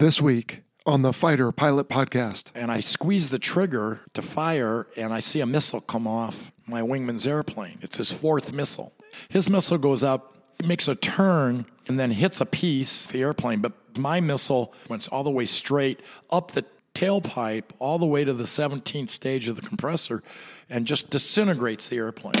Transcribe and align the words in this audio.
This 0.00 0.18
week, 0.18 0.62
on 0.86 1.02
the 1.02 1.12
Fighter 1.12 1.52
Pilot 1.52 1.90
Podcast. 1.90 2.52
and 2.54 2.72
I 2.72 2.80
squeeze 2.80 3.28
the 3.28 3.38
trigger 3.38 4.00
to 4.14 4.22
fire, 4.22 4.86
and 4.96 5.12
I 5.12 5.20
see 5.20 5.40
a 5.40 5.46
missile 5.46 5.82
come 5.82 6.06
off 6.06 6.52
my 6.66 6.80
wingman's 6.80 7.26
airplane. 7.26 7.78
It's 7.82 7.98
his 7.98 8.10
fourth 8.10 8.50
missile. 8.50 8.94
His 9.28 9.50
missile 9.50 9.76
goes 9.76 10.02
up, 10.02 10.34
makes 10.64 10.88
a 10.88 10.94
turn, 10.94 11.66
and 11.86 12.00
then 12.00 12.12
hits 12.12 12.40
a 12.40 12.46
piece 12.46 13.04
of 13.04 13.12
the 13.12 13.20
airplane. 13.20 13.60
But 13.60 13.98
my 13.98 14.20
missile 14.20 14.72
went 14.88 15.06
all 15.12 15.22
the 15.22 15.30
way 15.30 15.44
straight 15.44 16.00
up 16.30 16.52
the 16.52 16.64
tailpipe, 16.94 17.64
all 17.78 17.98
the 17.98 18.06
way 18.06 18.24
to 18.24 18.32
the 18.32 18.44
17th 18.44 19.10
stage 19.10 19.48
of 19.48 19.56
the 19.56 19.62
compressor, 19.62 20.22
and 20.70 20.86
just 20.86 21.10
disintegrates 21.10 21.88
the 21.88 21.98
airplane. 21.98 22.32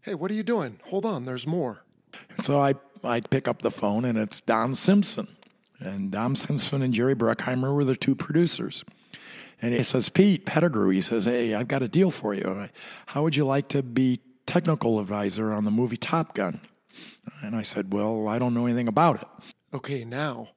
Hey, 0.00 0.14
what 0.14 0.30
are 0.30 0.34
you 0.34 0.42
doing? 0.42 0.80
Hold 0.84 1.04
on, 1.04 1.26
there's 1.26 1.46
more. 1.46 1.84
So 2.42 2.58
I, 2.58 2.76
I 3.04 3.20
pick 3.20 3.48
up 3.48 3.62
the 3.62 3.70
phone, 3.70 4.04
and 4.04 4.18
it's 4.18 4.40
Don 4.40 4.74
Simpson. 4.74 5.28
And 5.78 6.10
Don 6.10 6.36
Simpson 6.36 6.82
and 6.82 6.94
Jerry 6.94 7.14
Bruckheimer 7.14 7.74
were 7.74 7.84
the 7.84 7.96
two 7.96 8.14
producers. 8.14 8.84
And 9.60 9.72
he 9.72 9.82
says, 9.82 10.08
Pete 10.08 10.44
Pettigrew, 10.44 10.90
he 10.90 11.00
says, 11.00 11.26
hey, 11.26 11.54
I've 11.54 11.68
got 11.68 11.82
a 11.82 11.88
deal 11.88 12.10
for 12.10 12.34
you. 12.34 12.68
How 13.06 13.22
would 13.22 13.36
you 13.36 13.44
like 13.44 13.68
to 13.68 13.82
be 13.82 14.20
technical 14.44 14.98
advisor 14.98 15.52
on 15.52 15.64
the 15.64 15.70
movie 15.70 15.96
Top 15.96 16.34
Gun? 16.34 16.60
And 17.42 17.54
I 17.54 17.62
said, 17.62 17.92
well, 17.92 18.26
I 18.26 18.40
don't 18.40 18.54
know 18.54 18.66
anything 18.66 18.88
about 18.88 19.22
it. 19.22 19.28
Okay, 19.72 20.04
now. 20.04 20.48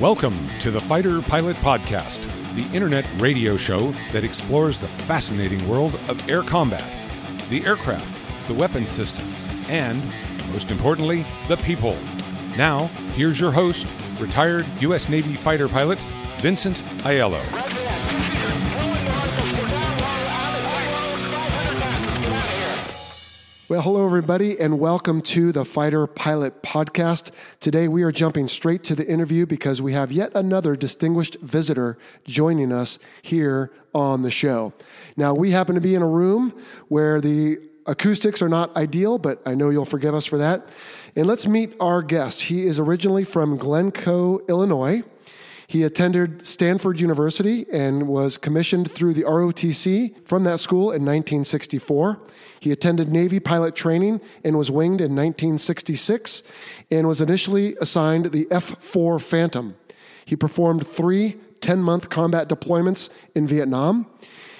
Welcome 0.00 0.50
to 0.60 0.70
the 0.70 0.78
Fighter 0.78 1.22
Pilot 1.22 1.56
Podcast, 1.56 2.24
the 2.54 2.70
internet 2.76 3.06
radio 3.18 3.56
show 3.56 3.92
that 4.12 4.24
explores 4.24 4.78
the 4.78 4.86
fascinating 4.86 5.66
world 5.66 5.94
of 6.08 6.28
air 6.28 6.42
combat, 6.42 6.84
the 7.48 7.64
aircraft, 7.64 8.14
the 8.46 8.52
weapon 8.52 8.86
systems, 8.86 9.48
and, 9.70 10.04
most 10.52 10.70
importantly, 10.70 11.24
the 11.48 11.56
people. 11.56 11.96
Now, 12.58 12.88
here's 13.14 13.40
your 13.40 13.52
host, 13.52 13.86
retired 14.20 14.66
U.S. 14.80 15.08
Navy 15.08 15.34
fighter 15.34 15.66
pilot, 15.66 16.04
Vincent 16.40 16.84
Aiello. 16.98 17.85
Well, 23.68 23.82
hello, 23.82 24.06
everybody, 24.06 24.60
and 24.60 24.78
welcome 24.78 25.20
to 25.22 25.50
the 25.50 25.64
Fighter 25.64 26.06
Pilot 26.06 26.62
Podcast. 26.62 27.32
Today, 27.58 27.88
we 27.88 28.04
are 28.04 28.12
jumping 28.12 28.46
straight 28.46 28.84
to 28.84 28.94
the 28.94 29.04
interview 29.04 29.44
because 29.44 29.82
we 29.82 29.92
have 29.92 30.12
yet 30.12 30.30
another 30.36 30.76
distinguished 30.76 31.36
visitor 31.40 31.98
joining 32.22 32.70
us 32.70 33.00
here 33.22 33.72
on 33.92 34.22
the 34.22 34.30
show. 34.30 34.72
Now, 35.16 35.34
we 35.34 35.50
happen 35.50 35.74
to 35.74 35.80
be 35.80 35.96
in 35.96 36.02
a 36.02 36.06
room 36.06 36.54
where 36.86 37.20
the 37.20 37.58
acoustics 37.86 38.40
are 38.40 38.48
not 38.48 38.76
ideal, 38.76 39.18
but 39.18 39.42
I 39.44 39.56
know 39.56 39.70
you'll 39.70 39.84
forgive 39.84 40.14
us 40.14 40.26
for 40.26 40.38
that. 40.38 40.68
And 41.16 41.26
let's 41.26 41.48
meet 41.48 41.74
our 41.80 42.02
guest. 42.02 42.42
He 42.42 42.68
is 42.68 42.78
originally 42.78 43.24
from 43.24 43.56
Glencoe, 43.56 44.44
Illinois. 44.48 45.02
He 45.68 45.82
attended 45.82 46.46
Stanford 46.46 47.00
University 47.00 47.66
and 47.72 48.06
was 48.06 48.38
commissioned 48.38 48.90
through 48.90 49.14
the 49.14 49.24
ROTC 49.24 50.26
from 50.26 50.44
that 50.44 50.60
school 50.60 50.90
in 50.90 51.04
1964. 51.04 52.20
He 52.60 52.70
attended 52.70 53.10
Navy 53.10 53.40
pilot 53.40 53.74
training 53.74 54.20
and 54.44 54.56
was 54.56 54.70
winged 54.70 55.00
in 55.00 55.16
1966 55.16 56.42
and 56.90 57.08
was 57.08 57.20
initially 57.20 57.76
assigned 57.80 58.26
the 58.26 58.46
F 58.50 58.76
4 58.82 59.18
Phantom. 59.18 59.74
He 60.24 60.36
performed 60.36 60.86
three 60.86 61.36
10 61.60 61.80
month 61.80 62.10
combat 62.10 62.48
deployments 62.48 63.08
in 63.34 63.46
Vietnam. 63.46 64.06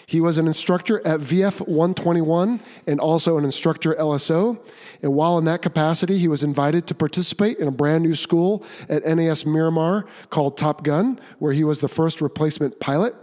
He 0.07 0.21
was 0.21 0.39
an 0.39 0.47
instructor 0.47 1.05
at 1.07 1.21
VF 1.21 1.67
121 1.67 2.61
and 2.87 3.01
also 3.01 3.37
an 3.39 3.45
instructor 3.45 3.95
LSO. 3.95 4.59
And 5.03 5.15
while 5.15 5.39
in 5.39 5.45
that 5.47 5.63
capacity, 5.63 6.19
he 6.19 6.29
was 6.29 6.43
invited 6.43 6.87
to 6.87 6.95
participate 6.95 7.59
in 7.59 7.69
a 7.69 7.73
brand 7.73 8.03
new 8.03 8.15
school 8.15 8.65
at 8.89 9.05
NAS 9.05 9.47
Miramar 9.47 10.07
called 10.31 10.57
Top 10.57 10.83
Gun, 10.83 11.21
where 11.39 11.53
he 11.53 11.65
was 11.65 11.81
the 11.81 11.89
first 11.89 12.21
replacement 12.21 12.81
pilot. 12.81 13.15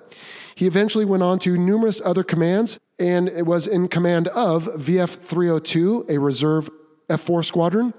He 0.56 0.68
eventually 0.68 1.06
went 1.06 1.24
on 1.24 1.40
to 1.40 1.58
numerous 1.58 2.02
other 2.06 2.24
commands 2.24 2.80
and 3.00 3.30
was 3.48 3.66
in 3.66 3.88
command 3.88 4.28
of 4.30 4.66
VF 4.66 5.18
302, 5.18 6.06
a 6.10 6.18
reserve 6.20 6.70
F 7.10 7.22
4 7.22 7.44
squadron. 7.44 7.94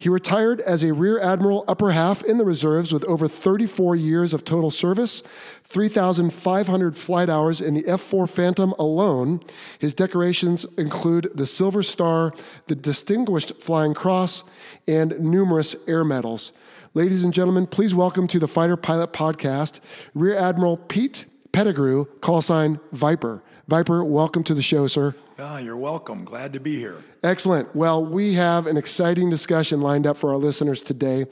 He 0.00 0.08
retired 0.08 0.62
as 0.62 0.82
a 0.82 0.94
Rear 0.94 1.20
Admiral 1.20 1.62
upper 1.68 1.90
half 1.90 2.24
in 2.24 2.38
the 2.38 2.44
reserves 2.46 2.90
with 2.90 3.04
over 3.04 3.28
34 3.28 3.94
years 3.96 4.32
of 4.32 4.46
total 4.46 4.70
service, 4.70 5.22
3,500 5.64 6.96
flight 6.96 7.28
hours 7.28 7.60
in 7.60 7.74
the 7.74 7.86
F 7.86 8.00
4 8.00 8.26
Phantom 8.26 8.72
alone. 8.78 9.42
His 9.78 9.92
decorations 9.92 10.64
include 10.78 11.30
the 11.34 11.44
Silver 11.44 11.82
Star, 11.82 12.32
the 12.64 12.74
Distinguished 12.74 13.60
Flying 13.60 13.92
Cross, 13.92 14.44
and 14.88 15.20
numerous 15.20 15.76
air 15.86 16.02
medals. 16.02 16.52
Ladies 16.94 17.22
and 17.22 17.34
gentlemen, 17.34 17.66
please 17.66 17.94
welcome 17.94 18.26
to 18.28 18.38
the 18.38 18.48
Fighter 18.48 18.78
Pilot 18.78 19.12
Podcast, 19.12 19.80
Rear 20.14 20.38
Admiral 20.38 20.78
Pete 20.78 21.26
Pettigrew, 21.52 22.06
call 22.22 22.40
sign 22.40 22.80
Viper. 22.92 23.42
Viper, 23.70 24.02
welcome 24.04 24.42
to 24.42 24.52
the 24.52 24.62
show, 24.62 24.88
sir. 24.88 25.14
Ah, 25.38 25.58
you're 25.58 25.76
welcome. 25.76 26.24
Glad 26.24 26.52
to 26.54 26.58
be 26.58 26.74
here. 26.74 27.04
Excellent. 27.22 27.72
Well, 27.76 28.04
we 28.04 28.34
have 28.34 28.66
an 28.66 28.76
exciting 28.76 29.30
discussion 29.30 29.80
lined 29.80 30.08
up 30.08 30.16
for 30.16 30.30
our 30.30 30.38
listeners 30.38 30.82
today. 30.82 31.26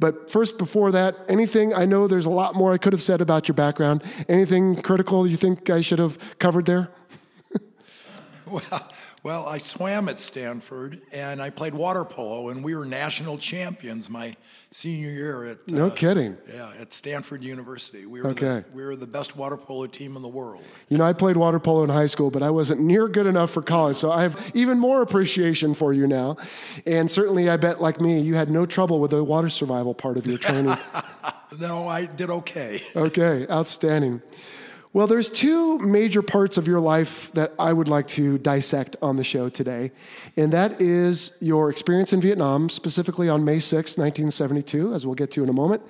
But 0.00 0.28
first, 0.28 0.58
before 0.58 0.90
that, 0.90 1.14
anything, 1.28 1.72
I 1.72 1.84
know 1.84 2.08
there's 2.08 2.26
a 2.26 2.30
lot 2.30 2.56
more 2.56 2.72
I 2.72 2.78
could 2.78 2.92
have 2.92 3.00
said 3.00 3.20
about 3.20 3.46
your 3.46 3.54
background. 3.54 4.02
Anything 4.28 4.82
critical 4.82 5.24
you 5.24 5.36
think 5.36 5.70
I 5.70 5.82
should 5.82 6.00
have 6.00 6.18
covered 6.40 6.66
there? 6.66 6.90
Well, 8.46 8.88
well, 9.24 9.48
I 9.48 9.56
swam 9.56 10.08
at 10.10 10.20
Stanford 10.20 11.00
and 11.10 11.40
I 11.40 11.48
played 11.48 11.74
water 11.74 12.04
polo, 12.04 12.50
and 12.50 12.62
we 12.62 12.76
were 12.76 12.84
national 12.84 13.38
champions 13.38 14.10
my 14.10 14.36
senior 14.70 15.08
year 15.10 15.46
at 15.46 15.66
No 15.70 15.86
uh, 15.86 15.90
kidding. 15.90 16.36
Yeah, 16.52 16.72
at 16.78 16.92
Stanford 16.92 17.42
University. 17.42 18.04
We 18.04 18.20
were 18.20 18.28
Okay. 18.30 18.44
the, 18.46 18.64
we 18.74 18.84
were 18.84 18.96
the 18.96 19.06
best 19.06 19.34
water 19.34 19.56
polo 19.56 19.86
team 19.86 20.14
in 20.16 20.20
the 20.22 20.28
world. 20.28 20.62
You 20.90 20.98
know, 20.98 21.04
I 21.04 21.14
played 21.14 21.38
water 21.38 21.58
polo 21.58 21.84
in 21.84 21.90
high 21.90 22.06
school, 22.06 22.30
but 22.30 22.42
I 22.42 22.50
wasn't 22.50 22.82
near 22.82 23.08
good 23.08 23.26
enough 23.26 23.50
for 23.50 23.62
college. 23.62 23.96
So 23.96 24.12
I 24.12 24.22
have 24.22 24.38
even 24.54 24.78
more 24.78 25.00
appreciation 25.00 25.72
for 25.74 25.94
you 25.94 26.06
now. 26.06 26.36
And 26.86 27.10
certainly, 27.10 27.48
I 27.48 27.56
bet, 27.56 27.80
like 27.80 28.00
me, 28.02 28.20
you 28.20 28.34
had 28.34 28.50
no 28.50 28.66
trouble 28.66 29.00
with 29.00 29.12
the 29.12 29.24
water 29.24 29.48
survival 29.48 29.94
part 29.94 30.18
of 30.18 30.26
your 30.26 30.38
training. 30.38 30.76
No, 31.60 31.86
I 31.86 32.06
did 32.06 32.30
okay. 32.30 32.82
Okay, 32.96 33.46
outstanding. 33.48 34.22
Well, 34.94 35.08
there's 35.08 35.28
two 35.28 35.80
major 35.80 36.22
parts 36.22 36.56
of 36.56 36.68
your 36.68 36.78
life 36.78 37.32
that 37.32 37.52
I 37.58 37.72
would 37.72 37.88
like 37.88 38.06
to 38.10 38.38
dissect 38.38 38.94
on 39.02 39.16
the 39.16 39.24
show 39.24 39.48
today, 39.48 39.90
and 40.36 40.52
that 40.52 40.80
is 40.80 41.36
your 41.40 41.68
experience 41.68 42.12
in 42.12 42.20
Vietnam, 42.20 42.70
specifically 42.70 43.28
on 43.28 43.44
May 43.44 43.58
6, 43.58 43.98
1972, 43.98 44.94
as 44.94 45.04
we'll 45.04 45.16
get 45.16 45.32
to 45.32 45.42
in 45.42 45.48
a 45.48 45.52
moment, 45.52 45.82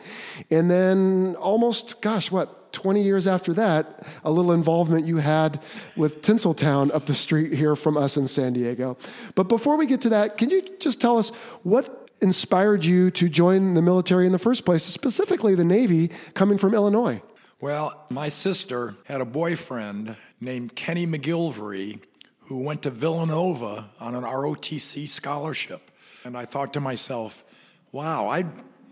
and 0.50 0.70
then 0.70 1.37
almost, 1.38 2.00
gosh, 2.00 2.31
what, 2.31 2.72
20 2.72 3.03
years 3.03 3.26
after 3.26 3.53
that, 3.53 4.06
a 4.25 4.31
little 4.31 4.52
involvement 4.52 5.06
you 5.06 5.19
had 5.19 5.61
with 5.96 6.23
Tinseltown 6.23 6.90
up 6.94 7.05
the 7.05 7.14
street 7.14 7.52
here 7.52 7.76
from 7.76 7.99
us 7.99 8.17
in 8.17 8.26
San 8.26 8.55
Diego. 8.55 8.96
But 9.34 9.50
before 9.50 9.76
we 9.76 9.84
get 9.84 10.00
to 10.00 10.08
that, 10.08 10.38
can 10.38 10.49
you 10.49 10.67
just 10.81 10.99
tell 10.99 11.19
us 11.19 11.28
what 11.62 12.08
inspired 12.23 12.87
you 12.87 13.11
to 13.11 13.28
join 13.28 13.75
the 13.75 13.82
military 13.82 14.25
in 14.25 14.32
the 14.32 14.38
first 14.38 14.64
place, 14.64 14.82
specifically 14.82 15.55
the 15.55 15.62
Navy, 15.62 16.11
coming 16.32 16.56
from 16.56 16.73
Illinois? 16.73 17.20
Well, 17.60 18.04
my 18.10 18.28
sister 18.28 18.96
had 19.04 19.20
a 19.20 19.24
boyfriend 19.24 20.16
named 20.40 20.74
Kenny 20.74 21.06
McGilvery 21.06 22.00
who 22.40 22.58
went 22.58 22.82
to 22.82 22.90
Villanova 22.90 23.90
on 24.00 24.14
an 24.14 24.24
ROTC 24.24 25.08
scholarship. 25.08 25.90
And 26.24 26.36
I 26.36 26.44
thought 26.44 26.72
to 26.74 26.80
myself, 26.80 27.44
wow, 27.92 28.28
I 28.28 28.44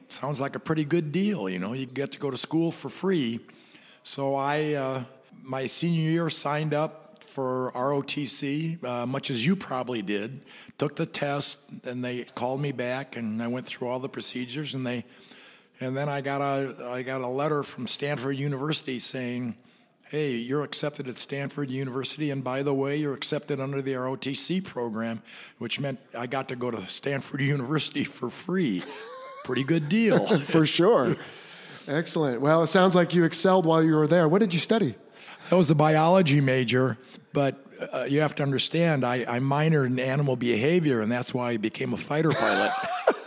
sounds 0.09 0.39
like 0.39 0.55
a 0.55 0.61
pretty 0.61 0.85
good 0.85 1.11
deal. 1.11 1.49
You 1.49 1.59
know, 1.59 1.73
you 1.73 1.87
get 1.87 2.13
to 2.13 2.19
go 2.19 2.31
to 2.31 2.37
school 2.37 2.71
for 2.71 2.89
free. 2.89 3.41
So 4.05 4.37
I, 4.37 4.75
uh, 4.75 5.05
my 5.43 5.67
senior 5.67 6.11
year, 6.11 6.31
signed 6.31 6.75
up 6.75 7.25
for 7.25 7.73
ROTC, 7.75 8.85
uh, 8.85 9.07
much 9.07 9.31
as 9.31 9.45
you 9.45 9.57
probably 9.57 10.03
did. 10.03 10.43
Took 10.79 10.97
the 10.97 11.07
test, 11.07 11.59
and 11.85 12.05
they 12.05 12.25
called 12.25 12.61
me 12.61 12.73
back, 12.73 13.17
and 13.17 13.43
I 13.43 13.49
went 13.49 13.67
through 13.67 13.89
all 13.89 14.01
the 14.01 14.09
procedures, 14.09 14.75
and 14.75 14.87
they 14.87 15.05
And 15.83 15.97
then 15.97 16.09
I 16.09 16.21
got 16.21 16.41
a 16.41 16.91
I 16.91 17.03
got 17.03 17.23
a 17.23 17.27
letter 17.27 17.65
from 17.65 17.89
Stanford 17.89 18.37
University 18.37 19.01
saying, 19.01 19.57
"Hey, 20.09 20.35
you're 20.35 20.63
accepted 20.63 21.09
at 21.09 21.19
Stanford 21.19 21.71
University, 21.71 22.31
and 22.31 22.45
by 22.45 22.63
the 22.63 22.73
way, 22.73 22.97
you're 22.97 23.15
accepted 23.15 23.59
under 23.59 23.83
the 23.83 23.95
ROTC 23.95 24.63
program, 24.63 25.23
which 25.59 25.81
meant 25.81 25.99
I 26.17 26.29
got 26.29 26.49
to 26.49 26.57
go 26.57 26.71
to 26.71 26.87
Stanford 26.87 27.41
University 27.57 28.05
for 28.05 28.31
free. 28.31 28.85
Pretty 29.43 29.65
good 29.65 29.89
deal." 29.89 30.25
For 30.41 30.65
sure. 30.65 31.17
Excellent. 31.89 32.41
Well, 32.41 32.63
it 32.63 32.69
sounds 32.69 32.95
like 32.95 33.13
you 33.13 33.25
excelled 33.25 33.67
while 33.67 33.83
you 33.83 33.97
were 33.97 34.07
there. 34.07 34.29
What 34.29 34.39
did 34.39 34.55
you 34.55 34.61
study? 34.61 34.95
I 35.51 35.57
was 35.57 35.69
a 35.69 35.75
biology 35.75 36.41
major, 36.41 36.97
but 37.33 37.57
uh, 37.93 38.07
you 38.09 38.21
have 38.21 38.37
to 38.37 38.45
understand, 38.45 39.05
I, 39.05 39.25
I 39.27 39.41
minored 39.41 39.87
in 39.87 39.99
animal 39.99 40.37
behavior, 40.37 41.01
and 41.01 41.11
that's 41.11 41.35
why 41.35 41.51
I 41.51 41.57
became 41.57 41.93
a 41.93 41.97
fighter 41.97 42.31
pilot. 42.31 42.73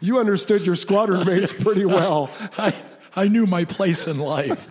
You 0.00 0.18
understood 0.18 0.62
your 0.66 0.76
squadron 0.76 1.26
mates 1.26 1.52
pretty 1.52 1.84
well. 1.86 2.30
I, 2.58 2.74
I 3.14 3.28
knew 3.28 3.46
my 3.46 3.64
place 3.64 4.06
in 4.06 4.18
life. 4.18 4.68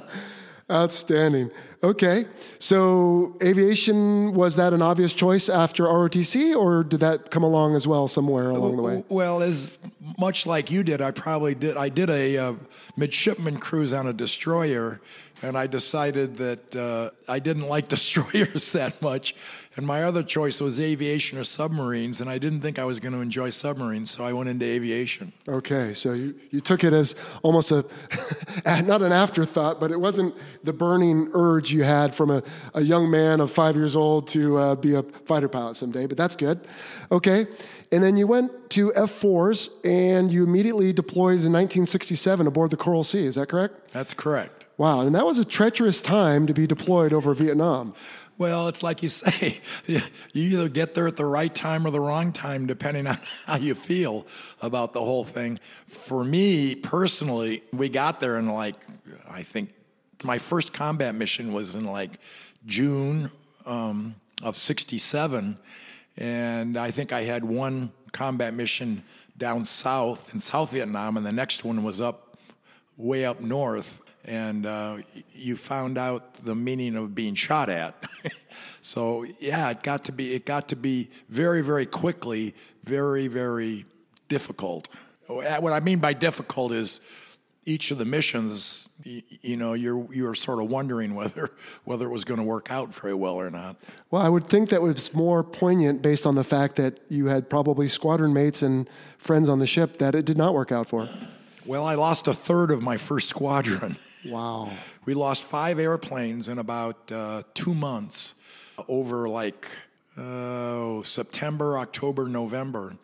Outstanding. 0.70 1.50
Okay. 1.82 2.26
So, 2.58 3.36
aviation, 3.42 4.34
was 4.34 4.56
that 4.56 4.72
an 4.72 4.82
obvious 4.82 5.12
choice 5.12 5.48
after 5.48 5.84
ROTC, 5.84 6.56
or 6.56 6.82
did 6.82 7.00
that 7.00 7.30
come 7.30 7.44
along 7.44 7.76
as 7.76 7.86
well 7.86 8.08
somewhere 8.08 8.50
along 8.50 8.76
the 8.76 8.82
way? 8.82 9.04
Well, 9.08 9.42
as 9.42 9.78
much 10.18 10.46
like 10.46 10.70
you 10.70 10.82
did, 10.82 11.00
I 11.00 11.12
probably 11.12 11.54
did. 11.54 11.76
I 11.76 11.88
did 11.88 12.10
a 12.10 12.38
uh, 12.38 12.54
midshipman 12.96 13.58
cruise 13.58 13.92
on 13.92 14.08
a 14.08 14.12
destroyer, 14.12 15.00
and 15.42 15.56
I 15.56 15.68
decided 15.68 16.38
that 16.38 16.74
uh, 16.74 17.10
I 17.28 17.38
didn't 17.38 17.68
like 17.68 17.88
destroyers 17.96 18.72
that 18.72 19.00
much. 19.00 19.36
And 19.76 19.86
my 19.86 20.04
other 20.04 20.22
choice 20.22 20.58
was 20.58 20.80
aviation 20.80 21.38
or 21.38 21.44
submarines, 21.44 22.22
and 22.22 22.30
I 22.30 22.38
didn't 22.38 22.62
think 22.62 22.78
I 22.78 22.84
was 22.84 22.98
going 22.98 23.12
to 23.12 23.20
enjoy 23.20 23.50
submarines, 23.50 24.10
so 24.10 24.24
I 24.24 24.32
went 24.32 24.48
into 24.48 24.64
aviation. 24.64 25.34
Okay, 25.46 25.92
so 25.92 26.14
you, 26.14 26.34
you 26.50 26.62
took 26.62 26.82
it 26.82 26.94
as 26.94 27.14
almost 27.42 27.70
a, 27.72 27.84
not 28.64 29.02
an 29.02 29.12
afterthought, 29.12 29.78
but 29.78 29.90
it 29.90 30.00
wasn't 30.00 30.34
the 30.64 30.72
burning 30.72 31.28
urge 31.34 31.70
you 31.70 31.82
had 31.82 32.14
from 32.14 32.30
a, 32.30 32.42
a 32.72 32.80
young 32.80 33.10
man 33.10 33.38
of 33.38 33.50
five 33.50 33.76
years 33.76 33.94
old 33.94 34.28
to 34.28 34.56
uh, 34.56 34.74
be 34.76 34.94
a 34.94 35.02
fighter 35.02 35.48
pilot 35.48 35.76
someday, 35.76 36.06
but 36.06 36.16
that's 36.16 36.36
good. 36.36 36.66
Okay, 37.12 37.46
and 37.92 38.02
then 38.02 38.16
you 38.16 38.26
went 38.26 38.70
to 38.70 38.92
F4s 38.92 39.68
and 39.84 40.32
you 40.32 40.42
immediately 40.42 40.94
deployed 40.94 41.44
in 41.44 41.52
1967 41.52 42.46
aboard 42.46 42.70
the 42.70 42.78
Coral 42.78 43.04
Sea, 43.04 43.26
is 43.26 43.34
that 43.34 43.50
correct? 43.50 43.92
That's 43.92 44.14
correct. 44.14 44.64
Wow, 44.78 45.00
and 45.00 45.14
that 45.14 45.24
was 45.24 45.38
a 45.38 45.44
treacherous 45.44 46.00
time 46.00 46.46
to 46.46 46.54
be 46.54 46.66
deployed 46.66 47.12
over 47.12 47.34
Vietnam. 47.34 47.94
Well, 48.38 48.68
it's 48.68 48.82
like 48.82 49.02
you 49.02 49.08
say, 49.08 49.60
you 49.86 50.00
either 50.34 50.68
get 50.68 50.94
there 50.94 51.06
at 51.06 51.16
the 51.16 51.24
right 51.24 51.54
time 51.54 51.86
or 51.86 51.90
the 51.90 52.00
wrong 52.00 52.32
time, 52.32 52.66
depending 52.66 53.06
on 53.06 53.18
how 53.46 53.56
you 53.56 53.74
feel 53.74 54.26
about 54.60 54.92
the 54.92 55.00
whole 55.00 55.24
thing. 55.24 55.58
For 55.86 56.22
me 56.22 56.74
personally, 56.74 57.62
we 57.72 57.88
got 57.88 58.20
there 58.20 58.38
in 58.38 58.48
like, 58.48 58.76
I 59.28 59.42
think 59.42 59.72
my 60.22 60.38
first 60.38 60.72
combat 60.72 61.14
mission 61.14 61.52
was 61.52 61.74
in 61.74 61.84
like 61.84 62.18
June 62.66 63.30
um, 63.64 64.16
of 64.42 64.58
67. 64.58 65.56
And 66.18 66.76
I 66.76 66.90
think 66.90 67.12
I 67.12 67.22
had 67.22 67.44
one 67.44 67.92
combat 68.12 68.52
mission 68.52 69.02
down 69.38 69.64
south 69.64 70.32
in 70.32 70.40
South 70.40 70.70
Vietnam, 70.72 71.16
and 71.16 71.24
the 71.24 71.32
next 71.32 71.64
one 71.64 71.84
was 71.84 72.00
up 72.00 72.36
way 72.96 73.26
up 73.26 73.40
north 73.40 74.00
and 74.26 74.66
uh, 74.66 74.98
you 75.32 75.56
found 75.56 75.96
out 75.96 76.34
the 76.44 76.54
meaning 76.54 76.96
of 76.96 77.14
being 77.14 77.34
shot 77.34 77.70
at. 77.70 77.94
so 78.82 79.24
yeah, 79.38 79.70
it 79.70 79.82
got 79.82 80.04
to 80.04 80.12
be 80.12 80.34
it 80.34 80.44
got 80.44 80.68
to 80.68 80.76
be 80.76 81.08
very 81.28 81.62
very 81.62 81.86
quickly 81.86 82.54
very 82.84 83.28
very 83.28 83.86
difficult. 84.28 84.88
What 85.28 85.72
I 85.72 85.80
mean 85.80 86.00
by 86.00 86.12
difficult 86.12 86.72
is 86.72 87.00
each 87.68 87.90
of 87.90 87.98
the 87.98 88.04
missions, 88.04 88.88
you 89.02 89.56
know, 89.56 89.74
you're 89.74 90.12
you're 90.12 90.34
sort 90.34 90.62
of 90.62 90.70
wondering 90.70 91.14
whether 91.14 91.50
whether 91.84 92.06
it 92.06 92.12
was 92.12 92.24
going 92.24 92.38
to 92.38 92.44
work 92.44 92.70
out 92.70 92.94
very 92.94 93.14
well 93.14 93.34
or 93.34 93.50
not. 93.50 93.76
Well, 94.10 94.22
I 94.22 94.28
would 94.28 94.48
think 94.48 94.70
that 94.70 94.82
was 94.82 95.14
more 95.14 95.44
poignant 95.44 96.02
based 96.02 96.26
on 96.26 96.34
the 96.34 96.44
fact 96.44 96.76
that 96.76 97.00
you 97.08 97.26
had 97.26 97.48
probably 97.48 97.88
squadron 97.88 98.32
mates 98.32 98.62
and 98.62 98.88
friends 99.18 99.48
on 99.48 99.60
the 99.60 99.66
ship 99.66 99.98
that 99.98 100.14
it 100.14 100.24
did 100.24 100.36
not 100.36 100.54
work 100.54 100.72
out 100.72 100.88
for. 100.88 101.08
Well, 101.64 101.84
I 101.84 101.96
lost 101.96 102.28
a 102.28 102.34
third 102.34 102.70
of 102.70 102.82
my 102.82 102.96
first 102.96 103.28
squadron. 103.28 103.96
Wow. 104.28 104.70
We 105.04 105.14
lost 105.14 105.44
five 105.44 105.78
airplanes 105.78 106.48
in 106.48 106.58
about 106.58 107.10
uh, 107.12 107.42
two 107.54 107.74
months 107.74 108.34
over 108.88 109.28
like 109.28 109.68
uh, 110.16 111.02
September, 111.02 111.78
October, 111.78 112.26
November. 112.26 112.96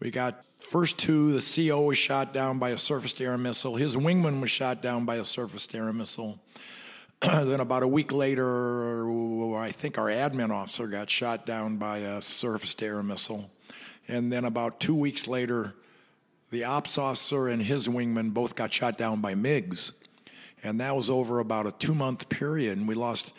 We 0.00 0.10
got 0.10 0.44
first 0.58 0.98
two, 0.98 1.38
the 1.38 1.68
CO 1.68 1.82
was 1.82 1.98
shot 1.98 2.32
down 2.32 2.58
by 2.58 2.70
a 2.70 2.78
surface 2.78 3.20
air 3.20 3.38
missile. 3.38 3.76
His 3.76 3.96
wingman 3.96 4.40
was 4.40 4.50
shot 4.50 4.82
down 4.82 5.04
by 5.04 5.16
a 5.16 5.24
surface 5.24 5.68
air 5.74 5.92
missile. 5.92 6.38
then 7.22 7.60
about 7.60 7.82
a 7.82 7.88
week 7.88 8.12
later, 8.12 9.08
I 9.56 9.70
think 9.72 9.98
our 9.98 10.08
admin 10.08 10.50
officer 10.50 10.86
got 10.86 11.10
shot 11.10 11.46
down 11.46 11.76
by 11.76 11.98
a 11.98 12.20
surface 12.20 12.74
air 12.80 13.02
missile. 13.02 13.50
And 14.08 14.32
then 14.32 14.44
about 14.44 14.80
two 14.80 14.94
weeks 14.94 15.26
later, 15.26 15.74
the 16.50 16.64
ops 16.64 16.98
officer 16.98 17.48
and 17.48 17.62
his 17.62 17.88
wingman 17.88 18.32
both 18.32 18.54
got 18.54 18.72
shot 18.72 18.98
down 18.98 19.20
by 19.20 19.34
MiGs 19.34 19.92
and 20.62 20.80
that 20.80 20.96
was 20.96 21.10
over 21.10 21.40
about 21.40 21.66
a 21.66 21.72
two 21.72 21.94
month 21.94 22.28
period. 22.28 22.78
And 22.78 22.88
we 22.88 22.94
lost 22.94 23.32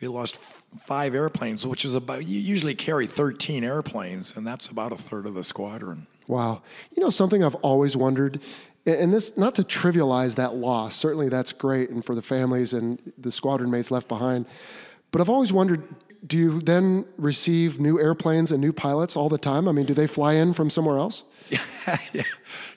we 0.00 0.08
lost 0.08 0.38
five 0.86 1.14
airplanes, 1.14 1.66
which 1.66 1.84
is 1.84 1.94
about 1.94 2.26
you 2.26 2.40
usually 2.40 2.74
carry 2.74 3.06
13 3.06 3.64
airplanes, 3.64 4.36
and 4.36 4.46
that's 4.46 4.68
about 4.68 4.92
a 4.92 4.96
third 4.96 5.26
of 5.26 5.34
the 5.34 5.44
squadron. 5.44 6.06
Wow. 6.26 6.62
You 6.94 7.02
know 7.02 7.10
something 7.10 7.42
I've 7.42 7.56
always 7.56 7.96
wondered 7.96 8.40
and 8.86 9.12
this 9.12 9.36
not 9.36 9.54
to 9.56 9.62
trivialize 9.62 10.36
that 10.36 10.54
loss 10.54 10.96
certainly 10.96 11.28
that's 11.28 11.52
great 11.52 11.90
and 11.90 12.04
for 12.04 12.14
the 12.14 12.22
families 12.22 12.72
and 12.72 13.00
the 13.18 13.32
squadron 13.32 13.70
mates 13.70 13.90
left 13.90 14.08
behind 14.08 14.46
but 15.10 15.20
i've 15.20 15.28
always 15.28 15.52
wondered 15.52 15.82
do 16.26 16.36
you 16.36 16.60
then 16.60 17.04
receive 17.16 17.80
new 17.80 17.98
airplanes 18.00 18.52
and 18.52 18.60
new 18.60 18.72
pilots 18.72 19.16
all 19.16 19.28
the 19.28 19.38
time 19.38 19.68
i 19.68 19.72
mean 19.72 19.86
do 19.86 19.94
they 19.94 20.06
fly 20.06 20.34
in 20.34 20.52
from 20.52 20.70
somewhere 20.70 20.98
else 20.98 21.24
yeah, 22.12 22.22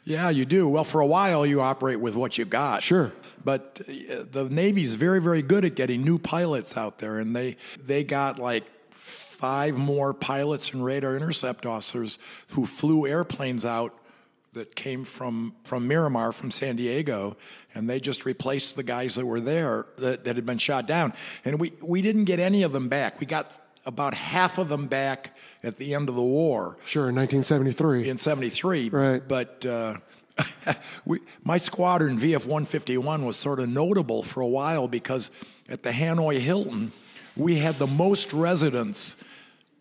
yeah 0.03 0.29
you 0.29 0.45
do 0.45 0.67
well 0.67 0.83
for 0.83 1.01
a 1.01 1.07
while 1.07 1.45
you 1.45 1.61
operate 1.61 1.99
with 1.99 2.15
what 2.15 2.37
you 2.37 2.45
got 2.45 2.83
sure 2.83 3.13
but 3.43 3.81
uh, 3.87 4.23
the 4.29 4.47
Navy's 4.49 4.95
very, 4.95 5.21
very 5.21 5.41
good 5.41 5.65
at 5.65 5.75
getting 5.75 6.03
new 6.03 6.19
pilots 6.19 6.77
out 6.77 6.99
there, 6.99 7.19
and 7.19 7.35
they 7.35 7.57
they 7.83 8.03
got 8.03 8.39
like 8.39 8.63
five 8.91 9.77
more 9.77 10.13
pilots 10.13 10.71
and 10.73 10.85
radar 10.85 11.15
intercept 11.15 11.65
officers 11.65 12.17
who 12.49 12.65
flew 12.65 13.05
airplanes 13.05 13.65
out 13.65 13.93
that 14.53 14.75
came 14.75 15.03
from 15.03 15.53
from 15.63 15.87
Miramar 15.87 16.31
from 16.31 16.51
San 16.51 16.75
Diego, 16.75 17.35
and 17.75 17.89
they 17.89 17.99
just 17.99 18.25
replaced 18.25 18.75
the 18.75 18.83
guys 18.83 19.15
that 19.15 19.25
were 19.25 19.41
there 19.41 19.87
that, 19.97 20.23
that 20.23 20.35
had 20.35 20.45
been 20.45 20.59
shot 20.59 20.87
down. 20.87 21.13
And 21.43 21.59
we 21.59 21.73
we 21.81 22.01
didn't 22.01 22.25
get 22.25 22.39
any 22.39 22.63
of 22.63 22.71
them 22.71 22.87
back. 22.87 23.19
We 23.19 23.25
got 23.25 23.51
about 23.85 24.13
half 24.13 24.57
of 24.57 24.69
them 24.69 24.87
back 24.87 25.35
at 25.63 25.75
the 25.75 25.93
end 25.93 26.09
of 26.09 26.15
the 26.15 26.21
war. 26.21 26.77
Sure, 26.85 27.09
in 27.09 27.15
1973. 27.15 28.09
In 28.09 28.17
73. 28.17 28.89
Right. 28.89 29.27
But 29.27 29.65
uh, 29.65 29.97
we, 31.05 31.19
my 31.43 31.57
squadron, 31.57 32.19
VF 32.19 32.45
151, 32.45 33.25
was 33.25 33.37
sort 33.37 33.59
of 33.59 33.69
notable 33.69 34.23
for 34.23 34.41
a 34.41 34.47
while 34.47 34.87
because 34.87 35.31
at 35.69 35.83
the 35.83 35.91
Hanoi 35.91 36.39
Hilton, 36.39 36.91
we 37.35 37.57
had 37.57 37.79
the 37.79 37.87
most 37.87 38.33
residents 38.33 39.15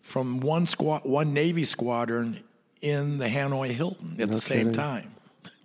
from 0.01 0.39
one 0.39 0.65
squad, 0.65 1.03
one 1.03 1.33
Navy 1.33 1.63
squadron 1.63 2.43
in 2.81 3.17
the 3.17 3.27
Hanoi 3.27 3.71
Hilton 3.71 4.15
at 4.19 4.29
no 4.29 4.35
the 4.35 4.41
same 4.41 4.57
kidding. 4.57 4.73
time. 4.73 5.15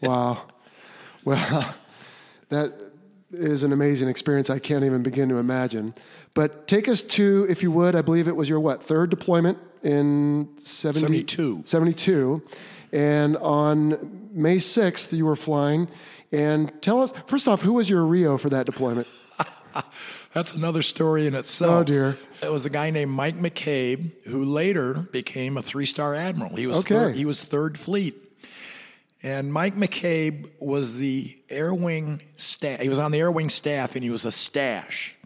Wow. 0.00 0.42
Well, 1.24 1.74
that 2.48 2.72
is 3.32 3.62
an 3.62 3.72
amazing 3.72 4.08
experience 4.08 4.48
I 4.48 4.58
can't 4.58 4.84
even 4.84 5.02
begin 5.02 5.28
to 5.28 5.36
imagine. 5.36 5.94
But 6.34 6.66
take 6.66 6.88
us 6.88 7.02
to, 7.02 7.46
if 7.48 7.62
you 7.62 7.70
would, 7.72 7.94
I 7.94 8.02
believe 8.02 8.28
it 8.28 8.36
was 8.36 8.48
your 8.48 8.60
what, 8.60 8.82
third 8.82 9.10
deployment 9.10 9.58
in 9.82 10.48
70, 10.58 11.00
72. 11.00 11.62
72. 11.66 12.42
And 12.92 13.36
on 13.36 14.28
May 14.32 14.56
6th, 14.58 15.12
you 15.16 15.26
were 15.26 15.36
flying. 15.36 15.88
And 16.32 16.72
tell 16.82 17.02
us, 17.02 17.12
first 17.26 17.48
off, 17.48 17.62
who 17.62 17.74
was 17.74 17.88
your 17.88 18.04
RIO 18.04 18.38
for 18.38 18.50
that 18.50 18.66
deployment? 18.66 19.06
That's 20.34 20.52
another 20.54 20.82
story 20.82 21.26
in 21.26 21.34
itself. 21.34 21.72
Oh, 21.80 21.84
dear. 21.84 22.18
It 22.42 22.52
was 22.52 22.66
a 22.66 22.70
guy 22.70 22.90
named 22.90 23.10
Mike 23.10 23.36
McCabe 23.38 24.10
who 24.26 24.44
later 24.44 24.94
became 24.94 25.56
a 25.56 25.62
three 25.62 25.86
star 25.86 26.14
admiral. 26.14 26.54
He 26.56 26.66
was, 26.66 26.78
Okay. 26.78 26.94
third, 26.94 27.16
he 27.16 27.24
was 27.24 27.42
third 27.42 27.78
fleet. 27.78 28.14
And 29.22 29.52
Mike 29.52 29.74
McCabe 29.74 30.48
was 30.60 30.94
the 30.96 31.36
air 31.50 31.74
wing 31.74 32.22
staff. 32.36 32.80
He 32.80 32.88
was 32.88 32.98
on 32.98 33.10
the 33.10 33.18
air 33.18 33.32
wing 33.32 33.48
staff, 33.48 33.96
and 33.96 34.04
he 34.04 34.10
was 34.10 34.24
a 34.24 34.30
stash. 34.30 35.16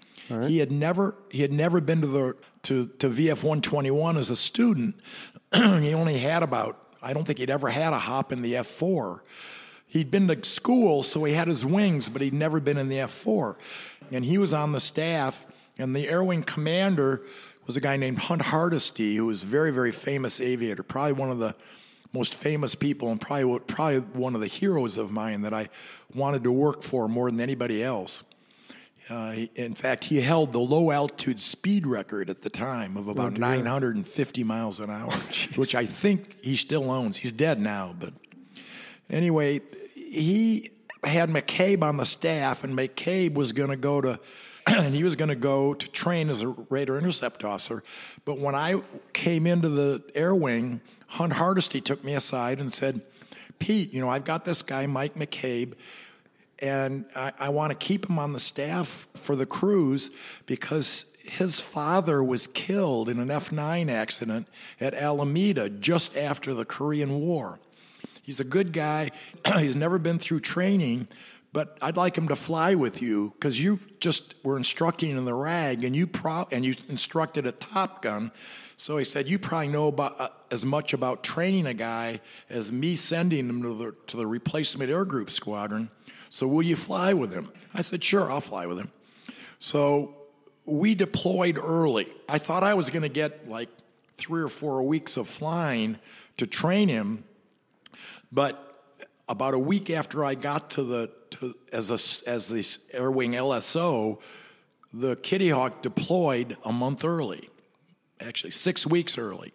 He 0.46 0.58
had 0.58 0.72
never 0.72 1.14
he 1.30 1.42
had 1.42 1.52
never 1.52 1.78
been 1.78 2.00
to 2.00 2.06
the 2.06 2.34
to, 2.64 2.86
to 2.98 3.08
VF 3.08 3.42
121 3.42 4.16
as 4.16 4.30
a 4.30 4.36
student. 4.36 4.96
he 5.54 5.94
only 5.94 6.18
had 6.18 6.42
about 6.42 6.78
I 7.02 7.12
don't 7.12 7.24
think 7.24 7.40
he'd 7.40 7.50
ever 7.50 7.68
had 7.68 7.92
a 7.92 7.98
hop 7.98 8.32
in 8.32 8.42
the 8.42 8.54
F4. 8.54 9.20
He'd 9.88 10.10
been 10.10 10.28
to 10.28 10.44
school, 10.44 11.02
so 11.02 11.24
he 11.24 11.34
had 11.34 11.48
his 11.48 11.64
wings, 11.64 12.08
but 12.08 12.22
he'd 12.22 12.32
never 12.32 12.60
been 12.60 12.78
in 12.78 12.88
the 12.88 12.96
F4. 12.96 13.56
And 14.12 14.24
he 14.24 14.38
was 14.38 14.54
on 14.54 14.72
the 14.72 14.80
staff, 14.80 15.44
and 15.76 15.96
the 15.96 16.08
air 16.08 16.22
wing 16.22 16.44
commander 16.44 17.22
was 17.66 17.76
a 17.76 17.80
guy 17.80 17.96
named 17.96 18.18
Hunt 18.18 18.42
Hardisty, 18.42 19.16
who 19.16 19.26
was 19.26 19.42
a 19.42 19.46
very, 19.46 19.72
very 19.72 19.92
famous 19.92 20.40
aviator, 20.40 20.82
probably 20.82 21.12
one 21.12 21.30
of 21.30 21.38
the 21.38 21.54
most 22.12 22.34
famous 22.34 22.74
people 22.74 23.10
and 23.10 23.20
probably 23.20 23.58
probably 23.60 23.98
one 23.98 24.34
of 24.34 24.40
the 24.40 24.46
heroes 24.46 24.98
of 24.98 25.10
mine 25.10 25.42
that 25.42 25.54
I 25.54 25.70
wanted 26.14 26.44
to 26.44 26.52
work 26.52 26.82
for 26.82 27.08
more 27.08 27.30
than 27.30 27.40
anybody 27.40 27.82
else. 27.82 28.22
Uh, 29.08 29.34
in 29.56 29.74
fact, 29.74 30.04
he 30.04 30.20
held 30.20 30.52
the 30.52 30.60
low 30.60 30.90
altitude 30.90 31.40
speed 31.40 31.86
record 31.86 32.30
at 32.30 32.42
the 32.42 32.50
time 32.50 32.96
of 32.96 33.08
about 33.08 33.32
950 33.32 34.44
miles 34.44 34.80
an 34.80 34.90
hour, 34.90 35.12
which 35.56 35.74
I 35.74 35.86
think 35.86 36.36
he 36.42 36.56
still 36.56 36.90
owns. 36.90 37.16
He's 37.16 37.32
dead 37.32 37.60
now, 37.60 37.94
but 37.98 38.12
anyway, 39.10 39.60
he 39.94 40.70
had 41.04 41.30
McCabe 41.30 41.82
on 41.82 41.96
the 41.96 42.06
staff, 42.06 42.62
and 42.64 42.76
McCabe 42.78 43.34
was 43.34 43.52
going 43.52 43.70
to 43.70 43.76
go 43.76 44.00
to, 44.00 44.20
and 44.66 44.94
he 44.94 45.02
was 45.02 45.16
going 45.16 45.30
to 45.30 45.34
go 45.34 45.74
to 45.74 45.90
train 45.90 46.30
as 46.30 46.42
a 46.42 46.48
radar 46.48 46.96
intercept 46.96 47.44
officer. 47.44 47.82
But 48.24 48.38
when 48.38 48.54
I 48.54 48.82
came 49.12 49.46
into 49.46 49.68
the 49.68 50.02
air 50.14 50.34
wing, 50.34 50.80
Hunt 51.08 51.32
Hardisty 51.32 51.82
took 51.84 52.04
me 52.04 52.14
aside 52.14 52.60
and 52.60 52.72
said, 52.72 53.02
Pete, 53.58 53.92
you 53.92 54.00
know, 54.00 54.08
I've 54.08 54.24
got 54.24 54.44
this 54.44 54.62
guy, 54.62 54.86
Mike 54.86 55.14
McCabe, 55.14 55.74
and 56.62 57.04
I, 57.14 57.32
I 57.38 57.48
want 57.48 57.70
to 57.72 57.76
keep 57.76 58.08
him 58.08 58.18
on 58.18 58.32
the 58.32 58.40
staff 58.40 59.06
for 59.14 59.34
the 59.34 59.44
cruise 59.44 60.10
because 60.46 61.04
his 61.18 61.60
father 61.60 62.22
was 62.22 62.46
killed 62.46 63.08
in 63.08 63.18
an 63.18 63.30
F 63.30 63.52
9 63.52 63.90
accident 63.90 64.48
at 64.80 64.94
Alameda 64.94 65.68
just 65.68 66.16
after 66.16 66.54
the 66.54 66.64
Korean 66.64 67.20
War. 67.20 67.60
He's 68.22 68.40
a 68.40 68.44
good 68.44 68.72
guy. 68.72 69.10
He's 69.58 69.76
never 69.76 69.98
been 69.98 70.18
through 70.18 70.40
training, 70.40 71.08
but 71.52 71.76
I'd 71.82 71.96
like 71.96 72.16
him 72.16 72.28
to 72.28 72.36
fly 72.36 72.76
with 72.76 73.02
you 73.02 73.34
because 73.34 73.62
you 73.62 73.78
just 73.98 74.36
were 74.44 74.56
instructing 74.56 75.16
in 75.16 75.24
the 75.24 75.34
RAG 75.34 75.82
and 75.82 75.94
you 75.94 76.06
pro- 76.06 76.48
and 76.52 76.64
you 76.64 76.74
instructed 76.88 77.46
a 77.46 77.52
Top 77.52 78.02
Gun. 78.02 78.30
So 78.76 78.96
he 78.96 79.04
said, 79.04 79.28
"You 79.28 79.38
probably 79.38 79.68
know 79.68 79.88
about 79.88 80.20
uh, 80.20 80.28
as 80.50 80.64
much 80.64 80.92
about 80.92 81.22
training 81.22 81.66
a 81.66 81.74
guy 81.74 82.20
as 82.48 82.72
me 82.72 82.96
sending 82.96 83.48
him 83.48 83.62
to 83.62 83.74
the 83.74 83.94
to 84.08 84.16
the 84.16 84.26
replacement 84.26 84.90
air 84.90 85.04
group 85.04 85.30
squadron. 85.30 85.90
So 86.32 86.46
will 86.46 86.62
you 86.62 86.76
fly 86.76 87.12
with 87.12 87.32
him?" 87.32 87.52
I 87.72 87.82
said, 87.82 88.02
"Sure, 88.02 88.30
I'll 88.30 88.40
fly 88.40 88.66
with 88.66 88.78
him." 88.78 88.90
So 89.58 90.16
we 90.64 90.94
deployed 90.94 91.58
early. 91.58 92.08
I 92.28 92.38
thought 92.38 92.64
I 92.64 92.74
was 92.74 92.90
going 92.90 93.02
to 93.02 93.08
get 93.08 93.48
like 93.48 93.68
three 94.16 94.42
or 94.42 94.48
four 94.48 94.82
weeks 94.82 95.16
of 95.16 95.28
flying 95.28 95.98
to 96.36 96.46
train 96.46 96.88
him 96.88 97.24
but 98.32 98.84
about 99.28 99.54
a 99.54 99.58
week 99.58 99.90
after 99.90 100.24
I 100.24 100.34
got 100.34 100.70
to 100.70 100.82
the 100.82 101.10
to, 101.32 101.54
as 101.72 101.90
a, 101.90 102.28
as 102.28 102.48
the 102.48 102.66
Air 102.92 103.10
Wing 103.10 103.32
LSO, 103.32 104.20
the 104.92 105.16
Kitty 105.16 105.50
Hawk 105.50 105.82
deployed 105.82 106.56
a 106.64 106.72
month 106.72 107.04
early, 107.04 107.48
actually 108.20 108.50
six 108.50 108.86
weeks 108.86 109.18
early. 109.18 109.52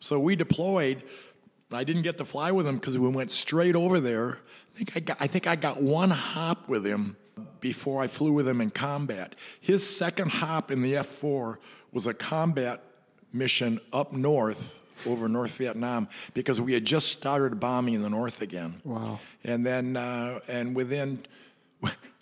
So 0.00 0.18
we 0.18 0.36
deployed. 0.36 1.02
I 1.72 1.84
didn't 1.84 2.02
get 2.02 2.18
to 2.18 2.24
fly 2.24 2.52
with 2.52 2.66
him 2.66 2.76
because 2.76 2.98
we 2.98 3.08
went 3.08 3.30
straight 3.30 3.74
over 3.74 4.00
there. 4.00 4.38
I 4.74 4.78
think 4.78 4.96
I 4.96 5.00
got 5.00 5.16
I 5.20 5.26
think 5.26 5.46
I 5.46 5.56
got 5.56 5.82
one 5.82 6.10
hop 6.10 6.68
with 6.68 6.84
him 6.84 7.16
before 7.60 8.02
I 8.02 8.08
flew 8.08 8.32
with 8.32 8.48
him 8.48 8.60
in 8.60 8.70
combat. 8.70 9.34
His 9.60 9.88
second 9.88 10.30
hop 10.30 10.70
in 10.70 10.82
the 10.82 10.94
F4 10.94 11.58
was 11.92 12.06
a 12.06 12.14
combat 12.14 12.82
mission 13.32 13.80
up 13.92 14.12
north 14.12 14.80
over 15.06 15.28
North 15.28 15.56
Vietnam 15.56 16.08
because 16.34 16.60
we 16.60 16.72
had 16.72 16.84
just 16.84 17.08
started 17.08 17.60
bombing 17.60 17.94
in 17.94 18.02
the 18.02 18.10
north 18.10 18.42
again. 18.42 18.80
Wow. 18.84 19.20
And 19.42 19.64
then, 19.64 19.96
uh, 19.96 20.40
and 20.48 20.74
within, 20.74 21.26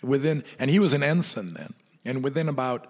within, 0.01 0.43
and 0.59 0.69
he 0.69 0.79
was 0.79 0.93
an 0.93 1.03
ensign 1.03 1.53
then. 1.53 1.73
And 2.05 2.23
within 2.23 2.49
about 2.49 2.87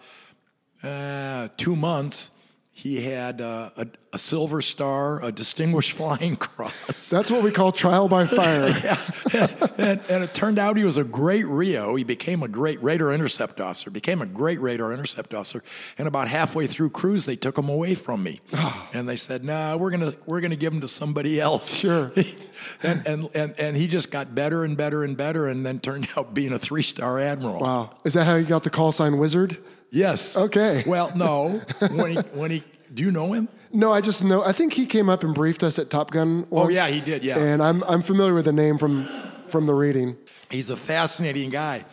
uh, 0.82 1.50
two 1.58 1.76
months, 1.76 2.32
he 2.76 3.02
had 3.02 3.40
uh, 3.40 3.70
a, 3.78 3.88
a, 4.14 4.20
silver 4.20 4.60
star, 4.60 5.24
a 5.24 5.32
distinguished 5.32 5.92
flying 5.98 6.36
cross. 6.36 7.08
That's 7.08 7.30
what 7.30 7.44
we 7.44 7.52
call 7.52 7.72
trial 7.72 8.10
by 8.10 8.26
fire. 8.26 8.68
yeah. 8.68 9.48
and, 9.78 10.02
and, 10.10 10.24
it 10.24 10.34
turned 10.34 10.58
out 10.58 10.76
he 10.76 10.84
was 10.84 10.98
a 10.98 11.04
great 11.04 11.46
RIO. 11.46 11.96
He 11.96 12.04
became 12.04 12.42
a 12.42 12.48
great 12.48 12.82
radar 12.82 13.14
intercept 13.14 13.62
officer, 13.62 13.92
became 13.92 14.24
a 14.24 14.26
great 14.26 14.60
radar 14.60 14.92
intercept 14.92 15.36
officer. 15.36 15.64
And 16.00 16.08
about 16.08 16.28
halfway 16.28 16.66
through 16.66 16.90
cruise, 16.90 17.26
they 17.26 17.36
took 17.36 17.60
him 17.60 17.70
away 17.70 17.94
from 17.94 18.24
me. 18.24 18.42
and 18.94 19.08
they 19.08 19.18
said, 19.18 19.44
nah, 19.44 19.78
we're 19.78 19.92
going 19.92 20.12
to 20.12 20.18
we're 20.26 20.42
gonna 20.42 20.56
give 20.56 20.74
him 20.74 20.82
to 20.82 20.88
somebody 20.88 21.40
else. 21.40 21.72
Sure. 21.76 22.12
and, 22.82 23.06
and, 23.06 23.30
and, 23.36 23.60
and 23.60 23.78
he 23.78 23.88
just 23.88 24.10
got 24.10 24.34
better 24.34 24.64
and 24.64 24.76
better 24.76 25.04
and 25.04 25.16
better 25.16 25.48
and 25.48 25.64
then 25.64 25.80
turned 25.80 26.08
out 26.18 26.34
being 26.34 26.52
a 26.52 26.60
three 26.60 26.82
star 26.82 27.20
admiral. 27.20 27.60
Wow. 27.60 27.92
Is 28.04 28.16
that 28.16 28.26
how 28.26 28.36
you 28.36 28.46
got 28.46 28.64
the 28.64 28.72
call 28.72 28.92
sign 28.92 29.20
wizard? 29.20 29.60
Yes. 29.94 30.36
Okay. 30.36 30.84
Well, 30.86 31.12
no. 31.16 31.62
When 31.92 32.12
he, 32.12 32.18
when 32.34 32.52
he, 32.52 32.64
do 32.94 33.04
you 33.04 33.12
know 33.12 33.34
him? 33.34 33.48
No, 33.72 33.92
I 33.92 34.02
just 34.02 34.24
know. 34.24 34.44
I 34.44 34.52
think 34.52 34.74
he 34.74 34.86
came 34.86 35.10
up 35.10 35.24
and 35.24 35.34
briefed 35.34 35.64
us 35.64 35.80
at 35.80 35.90
Top 35.90 36.12
Gun. 36.12 36.48
Once, 36.50 36.68
oh 36.68 36.70
yeah, 36.70 36.88
he 36.88 37.00
did. 37.02 37.24
Yeah. 37.24 37.40
And 37.40 37.62
I'm 37.62 37.84
I'm 37.86 38.02
familiar 38.02 38.34
with 38.34 38.46
the 38.46 38.54
name 38.54 38.78
from 38.78 39.08
from 39.50 39.66
the 39.66 39.74
reading. 39.74 40.18
He's 40.50 40.70
a 40.70 40.78
fascinating 40.78 41.50
guy. 41.50 41.86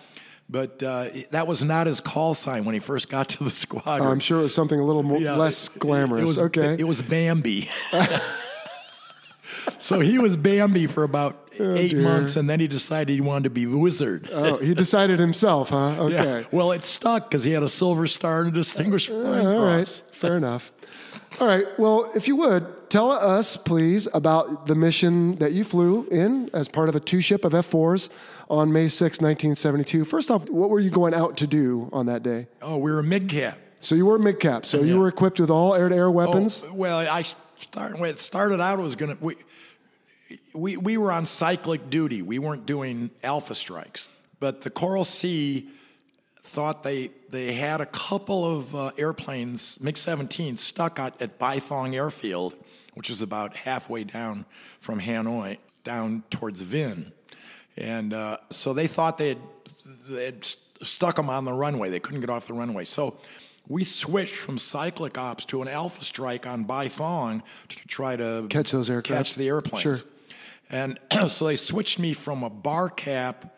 But 0.51 0.83
uh, 0.83 1.11
that 1.31 1.47
was 1.47 1.63
not 1.63 1.87
his 1.87 2.01
call 2.01 2.35
sign 2.35 2.65
when 2.65 2.75
he 2.75 2.81
first 2.81 3.09
got 3.09 3.29
to 3.31 3.45
the 3.45 3.51
squadron. 3.53 4.09
Oh, 4.09 4.11
I'm 4.11 4.19
sure 4.19 4.41
it 4.41 4.43
was 4.43 4.55
something 4.55 4.81
a 4.81 4.85
little 4.85 5.05
more, 5.05 5.21
yeah, 5.21 5.37
less 5.37 5.69
glamorous. 5.69 6.23
It 6.23 6.27
was, 6.27 6.39
okay. 6.41 6.77
It 6.77 6.89
was 6.89 7.03
Bambi. 7.03 7.69
so 9.79 10.01
he 10.01 10.19
was 10.19 10.37
Bambi 10.37 10.89
for 10.89 11.05
about 11.05 11.50
oh, 11.61 11.75
eight 11.75 11.93
dear. 11.93 12.03
months, 12.03 12.37
and 12.37 12.49
then 12.49 12.61
he 12.61 12.69
decided 12.69 13.13
he 13.13 13.21
wanted 13.21 13.45
to 13.45 13.51
be 13.51 13.67
wizard. 13.67 14.29
Oh, 14.33 14.59
he 14.59 14.75
decided 14.75 15.19
himself, 15.19 15.71
huh? 15.71 15.91
Okay. 16.01 16.41
Yeah. 16.41 16.45
Well, 16.51 16.73
it 16.73 16.85
stuck 16.85 17.31
because 17.31 17.45
he 17.45 17.53
had 17.53 17.63
a 17.63 17.69
silver 17.69 18.07
star 18.07 18.41
and 18.41 18.49
a 18.49 18.53
distinguished 18.53 19.11
uh, 19.11 19.15
All 19.15 19.61
right, 19.61 20.03
fair 20.13 20.37
enough. 20.37 20.73
All 21.39 21.47
right. 21.47 21.67
Well, 21.79 22.11
if 22.15 22.27
you 22.29 22.37
would 22.37 22.91
tell 22.91 23.11
us, 23.11 23.57
please, 23.57 24.09
about 24.13 24.67
the 24.67 24.75
mission 24.75 25.37
that 25.37 25.53
you 25.53 25.65
flew 25.65 26.07
in 26.11 26.51
as 26.53 26.69
part 26.69 26.89
of 26.89 26.97
a 26.97 27.01
two 27.01 27.21
ship 27.21 27.45
of 27.45 27.55
F 27.55 27.71
4s 27.71 28.09
on 28.51 28.73
May 28.73 28.89
6, 28.89 29.21
1972. 29.21 30.05
First 30.05 30.31
off, 30.31 30.49
what 30.51 30.71
were 30.71 30.81
you 30.81 30.91
going 30.91 31.15
out 31.15 31.37
to 31.39 31.47
do 31.47 31.89
on 31.93 32.07
that 32.07 32.23
day? 32.23 32.49
Oh, 32.61 32.77
we 32.77 32.91
were 32.91 33.03
MiG 33.03 33.29
cap. 33.29 33.59
So 33.81 33.95
you 33.95 34.07
were 34.07 34.19
MiG 34.19 34.41
cap. 34.41 34.67
So 34.67 34.79
yeah. 34.79 34.85
you 34.85 34.99
were 34.99 35.09
equipped 35.09 35.41
with 35.41 35.51
all 35.51 35.75
air 35.75 35.89
to 35.89 35.95
air 35.95 36.11
weapons? 36.11 36.63
Oh, 36.67 36.75
well, 36.75 36.99
I 36.99 37.23
started, 37.23 37.99
when 37.99 38.11
it 38.11 38.21
started 38.21 38.61
out, 38.61 38.79
it 38.79 38.83
was 38.83 38.97
going 38.97 39.17
to. 39.17 39.37
We, 40.31 40.39
we, 40.55 40.77
we 40.77 40.97
were 40.97 41.13
on 41.13 41.27
cyclic 41.27 41.91
duty. 41.91 42.23
We 42.23 42.39
weren't 42.39 42.67
doing 42.67 43.11
alpha 43.23 43.55
strikes. 43.55 44.09
But 44.39 44.63
the 44.63 44.71
Coral 44.71 45.05
Sea 45.05 45.69
thought 46.43 46.83
they, 46.83 47.11
they 47.29 47.53
had 47.53 47.81
a 47.81 47.87
couple 47.87 48.45
of 48.45 48.75
uh, 48.75 48.91
airplanes, 48.99 49.81
MiG 49.81 49.97
17, 49.97 50.57
stuck 50.57 50.99
at, 50.99 51.21
at 51.21 51.39
Bai 51.39 51.61
Thuong 51.61 51.95
Airfield, 51.95 52.55
which 52.95 53.11
is 53.11 53.23
about 53.23 53.57
halfway 53.57 54.05
down 54.05 54.47
from 54.81 55.01
Hanoi, 55.01 55.59
down 55.85 56.25
towards 56.31 56.63
Vinh. 56.63 57.13
And 57.77 58.13
uh, 58.13 58.39
so 58.51 58.73
they 58.73 58.87
thought 58.87 59.19
they 59.19 59.29
had, 59.29 59.39
they 60.09 60.25
had 60.25 60.45
stuck 60.83 61.17
them 61.17 61.31
on 61.31 61.45
the 61.45 61.53
runway. 61.53 61.91
They 61.91 62.01
couldn't 62.01 62.21
get 62.21 62.31
off 62.31 62.47
the 62.47 62.55
runway. 62.55 62.85
So 62.85 63.19
we 63.69 63.85
switched 63.85 64.35
from 64.35 64.59
cyclic 64.59 65.17
ops 65.17 65.45
to 65.47 65.63
an 65.63 65.69
alpha 65.69 66.03
strike 66.03 66.47
on 66.47 66.65
Bai 66.65 66.89
Thuong 66.89 67.43
to 67.69 67.77
try 67.89 68.17
to 68.17 68.47
catch 68.51 68.73
those 68.73 68.91
aircraft, 68.91 69.19
catch 69.19 69.35
the 69.37 69.47
airplanes. 69.47 69.83
Sure. 69.83 69.97
And 70.71 70.99
so 71.29 71.47
they 71.47 71.57
switched 71.57 71.99
me 71.99 72.13
from 72.13 72.43
a 72.43 72.51
bar 72.51 72.89
cap 72.89 73.57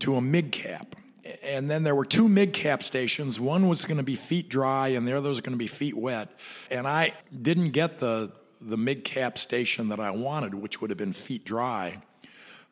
to 0.00 0.16
a 0.16 0.20
MiG 0.20 0.52
cap. 0.52 0.96
And 1.42 1.70
then 1.70 1.84
there 1.84 1.94
were 1.94 2.04
two 2.04 2.28
MiG 2.28 2.52
cap 2.52 2.82
stations. 2.82 3.40
One 3.40 3.66
was 3.66 3.84
going 3.84 3.96
to 3.96 4.02
be 4.02 4.14
feet 4.14 4.48
dry, 4.48 4.88
and 4.88 5.08
the 5.08 5.16
other 5.16 5.30
was 5.30 5.40
going 5.40 5.54
to 5.54 5.58
be 5.58 5.66
feet 5.66 5.96
wet. 5.96 6.28
And 6.70 6.86
I 6.86 7.14
didn't 7.42 7.70
get 7.70 7.98
the 7.98 8.32
the 8.60 8.76
MiG 8.76 9.04
cap 9.04 9.36
station 9.36 9.90
that 9.90 10.00
I 10.00 10.10
wanted, 10.10 10.54
which 10.54 10.80
would 10.80 10.90
have 10.90 10.96
been 10.96 11.12
feet 11.12 11.44
dry. 11.44 12.00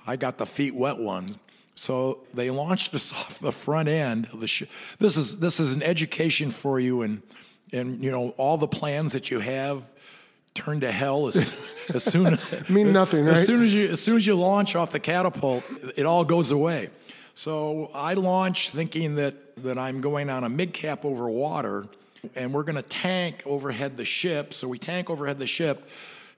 I 0.07 0.17
got 0.17 0.39
the 0.39 0.47
feet 0.47 0.75
wet 0.75 0.99
one. 0.99 1.39
So 1.75 2.21
they 2.35 2.51
launched 2.51 2.95
us 2.95 3.13
off 3.13 3.39
the 3.39 3.53
front 3.53 3.89
end 3.89 4.29
of 4.33 4.41
the 4.41 4.47
ship. 4.47 4.69
This 4.99 5.17
is 5.17 5.39
this 5.39 5.61
is 5.61 5.75
an 5.75 5.83
education 5.83 6.51
for 6.51 6.79
you, 6.79 7.03
and 7.03 7.23
and 7.73 8.03
you 8.03 8.11
know 8.11 8.31
all 8.37 8.59
the 8.59 8.69
plans 8.69 9.13
that 9.13 9.31
you 9.31 9.41
have 9.41 9.83
turn 10.55 10.81
to 10.81 10.93
hell 10.93 11.29
as, 11.29 11.53
as 11.95 12.05
soon 12.05 12.39
mean 12.69 12.93
nothing. 12.93 13.25
Right? 13.25 13.39
As 13.39 13.47
soon 13.47 13.63
as 13.63 13.73
you 13.73 13.89
as 13.89 14.01
soon 14.01 14.17
as 14.17 14.27
you 14.27 14.35
launch 14.35 14.77
off 14.77 14.93
the 14.93 15.01
catapult, 15.01 15.65
it 15.97 16.07
all 16.07 16.25
goes 16.25 16.51
away. 16.51 16.91
So 17.35 17.91
I 17.95 18.15
launch 18.15 18.71
thinking 18.71 19.17
that 19.17 19.57
that 19.63 19.79
I'm 19.79 20.01
going 20.01 20.31
on 20.31 20.45
a 20.45 20.49
MiG 20.49 20.73
cap 20.73 21.05
over 21.05 21.29
water, 21.29 21.87
and 22.35 22.53
we're 22.53 22.65
going 22.65 22.77
to 22.77 22.83
tank 22.83 23.43
overhead 23.47 23.97
the 23.97 24.05
ship. 24.05 24.55
So 24.55 24.69
we 24.69 24.79
tank 24.79 25.11
overhead 25.11 25.39
the 25.39 25.47
ship, 25.47 25.89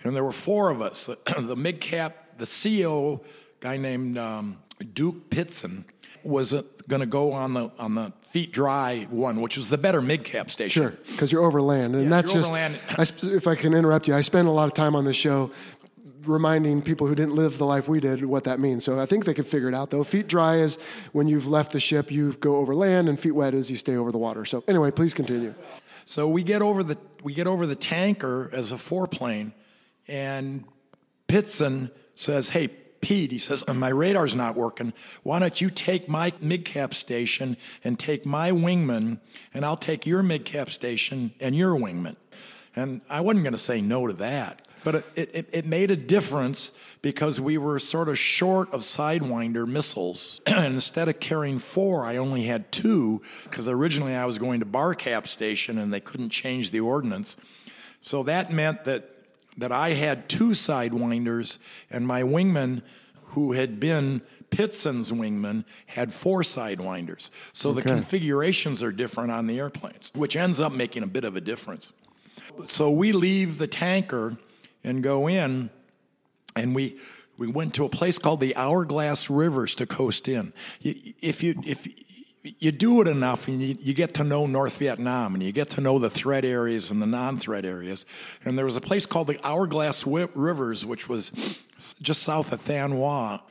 and 0.02 0.14
there 0.14 0.25
were 0.25 0.33
four 0.33 0.71
of 0.71 0.80
us: 0.80 1.06
the, 1.37 1.40
the 1.40 1.56
MiG 1.56 1.80
cap, 1.80 2.38
the 2.38 2.44
ceo 2.44 3.21
guy 3.61 3.76
named 3.76 4.18
um, 4.18 4.59
Duke 4.92 5.30
Pitson 5.30 5.85
was 6.25 6.54
uh, 6.54 6.62
going 6.88 7.00
to 7.00 7.07
go 7.07 7.33
on 7.33 7.54
the 7.54 7.71
on 7.78 7.95
the 7.95 8.12
feet 8.31 8.52
dry 8.52 9.07
one, 9.11 9.40
which 9.40 9.57
was 9.57 9.69
the 9.69 9.78
better 9.78 10.02
MiG 10.02 10.25
cap 10.25 10.50
station. 10.50 10.83
Sure, 10.83 10.90
because 11.11 11.31
you're 11.31 11.45
overland, 11.45 11.95
and 11.95 12.04
yeah, 12.04 12.11
that's 12.11 12.33
just. 12.33 12.50
Overland. 12.50 12.78
I, 12.90 13.07
if 13.23 13.47
I 13.47 13.54
can 13.54 13.75
interrupt 13.75 14.09
you, 14.09 14.14
I 14.14 14.21
spend 14.21 14.49
a 14.49 14.50
lot 14.50 14.66
of 14.66 14.75
time 14.75 14.97
on 14.97 15.04
this 15.04 15.16
show 15.16 15.50
reminding 16.26 16.83
people 16.83 17.07
who 17.07 17.14
didn't 17.14 17.35
live 17.35 17.59
the 17.59 17.66
life 17.66 17.88
we 17.88 18.00
did 18.00 18.25
what 18.25 18.45
that 18.45 18.59
means. 18.59 18.85
So 18.85 18.99
I 18.99 19.07
think 19.07 19.25
they 19.25 19.35
could 19.35 19.47
figure 19.47 19.69
it 19.69 19.75
out 19.75 19.90
though. 19.90 20.04
Feet 20.04 20.26
dry 20.26 20.57
is 20.57 20.76
when 21.12 21.28
you've 21.28 21.47
left 21.47 21.73
the 21.73 21.81
ship, 21.81 22.11
you 22.11 22.33
go 22.35 22.57
over 22.57 22.75
land, 22.75 23.09
and 23.09 23.19
feet 23.19 23.33
wet 23.33 23.54
is 23.54 23.71
you 23.71 23.76
stay 23.76 23.97
over 23.97 24.11
the 24.12 24.19
water. 24.19 24.45
So 24.45 24.64
anyway, 24.66 24.90
please 24.90 25.14
continue. 25.14 25.54
So 26.07 26.28
we 26.28 26.43
get 26.43 26.62
over 26.62 26.83
the 26.83 26.99
we 27.23 27.35
get 27.35 27.47
over 27.47 27.66
the 27.66 27.76
tanker 27.76 28.50
as 28.52 28.73
a 28.73 28.76
foreplane, 28.76 29.52
and 30.07 30.64
Pitson 31.28 31.90
says, 32.14 32.50
Hey, 32.50 32.69
Pete, 33.04 33.32
he 33.32 33.38
says, 33.38 33.66
my 33.68 33.90
radar's 33.90 34.34
not 34.34 34.56
working. 34.56 34.94
Why 35.23 35.38
don't 35.38 35.61
you 35.61 35.68
take 35.68 36.08
my 36.08 36.32
MiG 36.40 36.64
cap 36.64 36.94
station 36.94 37.58
and 37.84 37.99
take 37.99 38.25
my 38.25 38.50
wingman, 38.50 39.20
and 39.52 39.64
I'll 39.64 39.76
take 39.76 40.06
your 40.06 40.23
MiG 40.23 40.46
cap 40.46 40.70
station 40.70 41.34
and 41.38 41.54
your 41.54 41.75
wingman? 41.75 42.16
And 42.75 43.02
I 43.11 43.20
wasn't 43.20 43.44
going 43.44 43.52
to 43.52 43.58
say 43.58 43.82
no 43.82 44.06
to 44.06 44.14
that, 44.14 44.62
but 44.84 44.94
it, 44.94 45.30
it, 45.34 45.49
it 45.52 45.66
made 45.66 45.90
a 45.90 45.96
difference 45.96 46.73
because 47.02 47.38
we 47.38 47.58
were 47.58 47.78
sort 47.78 48.08
of 48.08 48.18
short 48.18 48.73
of 48.73 48.80
Sidewinder 48.80 49.68
missiles. 49.68 50.40
and 50.46 50.75
instead 50.75 51.11
of 51.11 51.20
carrying 51.20 51.58
four, 51.58 52.06
I 52.06 52.16
only 52.16 52.44
had 52.44 52.73
two 52.73 53.20
because 53.42 53.68
originally 53.68 54.14
I 54.14 54.25
was 54.25 54.38
going 54.38 54.61
to 54.61 54.66
Barcap 54.66 55.26
station 55.26 55.76
and 55.76 55.92
they 55.92 56.00
couldn't 56.00 56.30
change 56.30 56.70
the 56.70 56.80
ordnance. 56.80 57.37
So 58.00 58.23
that 58.23 58.50
meant 58.50 58.87
that 58.87 59.13
that 59.56 59.73
I 59.73 59.90
had 59.90 60.28
two 60.28 60.50
sidewinders, 60.50 61.58
and 61.90 62.06
my 62.06 62.23
wingman, 62.23 62.82
who 63.28 63.52
had 63.52 63.78
been 63.80 64.23
Pitson's 64.50 65.12
wingman, 65.12 65.64
had 65.87 66.12
four 66.12 66.42
sidewinders. 66.42 67.30
So 67.52 67.73
the 67.73 67.82
configurations 67.82 68.82
are 68.82 68.92
different 68.92 69.30
on 69.30 69.46
the 69.46 69.58
airplanes, 69.58 70.12
which 70.14 70.37
ends 70.37 70.61
up 70.61 70.73
making 70.73 71.02
a 71.02 71.08
bit 71.08 71.25
of 71.25 71.37
a 71.37 71.40
difference. 71.40 71.92
So 72.66 72.90
we 72.90 73.12
leave 73.12 73.58
the 73.58 73.66
tanker 73.66 74.37
and 74.82 75.02
go 75.02 75.28
in, 75.28 75.70
and 76.54 76.75
we 76.75 76.99
we 77.37 77.49
went 77.49 77.75
to 77.75 77.84
a 77.84 77.88
place 77.88 78.18
called 78.18 78.40
the 78.40 78.54
Hourglass 78.54 79.28
Rivers 79.28 79.75
to 79.76 79.87
coast 79.87 80.28
in. 80.28 80.52
If 80.82 81.42
you 81.42 81.61
if 81.64 81.88
you 82.44 82.72
do 82.72 83.00
it 83.00 83.08
enough 83.08 83.48
and 83.48 83.60
you, 83.62 83.76
you, 83.80 83.94
get 83.94 84.12
to 84.14 84.24
know 84.24 84.46
North 84.46 84.76
Vietnam 84.76 85.34
and 85.34 85.42
you 85.42 85.50
get 85.50 85.70
to 85.70 85.80
know 85.80 85.98
the 85.98 86.10
threat 86.10 86.44
areas 86.44 86.90
and 86.90 87.00
the 87.00 87.06
non 87.06 87.38
threat 87.38 87.64
areas. 87.64 88.04
And 88.44 88.58
there 88.58 88.66
was 88.66 88.76
a 88.76 88.82
place 88.82 89.06
called 89.06 89.28
the 89.28 89.40
Hourglass 89.42 90.06
Rivers, 90.06 90.84
which 90.84 91.08
was 91.08 91.32
just 92.02 92.22
south 92.22 92.52
of 92.52 92.62
Thanh 92.62 92.92
Hoa, 92.92 93.42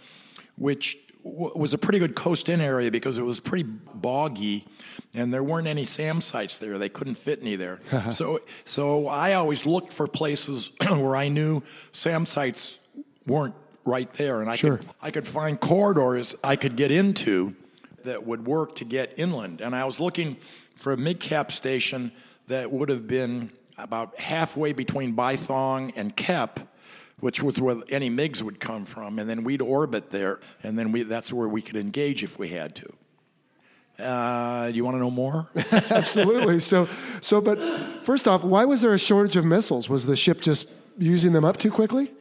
which 0.58 1.00
w- 1.24 1.52
was 1.56 1.74
a 1.74 1.80
pretty 1.80 1.98
good 1.98 2.16
coast 2.16 2.50
in 2.50 2.62
area 2.62 2.92
because 2.92 3.18
it 3.18 3.24
was 3.24 3.40
pretty 3.40 3.64
boggy 3.64 4.68
and 5.16 5.34
there 5.34 5.44
weren't 5.44 5.68
any 5.68 5.86
SAM 5.86 6.22
sites 6.22 6.58
there. 6.58 6.78
They 6.78 6.90
couldn't 6.90 7.16
fit 7.16 7.40
any 7.42 7.56
there. 7.56 7.80
so, 8.12 8.42
so 8.64 9.08
I 9.08 9.34
always 9.34 9.66
looked 9.66 9.92
for 9.92 10.08
places 10.08 10.70
where 10.88 11.16
I 11.16 11.30
knew 11.30 11.64
SAM 11.94 12.28
sites 12.28 12.78
weren't 13.26 13.56
right 13.86 14.14
there 14.14 14.42
and 14.42 14.52
I, 14.52 14.56
sure. 14.56 14.78
could, 14.78 14.88
I 15.02 15.10
could 15.10 15.28
find 15.28 15.60
corridors 15.60 16.36
I 16.44 16.58
could 16.58 16.76
get 16.76 16.92
into 16.92 17.56
that 18.04 18.26
would 18.26 18.46
work 18.46 18.76
to 18.78 18.86
get 18.86 19.14
inland. 19.18 19.62
And 19.62 19.76
I 19.76 19.86
was 19.86 20.00
looking 20.00 20.38
for 20.78 20.94
a 20.94 20.98
MiG 20.98 21.20
cap 21.20 21.52
station 21.52 22.12
that 22.48 22.72
would 22.72 22.90
have 22.90 23.08
been 23.08 23.52
about 23.78 24.20
halfway 24.20 24.74
between 24.74 25.14
Bai 25.14 25.38
Thuong 25.38 25.94
and 25.96 26.16
Kep, 26.16 26.60
which 27.20 27.42
was 27.42 27.60
where 27.60 27.78
any 27.90 28.10
MiGs 28.10 28.42
would 28.42 28.60
come 28.60 28.86
from. 28.86 29.18
And 29.18 29.30
then 29.30 29.44
we'd 29.44 29.62
orbit 29.62 30.10
there, 30.10 30.40
and 30.62 30.78
then 30.78 30.92
we, 30.92 31.04
that's 31.04 31.32
where 31.32 31.48
we 31.48 31.62
could 31.62 31.78
engage 31.78 32.24
if 32.24 32.38
we 32.38 32.50
had 32.50 32.76
to. 32.76 32.94
Uh, 34.04 34.72
you 34.74 34.84
want 34.84 34.96
to 34.96 35.00
know 35.00 35.12
more? 35.12 35.48
Absolutely. 35.72 36.60
So, 36.60 36.90
so, 37.22 37.40
but 37.40 37.58
first 38.04 38.28
off, 38.28 38.44
why 38.44 38.66
was 38.66 38.82
there 38.82 38.94
a 38.94 39.00
shortage 39.00 39.36
of 39.36 39.46
missiles? 39.46 39.88
Was 39.88 40.06
the 40.06 40.16
ship 40.16 40.42
just 40.42 40.68
using 40.98 41.34
them 41.34 41.46
up 41.46 41.58
too 41.58 41.72
quickly? 41.72 42.12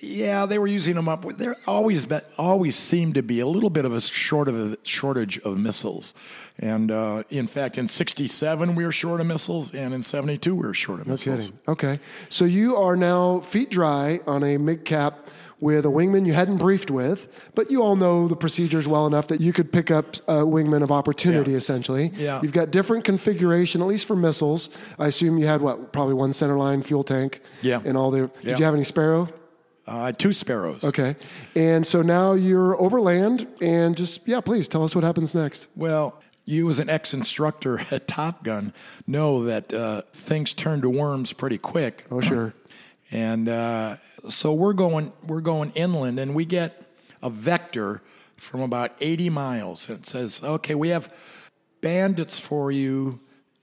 Yeah, 0.00 0.46
they 0.46 0.58
were 0.58 0.66
using 0.66 0.94
them 0.94 1.08
up. 1.08 1.24
There 1.36 1.56
always 1.66 2.06
been, 2.06 2.22
always 2.38 2.76
seemed 2.76 3.14
to 3.14 3.22
be 3.22 3.40
a 3.40 3.46
little 3.46 3.70
bit 3.70 3.84
of 3.84 3.92
a 3.92 4.00
short 4.00 4.48
of 4.48 4.56
a 4.56 4.76
shortage 4.82 5.38
of 5.40 5.56
missiles. 5.58 6.14
And 6.58 6.90
uh, 6.90 7.22
in 7.30 7.46
fact, 7.46 7.78
in 7.78 7.88
'67 7.88 8.74
we 8.74 8.84
were 8.84 8.92
short 8.92 9.20
of 9.20 9.26
missiles, 9.26 9.72
and 9.74 9.94
in 9.94 10.02
'72 10.02 10.54
we 10.54 10.60
were 10.60 10.74
short 10.74 11.00
of 11.00 11.06
no 11.06 11.14
missiles. 11.14 11.46
Kidding. 11.46 11.58
Okay, 11.68 12.00
so 12.28 12.44
you 12.44 12.76
are 12.76 12.96
now 12.96 13.40
feet 13.40 13.70
dry 13.70 14.20
on 14.26 14.42
a 14.42 14.58
MiG 14.58 14.84
cap 14.84 15.28
with 15.60 15.84
a 15.84 15.88
wingman 15.88 16.26
you 16.26 16.32
hadn't 16.32 16.56
briefed 16.56 16.90
with, 16.90 17.28
but 17.54 17.70
you 17.70 17.82
all 17.82 17.96
know 17.96 18.26
the 18.28 18.36
procedures 18.36 18.88
well 18.88 19.06
enough 19.06 19.28
that 19.28 19.40
you 19.40 19.52
could 19.52 19.70
pick 19.72 19.90
up 19.90 20.16
a 20.26 20.36
wingman 20.44 20.82
of 20.82 20.90
opportunity, 20.90 21.50
Yeah. 21.52 21.56
essentially. 21.58 22.10
Yeah. 22.16 22.40
You've 22.42 22.52
got 22.52 22.70
different 22.70 23.04
configuration, 23.04 23.80
at 23.82 23.86
least 23.86 24.06
for 24.06 24.16
missiles. 24.16 24.70
I 24.98 25.06
assume 25.08 25.38
you 25.38 25.46
had 25.46 25.60
what, 25.60 25.92
probably 25.92 26.14
one 26.14 26.30
centerline 26.32 26.82
fuel 26.84 27.04
tank. 27.04 27.40
Yeah. 27.62 27.80
And 27.84 27.96
all 27.96 28.10
the. 28.10 28.20
Did 28.20 28.30
Yeah. 28.42 28.56
you 28.58 28.64
have 28.64 28.74
any 28.74 28.84
Sparrow? 28.84 29.28
Uh, 29.86 30.12
two 30.12 30.32
sparrows. 30.32 30.84
Okay. 30.84 31.16
And 31.56 31.84
so 31.84 32.00
now 32.00 32.34
you're 32.34 32.80
overland, 32.80 33.48
and 33.60 33.96
just 33.96 34.20
yeah, 34.26 34.40
please 34.40 34.68
tell 34.68 34.84
us 34.84 34.94
what 34.94 35.02
happens 35.02 35.34
next. 35.34 35.66
Well, 35.74 36.20
you 36.44 36.68
as 36.70 36.78
an 36.78 36.88
ex-instructor 36.88 37.80
at 37.90 38.06
Top 38.06 38.44
Gun 38.44 38.72
know 39.08 39.44
that 39.44 39.74
uh, 39.74 40.02
things 40.12 40.54
turn 40.54 40.80
to 40.82 40.88
worms 40.90 41.32
pretty 41.32 41.58
quick. 41.58 42.06
Oh 42.10 42.20
sure. 42.20 42.54
And 43.10 43.48
uh, 43.48 43.96
so 44.28 44.52
we're 44.52 44.72
going 44.72 45.12
we're 45.26 45.40
going 45.40 45.72
inland, 45.74 46.18
and 46.20 46.34
we 46.34 46.44
get 46.44 46.82
a 47.22 47.30
vector 47.30 48.02
from 48.36 48.60
about 48.60 48.92
80 49.00 49.30
miles. 49.30 49.88
It 49.90 50.06
says, 50.06 50.40
"Okay, 50.42 50.74
we 50.74 50.90
have 50.90 51.12
bandits 51.80 52.38
for 52.38 52.70
you." 52.70 53.20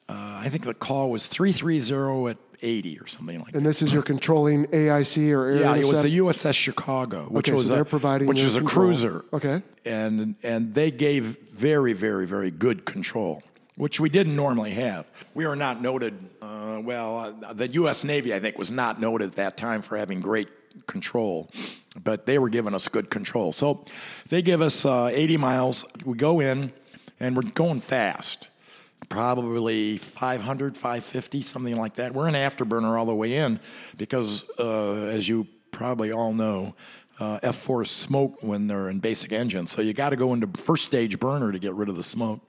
Uh, 0.09 0.41
I 0.43 0.49
think 0.49 0.65
the 0.65 0.73
call 0.73 1.11
was 1.11 1.27
330 1.27 2.31
at 2.31 2.37
80 2.61 2.97
or 2.99 3.07
something 3.07 3.39
like 3.39 3.51
that. 3.51 3.57
And 3.57 3.65
this 3.65 3.81
is 3.81 3.91
your 3.93 4.01
controlling 4.03 4.65
AIC 4.67 5.31
or 5.31 5.47
air 5.47 5.61
Yeah, 5.61 5.75
it 5.75 5.85
was 5.85 6.01
the 6.01 6.17
USS 6.17 6.53
Chicago, 6.55 7.25
which 7.29 7.49
Okay, 7.49 7.55
was 7.57 7.67
so 7.67 7.75
they're 7.75 7.85
providing 7.85 8.27
which 8.27 8.39
your 8.39 8.47
is 8.47 8.55
a 8.55 8.59
control. 8.59 8.85
cruiser. 8.85 9.25
Okay. 9.33 9.61
and 9.85 10.35
and 10.43 10.73
they 10.73 10.91
gave 10.91 11.37
very 11.51 11.93
very 11.93 12.25
very 12.25 12.51
good 12.51 12.85
control, 12.85 13.43
which 13.77 13.99
we 13.99 14.09
didn't 14.09 14.35
normally 14.35 14.71
have. 14.71 15.05
We 15.33 15.45
are 15.45 15.55
not 15.55 15.81
noted. 15.81 16.17
Uh, 16.41 16.81
well, 16.83 17.37
uh, 17.45 17.53
the 17.53 17.67
U.S. 17.69 18.03
Navy 18.03 18.33
I 18.33 18.39
think 18.39 18.57
was 18.57 18.71
not 18.71 18.99
noted 18.99 19.29
at 19.29 19.35
that 19.35 19.55
time 19.55 19.81
for 19.81 19.95
having 19.97 20.19
great 20.19 20.49
control, 20.87 21.49
but 22.03 22.25
they 22.25 22.37
were 22.39 22.49
giving 22.49 22.73
us 22.73 22.87
good 22.87 23.09
control. 23.09 23.51
So 23.51 23.85
they 24.29 24.41
give 24.41 24.61
us 24.61 24.85
uh, 24.85 25.09
80 25.13 25.37
miles. 25.37 25.85
We 26.03 26.17
go 26.17 26.39
in, 26.39 26.73
and 27.19 27.35
we're 27.35 27.43
going 27.43 27.79
fast. 27.79 28.47
Probably 29.09 29.99
500, 29.99 30.75
550, 30.75 31.41
something 31.41 31.75
like 31.75 31.95
that. 31.95 32.13
We're 32.13 32.27
an 32.27 32.33
afterburner 32.33 32.97
all 32.97 33.05
the 33.05 33.15
way 33.15 33.35
in 33.35 33.59
because, 33.95 34.43
uh, 34.59 34.93
as 35.05 35.29
you 35.29 35.47
probably 35.71 36.11
all 36.11 36.33
know, 36.33 36.75
uh, 37.19 37.39
F4s 37.39 37.87
smoke 37.87 38.37
when 38.41 38.67
they're 38.67 38.89
in 38.89 38.99
basic 38.99 39.31
engine. 39.31 39.67
So 39.67 39.81
you 39.81 39.93
got 39.93 40.09
to 40.09 40.15
go 40.15 40.33
into 40.33 40.47
first 40.61 40.85
stage 40.85 41.19
burner 41.19 41.51
to 41.51 41.59
get 41.59 41.73
rid 41.73 41.89
of 41.89 41.95
the 41.95 42.03
smoke. 42.03 42.41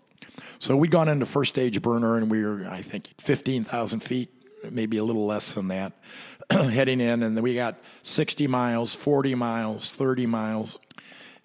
So 0.58 0.76
we'd 0.76 0.90
gone 0.90 1.08
into 1.08 1.26
first 1.26 1.50
stage 1.50 1.80
burner 1.80 2.16
and 2.16 2.30
we 2.30 2.44
were, 2.44 2.66
I 2.68 2.82
think, 2.82 3.08
15,000 3.20 4.00
feet, 4.00 4.30
maybe 4.70 4.96
a 4.96 5.04
little 5.04 5.26
less 5.26 5.54
than 5.54 5.68
that, 5.68 5.92
heading 6.50 7.00
in. 7.00 7.22
And 7.22 7.36
then 7.36 7.44
we 7.44 7.54
got 7.54 7.78
60 8.02 8.46
miles, 8.48 8.94
40 8.94 9.34
miles, 9.36 9.94
30 9.94 10.26
miles. 10.26 10.78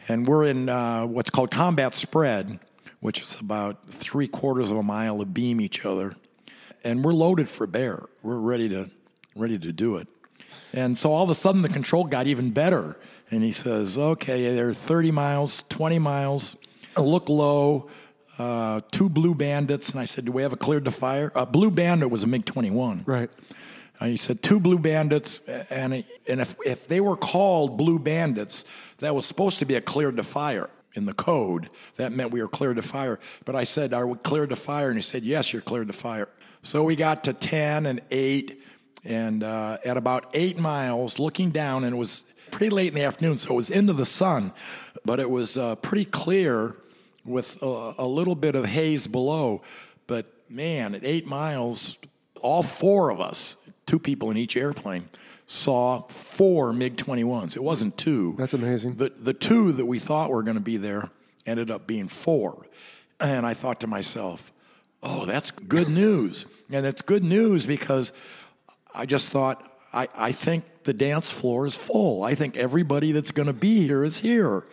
And 0.08 0.28
we're 0.28 0.46
in 0.46 0.68
uh, 0.68 1.06
what's 1.06 1.30
called 1.30 1.52
combat 1.52 1.94
spread, 1.94 2.60
which 3.00 3.22
is 3.22 3.40
about 3.40 3.88
three 3.90 4.28
quarters 4.28 4.72
of 4.72 4.78
a 4.78 4.84
mile 4.84 5.20
to 5.20 5.26
beam 5.26 5.62
each 5.62 5.86
other. 5.86 6.16
And 6.84 7.04
we're 7.06 7.14
loaded 7.14 7.50
for 7.50 7.68
bear. 7.68 8.04
We're 8.24 8.36
ready 8.36 8.68
to, 8.70 8.90
ready 9.36 9.58
to 9.60 9.72
do 9.72 9.98
it. 9.98 10.08
And 10.74 10.98
so 10.98 11.14
all 11.14 11.24
of 11.24 11.30
a 11.30 11.36
sudden 11.36 11.62
the 11.62 11.70
control 11.70 12.06
got 12.06 12.28
even 12.28 12.52
better. 12.52 12.98
And 13.30 13.44
he 13.44 13.52
says, 13.52 13.98
okay, 13.98 14.54
they're 14.54 14.74
30 14.74 15.12
miles, 15.12 15.64
20 15.70 16.00
miles, 16.00 16.56
look 16.98 17.30
low, 17.30 17.90
uh, 18.38 18.82
two 18.92 19.10
blue 19.10 19.36
bandits. 19.36 19.90
And 19.90 20.00
I 20.00 20.06
said, 20.06 20.26
do 20.26 20.32
we 20.32 20.42
have 20.42 20.54
a 20.54 20.58
cleared 20.58 20.86
to 20.86 20.92
fire? 20.92 21.32
A 21.36 21.46
blue 21.46 21.72
bandit 21.72 22.10
was 22.10 22.24
a 22.24 22.28
MiG 22.28 22.46
21. 22.46 23.04
Right. 23.06 23.30
And 24.00 24.10
he 24.10 24.18
said, 24.18 24.42
two 24.42 24.60
blue 24.60 24.80
bandits. 24.80 25.40
And, 25.70 26.04
and 26.28 26.42
if, 26.42 26.56
if 26.66 26.88
they 26.88 27.00
were 27.00 27.16
called 27.16 27.78
blue 27.78 28.00
bandits, 28.00 28.66
that 28.98 29.16
was 29.16 29.26
supposed 29.26 29.60
to 29.60 29.66
be 29.66 29.76
a 29.76 29.82
cleared 29.82 30.18
to 30.18 30.24
fire 30.24 30.70
in 30.96 31.06
the 31.06 31.14
code. 31.14 31.70
That 31.96 32.12
meant 32.12 32.32
we 32.32 32.42
were 32.42 32.48
cleared 32.48 32.78
to 32.78 32.82
fire. 32.82 33.20
But 33.46 33.56
I 33.56 33.64
said, 33.64 33.94
are 33.94 34.08
we 34.08 34.18
cleared 34.18 34.50
to 34.50 34.56
fire? 34.56 34.90
And 34.90 34.98
he 34.98 35.02
said, 35.02 35.24
yes, 35.24 35.54
you're 35.54 35.62
cleared 35.62 35.88
to 35.88 35.94
fire. 35.94 36.30
So 36.62 36.84
we 36.84 36.96
got 36.96 37.24
to 37.26 37.34
10 37.34 37.86
and 37.86 38.02
8. 38.10 38.62
And 39.06 39.44
uh, 39.44 39.78
at 39.84 39.98
about 39.98 40.30
eight 40.34 40.58
miles, 40.58 41.20
looking 41.20 41.52
down, 41.52 41.84
and 41.84 41.94
it 41.94 41.98
was 41.98 42.24
pretty 42.52 42.70
late 42.70 42.88
in 42.88 42.94
the 42.94 43.04
afternoon, 43.04 43.38
so 43.38 43.52
it 43.52 43.56
was 43.56 43.70
into 43.70 43.92
the 43.92 44.06
sun, 44.06 44.54
but 45.04 45.20
it 45.20 45.30
was 45.30 45.58
uh, 45.58 45.76
pretty 45.76 46.06
clear 46.06 46.76
with 47.26 47.62
a, 47.62 47.96
a 48.00 48.08
little 48.08 48.36
bit 48.36 48.56
of 48.56 48.66
haze 48.66 49.08
below. 49.08 49.62
But 50.08 50.32
man, 50.50 50.96
at 50.96 51.04
eight 51.04 51.26
miles, 51.26 51.98
all 52.42 52.64
four 52.64 53.10
of 53.10 53.22
us, 53.22 53.58
two 53.86 54.00
people 54.00 54.32
in 54.32 54.38
each 54.38 54.58
airplane, 54.58 55.10
saw 55.48 56.02
four 56.08 56.74
MiG 56.74 56.98
21s. 56.98 57.56
It 57.56 57.64
wasn't 57.64 57.98
two. 57.98 58.36
That's 58.38 58.54
amazing. 58.54 58.96
The, 58.96 59.12
the 59.18 59.34
two 59.34 59.72
that 59.74 59.86
we 59.86 60.00
thought 60.00 60.30
were 60.30 60.44
going 60.44 60.56
to 60.56 60.62
be 60.62 60.78
there 60.78 61.10
ended 61.46 61.70
up 61.70 61.86
being 61.88 62.08
four. 62.08 62.66
And 63.20 63.46
I 63.46 63.54
thought 63.54 63.80
to 63.82 63.88
myself, 63.88 64.52
oh, 65.02 65.26
that's 65.26 65.52
good 65.52 65.90
news. 65.90 66.46
And 66.72 66.86
it's 66.86 67.02
good 67.02 67.24
news 67.24 67.66
because 67.66 68.12
I 68.94 69.06
just 69.06 69.30
thought, 69.30 69.70
I, 69.94 70.08
I 70.16 70.32
think 70.32 70.64
the 70.84 70.94
dance 70.94 71.30
floor 71.30 71.66
is 71.66 71.76
full. 71.76 72.24
I 72.24 72.36
think 72.36 72.58
everybody 72.58 73.12
that's 73.12 73.32
going 73.32 73.48
to 73.48 73.54
be 73.54 73.86
here 73.86 74.04
is 74.04 74.20
here. 74.20 74.66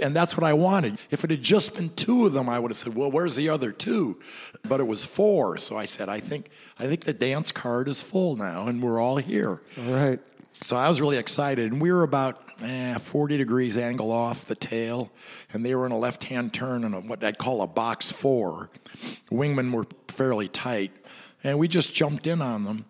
And 0.00 0.16
that's 0.16 0.36
what 0.36 0.44
I 0.44 0.54
wanted. 0.54 0.98
If 1.10 1.24
it 1.24 1.30
had 1.30 1.42
just 1.42 1.74
been 1.74 1.90
two 1.90 2.24
of 2.24 2.32
them, 2.32 2.48
I 2.48 2.58
would 2.58 2.70
have 2.70 2.78
said, 2.78 2.94
"Well, 2.94 3.10
where's 3.10 3.36
the 3.36 3.50
other 3.50 3.70
two? 3.70 4.18
But 4.66 4.80
it 4.80 4.84
was 4.84 5.04
four, 5.04 5.58
so 5.58 5.76
I 5.76 5.84
said, 5.84 6.08
"I 6.08 6.20
think 6.20 6.48
I 6.78 6.86
think 6.86 7.04
the 7.04 7.12
dance 7.12 7.52
card 7.52 7.86
is 7.88 8.00
full 8.00 8.34
now, 8.36 8.66
and 8.66 8.82
we're 8.82 8.98
all 8.98 9.18
here." 9.18 9.60
All 9.78 9.92
right. 9.92 10.20
So 10.62 10.76
I 10.76 10.88
was 10.88 11.00
really 11.00 11.18
excited. 11.18 11.72
And 11.72 11.82
we 11.82 11.92
were 11.92 12.02
about 12.02 12.40
eh, 12.62 12.96
40 12.98 13.36
degrees 13.36 13.76
angle 13.76 14.10
off 14.10 14.46
the 14.46 14.54
tail, 14.54 15.10
and 15.52 15.64
they 15.64 15.74
were 15.74 15.84
in 15.84 15.92
a 15.92 15.98
left 15.98 16.24
hand 16.24 16.54
turn 16.54 16.84
in 16.84 16.94
a, 16.94 17.00
what 17.00 17.22
I'd 17.22 17.36
call 17.38 17.60
a 17.60 17.66
box 17.66 18.10
four. 18.10 18.70
Wingmen 19.30 19.72
were 19.72 19.86
fairly 20.08 20.48
tight, 20.48 20.92
and 21.42 21.58
we 21.58 21.68
just 21.68 21.92
jumped 21.94 22.26
in 22.26 22.40
on 22.40 22.64
them. 22.64 22.86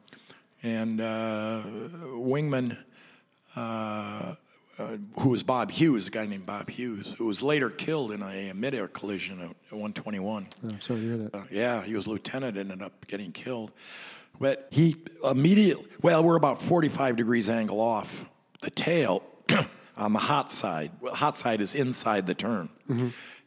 And 0.63 1.01
uh, 1.01 1.63
Wingman, 2.05 2.77
uh, 3.57 4.35
uh, 4.79 4.97
who 5.21 5.29
was 5.29 5.43
Bob 5.43 5.71
Hughes, 5.71 6.09
a 6.09 6.11
guy 6.11 6.27
named 6.27 6.47
Bob 6.47 6.69
Hughes, 6.69 7.15
who 7.19 7.27
was 7.27 7.43
later 7.43 7.71
killed 7.71 8.13
in 8.13 8.23
a, 8.23 8.53
midair 8.53 8.89
collision 8.89 9.39
at, 9.41 9.51
at 9.51 9.73
121. 9.73 10.49
I'm 10.67 10.81
sorry 10.81 11.01
to 11.01 11.07
hear 11.07 11.17
that. 11.17 11.35
Uh, 11.35 11.45
yeah, 11.51 11.83
he 11.83 11.95
was 11.95 12.07
lieutenant, 12.07 12.57
ended 12.57 12.83
up 12.83 13.07
getting 13.07 13.33
killed. 13.33 13.71
But 14.41 14.67
he 14.71 14.97
immediately, 15.23 15.87
well, 16.03 16.25
we're 16.25 16.37
about 16.37 16.61
45 16.61 17.17
degrees 17.17 17.49
angle 17.49 17.81
off 17.81 18.25
the 18.63 18.71
tail 18.71 19.23
on 19.97 20.13
the 20.13 20.19
hot 20.19 20.51
side. 20.51 20.91
Well, 21.01 21.15
hot 21.15 21.37
side 21.37 21.61
is 21.61 21.75
inside 21.75 22.27
the 22.27 22.35
turn. 22.35 22.69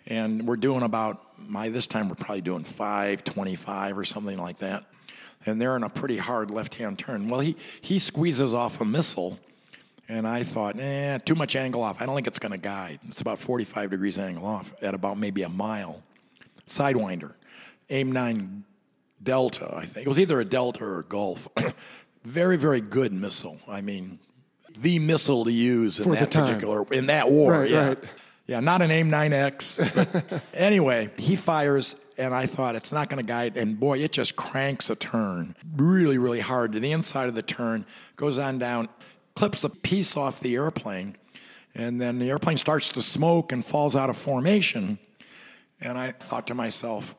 And 0.05 0.47
we're 0.47 0.55
doing 0.55 0.83
about, 0.83 1.21
my 1.37 1.67
this 1.69 1.87
time 1.87 2.07
we're 2.07 2.15
probably 2.15 2.41
doing 2.41 2.63
525 2.63 3.97
or 3.97 4.05
something 4.05 4.37
like 4.37 4.59
that. 4.59 4.85
And 5.45 5.59
they're 5.59 5.75
in 5.75 5.83
a 5.83 5.89
pretty 5.89 6.17
hard 6.17 6.51
left 6.51 6.75
hand 6.75 6.97
turn. 6.97 7.27
Well, 7.27 7.41
he, 7.41 7.57
he 7.81 7.99
squeezes 7.99 8.53
off 8.53 8.79
a 8.79 8.85
missile. 8.85 9.39
And 10.09 10.27
I 10.27 10.43
thought, 10.43 10.79
eh, 10.79 11.17
too 11.19 11.35
much 11.35 11.55
angle 11.55 11.81
off. 11.81 12.01
I 12.01 12.05
don't 12.05 12.15
think 12.15 12.27
it's 12.27 12.39
going 12.39 12.53
to 12.53 12.57
guide. 12.57 12.99
It's 13.09 13.21
about 13.21 13.39
45 13.39 13.89
degrees 13.89 14.17
angle 14.17 14.45
off 14.45 14.73
at 14.81 14.93
about 14.93 15.17
maybe 15.17 15.43
a 15.43 15.49
mile. 15.49 16.01
Sidewinder, 16.67 17.33
AIM 17.89 18.11
9 18.11 18.63
Delta, 19.21 19.73
I 19.75 19.85
think. 19.85 20.05
It 20.05 20.09
was 20.09 20.19
either 20.19 20.39
a 20.39 20.45
Delta 20.45 20.85
or 20.85 20.99
a 20.99 21.03
Golf. 21.03 21.47
very, 22.23 22.57
very 22.57 22.81
good 22.81 23.11
missile. 23.11 23.59
I 23.67 23.81
mean, 23.81 24.19
the 24.79 24.99
missile 24.99 25.43
to 25.45 25.51
use 25.51 25.99
in 25.99 26.05
For 26.05 26.15
that 26.15 26.31
particular 26.31 26.85
in 26.93 27.07
that 27.07 27.29
war. 27.29 27.51
Right, 27.51 27.69
yeah. 27.69 27.87
right. 27.87 27.99
Yeah, 28.47 28.61
not 28.61 28.81
an 28.81 28.91
AIM 28.91 29.09
9X. 29.09 30.41
anyway, 30.53 31.09
he 31.17 31.35
fires, 31.35 31.97
and 32.17 32.33
I 32.33 32.45
thought 32.45 32.77
it's 32.77 32.93
not 32.93 33.09
going 33.09 33.17
to 33.17 33.27
guide. 33.27 33.57
And 33.57 33.77
boy, 33.77 33.99
it 33.99 34.13
just 34.13 34.37
cranks 34.37 34.89
a 34.89 34.95
turn 34.95 35.53
really, 35.75 36.17
really 36.17 36.39
hard 36.39 36.71
to 36.71 36.79
the 36.79 36.93
inside 36.93 37.27
of 37.27 37.35
the 37.35 37.41
turn, 37.41 37.85
goes 38.15 38.39
on 38.39 38.57
down, 38.57 38.87
clips 39.37 39.63
a 39.63 39.69
piece 39.69 40.17
off 40.17 40.39
the 40.39 40.55
airplane, 40.55 41.15
and 41.75 42.01
then 42.01 42.17
the 42.17 42.27
airplane 42.27 42.57
starts 42.57 42.89
to 42.89 43.03
smoke 43.03 43.51
and 43.51 43.63
falls 43.63 43.95
out 43.95 44.09
of 44.09 44.17
formation. 44.17 44.97
And 45.79 45.95
I 45.95 46.11
thought 46.11 46.47
to 46.47 46.55
myself, 46.55 47.15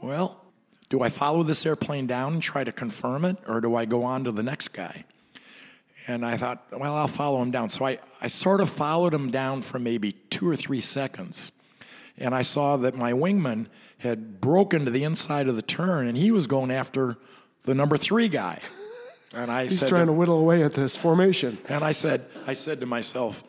well, 0.00 0.44
do 0.90 1.02
I 1.02 1.08
follow 1.08 1.42
this 1.42 1.66
airplane 1.66 2.06
down 2.06 2.34
and 2.34 2.42
try 2.42 2.62
to 2.62 2.70
confirm 2.70 3.24
it, 3.24 3.38
or 3.48 3.60
do 3.60 3.74
I 3.74 3.84
go 3.84 4.04
on 4.04 4.22
to 4.24 4.30
the 4.30 4.44
next 4.44 4.68
guy? 4.68 5.04
And 6.06 6.24
I 6.24 6.36
thought, 6.36 6.64
well, 6.70 6.94
I'll 6.94 7.08
follow 7.08 7.42
him 7.42 7.50
down. 7.50 7.68
So 7.68 7.84
I, 7.84 7.98
I 8.20 8.28
sort 8.28 8.60
of 8.60 8.70
followed 8.70 9.12
him 9.12 9.32
down 9.32 9.62
for 9.62 9.80
maybe 9.80 10.12
two 10.30 10.48
or 10.48 10.54
three 10.54 10.80
seconds. 10.80 11.50
And 12.16 12.32
I 12.32 12.42
saw 12.42 12.76
that 12.76 12.94
my 12.94 13.12
wingman 13.12 13.66
had 13.98 14.40
broken 14.40 14.84
to 14.84 14.92
the 14.92 15.02
inside 15.02 15.48
of 15.48 15.56
the 15.56 15.62
turn 15.62 16.06
and 16.06 16.16
he 16.16 16.30
was 16.30 16.46
going 16.46 16.70
after 16.70 17.16
the 17.64 17.74
number 17.74 17.96
three 17.96 18.28
guy. 18.28 18.60
And 19.36 19.50
I 19.50 19.66
He's 19.66 19.84
trying 19.84 20.06
to 20.06 20.14
whittle 20.14 20.38
away 20.38 20.62
at 20.62 20.72
this 20.72 20.96
formation. 20.96 21.58
and 21.68 21.84
I 21.84 21.92
said, 21.92 22.24
I 22.46 22.54
said 22.54 22.80
to 22.80 22.86
myself, 22.86 23.44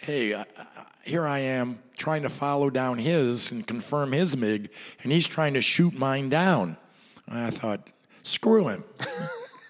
hey, 0.00 0.34
I, 0.34 0.42
I, 0.42 0.66
here 1.04 1.26
I 1.26 1.40
am 1.40 1.80
trying 1.96 2.22
to 2.22 2.28
follow 2.28 2.70
down 2.70 2.98
his 2.98 3.50
and 3.50 3.66
confirm 3.66 4.12
his 4.12 4.36
MiG, 4.36 4.70
and 5.02 5.10
he's 5.10 5.26
trying 5.26 5.54
to 5.54 5.60
shoot 5.60 5.94
mine 5.94 6.28
down. 6.28 6.76
And 7.26 7.38
I 7.38 7.50
thought, 7.50 7.88
screw 8.22 8.68
him. 8.68 8.84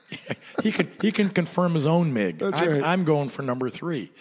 he 0.63 0.73
can 0.73 0.91
he 1.01 1.11
can 1.11 1.31
confirm 1.31 1.75
his 1.75 1.87
own 1.87 2.13
MiG. 2.13 2.39
That's 2.39 2.61
I'm, 2.61 2.71
right. 2.71 2.83
I'm 2.83 3.05
going 3.05 3.31
for 3.31 3.41
number 3.41 3.71
three. 3.71 4.13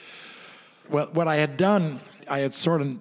Well, 0.89 1.09
what 1.11 1.27
I 1.27 1.35
had 1.35 1.57
done, 1.57 1.99
I 2.29 2.39
had 2.39 2.55
sort 2.55 2.81
of 2.81 2.97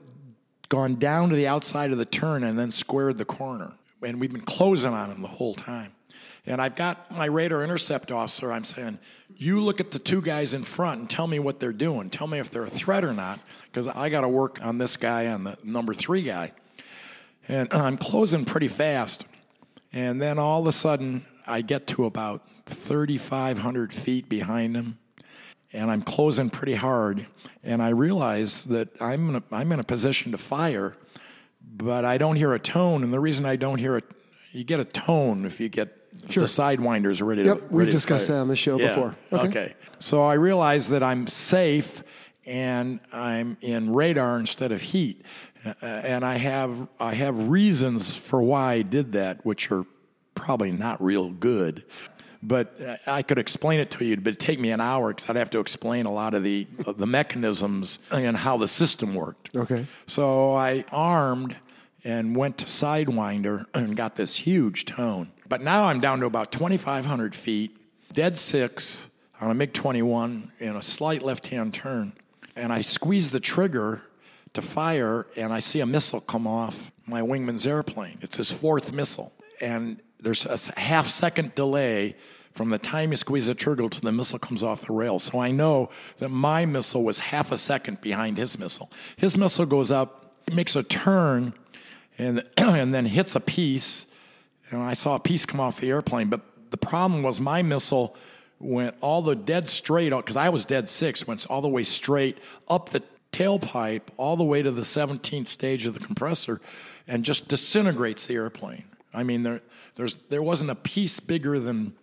gone 0.68 0.96
down 0.96 1.30
to 1.30 1.36
the 1.36 1.46
outside 1.46 1.92
of 1.92 1.98
the 1.98 2.04
turn 2.04 2.42
and 2.42 2.58
then 2.58 2.72
squared 2.72 3.16
the 3.16 3.24
corner, 3.24 3.74
and 4.02 4.20
we've 4.20 4.32
been 4.32 4.40
closing 4.40 4.92
on 4.92 5.10
him 5.10 5.22
the 5.22 5.28
whole 5.28 5.54
time. 5.54 5.92
And 6.50 6.60
I've 6.60 6.74
got 6.74 7.12
my 7.12 7.26
radar 7.26 7.62
intercept 7.62 8.10
officer. 8.10 8.50
I'm 8.50 8.64
saying, 8.64 8.98
you 9.36 9.60
look 9.60 9.78
at 9.78 9.92
the 9.92 10.00
two 10.00 10.20
guys 10.20 10.52
in 10.52 10.64
front 10.64 10.98
and 10.98 11.08
tell 11.08 11.28
me 11.28 11.38
what 11.38 11.60
they're 11.60 11.72
doing. 11.72 12.10
Tell 12.10 12.26
me 12.26 12.40
if 12.40 12.50
they're 12.50 12.64
a 12.64 12.70
threat 12.70 13.04
or 13.04 13.12
not, 13.12 13.38
because 13.66 13.86
I 13.86 14.08
got 14.08 14.22
to 14.22 14.28
work 14.28 14.60
on 14.60 14.78
this 14.78 14.96
guy, 14.96 15.28
on 15.28 15.44
the 15.44 15.56
number 15.62 15.94
three 15.94 16.22
guy. 16.22 16.50
And 17.46 17.68
I'm 17.72 17.96
closing 17.96 18.44
pretty 18.44 18.66
fast. 18.66 19.26
And 19.92 20.20
then 20.20 20.40
all 20.40 20.62
of 20.62 20.66
a 20.66 20.72
sudden, 20.72 21.24
I 21.46 21.62
get 21.62 21.86
to 21.88 22.04
about 22.04 22.48
3,500 22.66 23.92
feet 23.92 24.28
behind 24.28 24.74
him, 24.74 24.98
and 25.72 25.88
I'm 25.88 26.02
closing 26.02 26.50
pretty 26.50 26.74
hard. 26.74 27.28
And 27.62 27.80
I 27.80 27.90
realize 27.90 28.64
that 28.64 28.88
I'm 29.00 29.28
in 29.28 29.36
a, 29.36 29.42
I'm 29.52 29.70
in 29.70 29.78
a 29.78 29.84
position 29.84 30.32
to 30.32 30.38
fire, 30.38 30.96
but 31.64 32.04
I 32.04 32.18
don't 32.18 32.34
hear 32.34 32.54
a 32.54 32.58
tone. 32.58 33.04
And 33.04 33.12
the 33.12 33.20
reason 33.20 33.46
I 33.46 33.54
don't 33.54 33.78
hear 33.78 33.96
it, 33.96 34.04
you 34.50 34.64
get 34.64 34.80
a 34.80 34.84
tone 34.84 35.46
if 35.46 35.60
you 35.60 35.68
get 35.68 35.99
the 36.22 36.40
sidewinders 36.42 37.20
are 37.20 37.24
ready 37.24 37.42
to. 37.44 37.50
Yep, 37.50 37.70
we've 37.70 37.90
discussed 37.90 38.28
that 38.28 38.38
on 38.38 38.48
the 38.48 38.56
show 38.56 38.78
Yeah, 38.78 38.88
before. 38.88 39.16
Okay. 39.32 39.48
Okay. 39.48 39.74
So 39.98 40.22
I 40.22 40.34
realize 40.34 40.88
that 40.88 41.02
I'm 41.02 41.26
safe 41.26 42.02
and 42.46 43.00
I'm 43.12 43.56
in 43.60 43.92
radar 43.92 44.38
instead 44.38 44.72
of 44.72 44.80
heat. 44.80 45.22
Uh, 45.64 45.84
and 45.84 46.24
I 46.24 46.36
have 46.36 46.88
I 46.98 47.14
have 47.14 47.48
reasons 47.48 48.16
for 48.16 48.42
why 48.42 48.74
I 48.74 48.82
did 48.82 49.12
that, 49.12 49.44
which 49.44 49.70
are 49.70 49.84
probably 50.34 50.72
not 50.72 51.02
real 51.02 51.30
good. 51.30 51.84
But 52.42 52.80
uh, 52.80 52.96
I 53.06 53.22
could 53.22 53.38
explain 53.38 53.80
it 53.80 53.90
to 53.92 54.04
you, 54.04 54.16
but 54.16 54.28
it'd 54.28 54.40
take 54.40 54.58
me 54.58 54.70
an 54.70 54.80
hour 54.80 55.12
because 55.12 55.28
I'd 55.28 55.36
have 55.36 55.50
to 55.50 55.60
explain 55.60 56.06
a 56.06 56.12
lot 56.12 56.34
of 56.34 56.42
the 56.42 56.66
of 56.86 56.96
the 56.96 57.06
mechanisms 57.06 57.98
and 58.10 58.36
how 58.36 58.56
the 58.56 58.68
system 58.68 59.14
worked. 59.14 59.54
Okay. 59.54 59.86
So 60.06 60.54
I 60.54 60.84
armed 60.90 61.56
and 62.02 62.34
went 62.34 62.56
to 62.58 62.64
Sidewinder 62.64 63.66
and 63.74 63.94
got 63.94 64.16
this 64.16 64.36
huge 64.36 64.86
tone. 64.86 65.30
But 65.50 65.62
now 65.62 65.86
I'm 65.86 65.98
down 65.98 66.20
to 66.20 66.26
about 66.26 66.52
2,500 66.52 67.34
feet, 67.34 67.76
dead 68.12 68.38
six 68.38 69.08
on 69.40 69.50
a 69.50 69.54
MiG 69.54 69.72
21 69.72 70.52
in 70.60 70.76
a 70.76 70.80
slight 70.80 71.22
left 71.22 71.48
hand 71.48 71.74
turn. 71.74 72.12
And 72.54 72.72
I 72.72 72.82
squeeze 72.82 73.30
the 73.30 73.40
trigger 73.40 74.02
to 74.52 74.62
fire, 74.62 75.26
and 75.36 75.52
I 75.52 75.58
see 75.58 75.80
a 75.80 75.86
missile 75.86 76.20
come 76.20 76.46
off 76.46 76.92
my 77.04 77.20
wingman's 77.20 77.66
airplane. 77.66 78.18
It's 78.22 78.36
his 78.36 78.52
fourth 78.52 78.92
missile. 78.92 79.32
And 79.60 80.00
there's 80.20 80.46
a 80.46 80.56
half 80.78 81.08
second 81.08 81.56
delay 81.56 82.14
from 82.52 82.70
the 82.70 82.78
time 82.78 83.10
you 83.10 83.16
squeeze 83.16 83.48
the 83.48 83.54
trigger 83.54 83.88
to 83.88 84.00
the 84.00 84.12
missile 84.12 84.38
comes 84.38 84.62
off 84.62 84.86
the 84.86 84.92
rail. 84.92 85.18
So 85.18 85.40
I 85.40 85.50
know 85.50 85.90
that 86.18 86.28
my 86.28 86.64
missile 86.64 87.02
was 87.02 87.18
half 87.18 87.50
a 87.50 87.58
second 87.58 88.00
behind 88.00 88.38
his 88.38 88.56
missile. 88.56 88.88
His 89.16 89.36
missile 89.36 89.66
goes 89.66 89.90
up, 89.90 90.32
makes 90.52 90.76
a 90.76 90.84
turn, 90.84 91.54
and, 92.18 92.44
and 92.56 92.94
then 92.94 93.06
hits 93.06 93.34
a 93.34 93.40
piece. 93.40 94.06
And 94.70 94.82
I 94.82 94.94
saw 94.94 95.16
a 95.16 95.20
piece 95.20 95.46
come 95.46 95.60
off 95.60 95.80
the 95.80 95.90
airplane. 95.90 96.28
But 96.28 96.42
the 96.70 96.76
problem 96.76 97.22
was 97.22 97.40
my 97.40 97.62
missile 97.62 98.16
went 98.58 98.94
all 99.00 99.22
the 99.22 99.34
dead 99.34 99.68
straight, 99.68 100.10
because 100.10 100.36
I 100.36 100.50
was 100.50 100.64
dead 100.64 100.88
six, 100.88 101.26
went 101.26 101.46
all 101.48 101.62
the 101.62 101.68
way 101.68 101.82
straight 101.82 102.38
up 102.68 102.90
the 102.90 103.02
tailpipe, 103.32 104.02
all 104.16 104.36
the 104.36 104.44
way 104.44 104.62
to 104.62 104.70
the 104.70 104.82
17th 104.82 105.46
stage 105.46 105.86
of 105.86 105.94
the 105.94 106.00
compressor, 106.00 106.60
and 107.08 107.24
just 107.24 107.48
disintegrates 107.48 108.26
the 108.26 108.34
airplane. 108.34 108.84
I 109.14 109.22
mean, 109.22 109.42
there, 109.42 109.62
there's, 109.96 110.14
there 110.28 110.42
wasn't 110.42 110.70
a 110.70 110.74
piece 110.74 111.20
bigger 111.20 111.58
than 111.58 111.94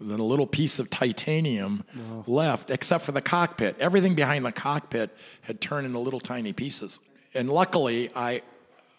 than 0.00 0.20
a 0.20 0.24
little 0.24 0.46
piece 0.46 0.78
of 0.78 0.90
titanium 0.90 1.84
left, 2.28 2.70
except 2.70 3.04
for 3.04 3.12
the 3.12 3.20
cockpit. 3.20 3.76
Everything 3.80 4.14
behind 4.14 4.44
the 4.44 4.52
cockpit 4.52 5.10
had 5.42 5.60
turned 5.60 5.86
into 5.86 5.98
little 5.98 6.20
tiny 6.20 6.52
pieces. 6.52 7.00
And 7.34 7.50
luckily, 7.50 8.10
I, 8.14 8.42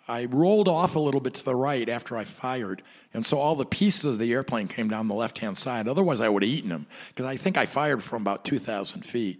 I 0.09 0.25
rolled 0.25 0.67
off 0.67 0.95
a 0.95 0.99
little 0.99 1.21
bit 1.21 1.35
to 1.35 1.45
the 1.45 1.55
right 1.55 1.87
after 1.87 2.17
I 2.17 2.23
fired. 2.23 2.81
And 3.13 3.25
so 3.25 3.37
all 3.37 3.55
the 3.55 3.65
pieces 3.65 4.05
of 4.05 4.17
the 4.19 4.31
airplane 4.33 4.67
came 4.67 4.89
down 4.89 5.07
the 5.07 5.13
left 5.15 5.37
hand 5.39 5.57
side. 5.57 5.87
Otherwise, 5.87 6.19
I 6.21 6.29
would 6.29 6.43
have 6.43 6.49
eaten 6.51 6.69
them 6.69 6.87
because 7.09 7.25
I 7.25 7.37
think 7.37 7.57
I 7.57 7.65
fired 7.65 8.03
from 8.03 8.21
about 8.23 8.43
2,000 8.45 9.03
feet. 9.05 9.39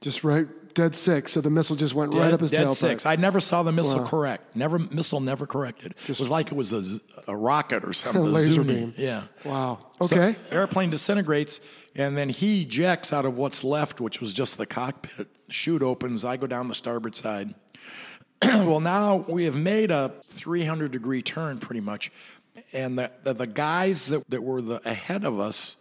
Just 0.00 0.24
right, 0.24 0.46
dead 0.74 0.96
six. 0.96 1.30
So 1.32 1.40
the 1.40 1.50
missile 1.50 1.76
just 1.76 1.94
went 1.94 2.12
right 2.14 2.32
up 2.32 2.40
his 2.40 2.50
dead 2.50 2.66
tailpipe. 2.66 2.74
six. 2.76 3.06
I 3.06 3.14
never 3.14 3.38
saw 3.38 3.62
the 3.62 3.70
missile 3.70 3.98
Wow. 4.00 4.06
correct. 4.06 4.56
Never 4.56 4.80
missile 4.80 5.20
never 5.20 5.46
corrected. 5.46 5.94
it 6.08 6.18
was 6.18 6.28
like 6.28 6.48
it 6.48 6.56
was 6.56 6.72
a 6.72 7.36
rocket 7.36 7.84
or 7.84 7.92
something. 7.92 8.22
A 8.26 8.26
laser 8.26 8.64
beam. 8.64 8.94
Yeah. 8.96 9.24
Wow. 9.44 9.78
So 10.00 10.16
Okay. 10.16 10.36
airplane 10.50 10.90
disintegrates, 10.90 11.60
and 11.94 12.18
then 12.18 12.30
he 12.30 12.62
ejects 12.62 13.12
out 13.12 13.24
of 13.24 13.36
what's 13.36 13.62
left, 13.62 14.00
which 14.00 14.20
was 14.20 14.32
just 14.32 14.58
the 14.58 14.66
cockpit. 14.66 15.28
Chute 15.48 15.82
opens. 15.84 16.24
I 16.24 16.36
go 16.36 16.48
down 16.48 16.66
the 16.66 16.74
starboard 16.74 17.14
side. 17.14 17.54
well, 18.66 18.80
now 18.80 19.24
we 19.28 19.44
have 19.44 19.56
made 19.56 19.90
a 19.90 20.12
300 20.26 20.90
degree 20.90 21.22
turn 21.22 21.58
pretty 21.58 21.80
much, 21.80 22.10
and 22.72 22.98
the 22.98 23.10
the, 23.22 23.32
the 23.32 23.46
guys 23.46 24.06
that, 24.06 24.28
that 24.30 24.42
were 24.42 24.60
the 24.60 24.86
ahead 24.88 25.24
of 25.24 25.38
us 25.38 25.76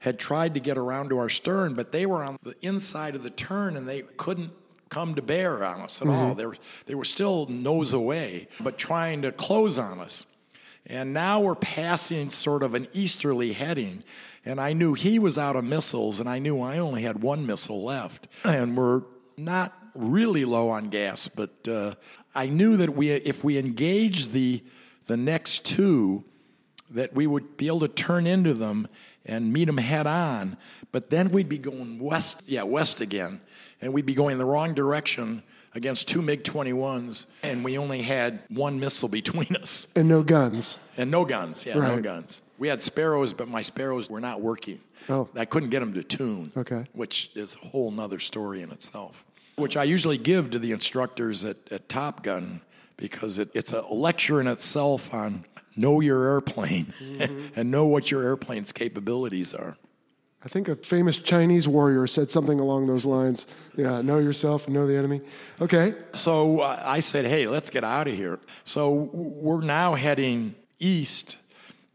had 0.00 0.18
tried 0.18 0.54
to 0.54 0.60
get 0.60 0.78
around 0.78 1.10
to 1.10 1.18
our 1.18 1.28
stern, 1.28 1.74
but 1.74 1.92
they 1.92 2.06
were 2.06 2.24
on 2.24 2.38
the 2.42 2.54
inside 2.62 3.14
of 3.14 3.22
the 3.22 3.30
turn 3.30 3.76
and 3.76 3.88
they 3.88 4.00
couldn't 4.16 4.50
come 4.88 5.14
to 5.14 5.22
bear 5.22 5.62
on 5.64 5.82
us 5.82 6.02
at 6.02 6.08
all. 6.08 6.30
Mm-hmm. 6.30 6.38
They 6.38 6.46
were, 6.46 6.56
they 6.86 6.94
were 6.94 7.04
still 7.04 7.46
nose 7.46 7.92
away, 7.92 8.48
but 8.58 8.76
trying 8.76 9.22
to 9.22 9.30
close 9.30 9.78
on 9.78 10.00
us. 10.00 10.26
And 10.86 11.12
now 11.12 11.40
we're 11.40 11.54
passing 11.54 12.30
sort 12.30 12.62
of 12.62 12.74
an 12.74 12.88
easterly 12.92 13.52
heading. 13.52 14.02
And 14.44 14.60
I 14.60 14.72
knew 14.72 14.94
he 14.94 15.18
was 15.18 15.38
out 15.38 15.54
of 15.54 15.64
missiles, 15.64 16.18
and 16.18 16.28
I 16.28 16.38
knew 16.38 16.60
I 16.60 16.78
only 16.78 17.02
had 17.02 17.22
one 17.22 17.46
missile 17.46 17.84
left. 17.84 18.26
And 18.42 18.76
we're 18.76 19.02
not 19.36 19.79
really 19.94 20.44
low 20.44 20.68
on 20.70 20.88
gas, 20.90 21.28
but 21.28 21.66
uh, 21.68 21.94
I 22.34 22.46
knew 22.46 22.76
that 22.76 22.94
we, 22.94 23.10
if 23.10 23.42
we 23.44 23.58
engaged 23.58 24.32
the, 24.32 24.62
the 25.06 25.16
next 25.16 25.64
two, 25.64 26.24
that 26.90 27.14
we 27.14 27.26
would 27.26 27.56
be 27.56 27.66
able 27.66 27.80
to 27.80 27.88
turn 27.88 28.26
into 28.26 28.54
them 28.54 28.88
and 29.24 29.52
meet 29.52 29.66
them 29.66 29.76
head 29.78 30.06
on. 30.06 30.56
But 30.92 31.10
then 31.10 31.30
we'd 31.30 31.48
be 31.48 31.58
going 31.58 31.98
west, 31.98 32.42
yeah, 32.46 32.62
west 32.62 33.00
again, 33.00 33.40
and 33.80 33.92
we'd 33.92 34.06
be 34.06 34.14
going 34.14 34.38
the 34.38 34.44
wrong 34.44 34.74
direction 34.74 35.42
against 35.74 36.08
two 36.08 36.20
MiG 36.20 36.42
21s, 36.42 37.26
and 37.44 37.62
we 37.64 37.78
only 37.78 38.02
had 38.02 38.40
one 38.48 38.80
missile 38.80 39.08
between 39.20 39.54
us. 39.56 39.86
And 39.94 40.08
no 40.08 40.22
guns. 40.22 40.78
And 40.96 41.10
no 41.10 41.24
guns, 41.24 41.64
yeah, 41.64 41.74
no 41.74 42.00
guns. 42.00 42.42
We 42.58 42.68
had 42.68 42.82
sparrows, 42.82 43.32
but 43.32 43.48
my 43.48 43.62
sparrows 43.62 44.10
were 44.10 44.20
not 44.20 44.40
working. 44.40 44.80
Oh. 45.08 45.28
I 45.34 45.44
couldn't 45.46 45.70
get 45.70 45.80
them 45.80 45.94
to 45.94 46.02
tune, 46.02 46.52
Okay. 46.56 46.86
which 46.92 47.30
is 47.34 47.56
a 47.62 47.68
whole 47.68 47.90
nother 47.90 48.18
story 48.18 48.60
in 48.62 48.70
itself, 48.70 49.24
which 49.60 49.76
I 49.76 49.84
usually 49.84 50.18
give 50.18 50.50
to 50.50 50.58
the 50.58 50.72
instructors 50.72 51.44
at, 51.44 51.56
at 51.70 51.88
Top 51.88 52.22
Gun 52.22 52.60
because 52.96 53.38
it, 53.38 53.50
it's 53.54 53.72
a 53.72 53.82
lecture 53.82 54.40
in 54.40 54.46
itself 54.46 55.12
on 55.14 55.44
know 55.76 56.00
your 56.00 56.24
airplane 56.24 56.92
Mm-hmm. 57.00 57.48
and 57.56 57.70
know 57.70 57.86
what 57.86 58.10
your 58.10 58.22
airplane's 58.22 58.72
capabilities 58.72 59.54
are. 59.54 59.76
I 60.42 60.48
think 60.48 60.68
a 60.68 60.76
famous 60.76 61.18
Chinese 61.18 61.68
warrior 61.68 62.06
said 62.06 62.30
something 62.30 62.58
along 62.60 62.86
those 62.86 63.04
lines. 63.04 63.46
Yeah, 63.76 64.00
know 64.00 64.18
yourself, 64.18 64.68
know 64.68 64.86
the 64.86 64.96
enemy. 64.96 65.20
Okay. 65.60 65.92
So 66.14 66.60
uh, 66.60 66.82
I 66.82 67.00
said, 67.00 67.26
hey, 67.26 67.46
let's 67.46 67.68
get 67.68 67.84
out 67.84 68.08
of 68.08 68.14
here. 68.14 68.38
So 68.64 69.10
we're 69.12 69.60
now 69.60 69.96
heading 69.96 70.54
east. 70.78 71.36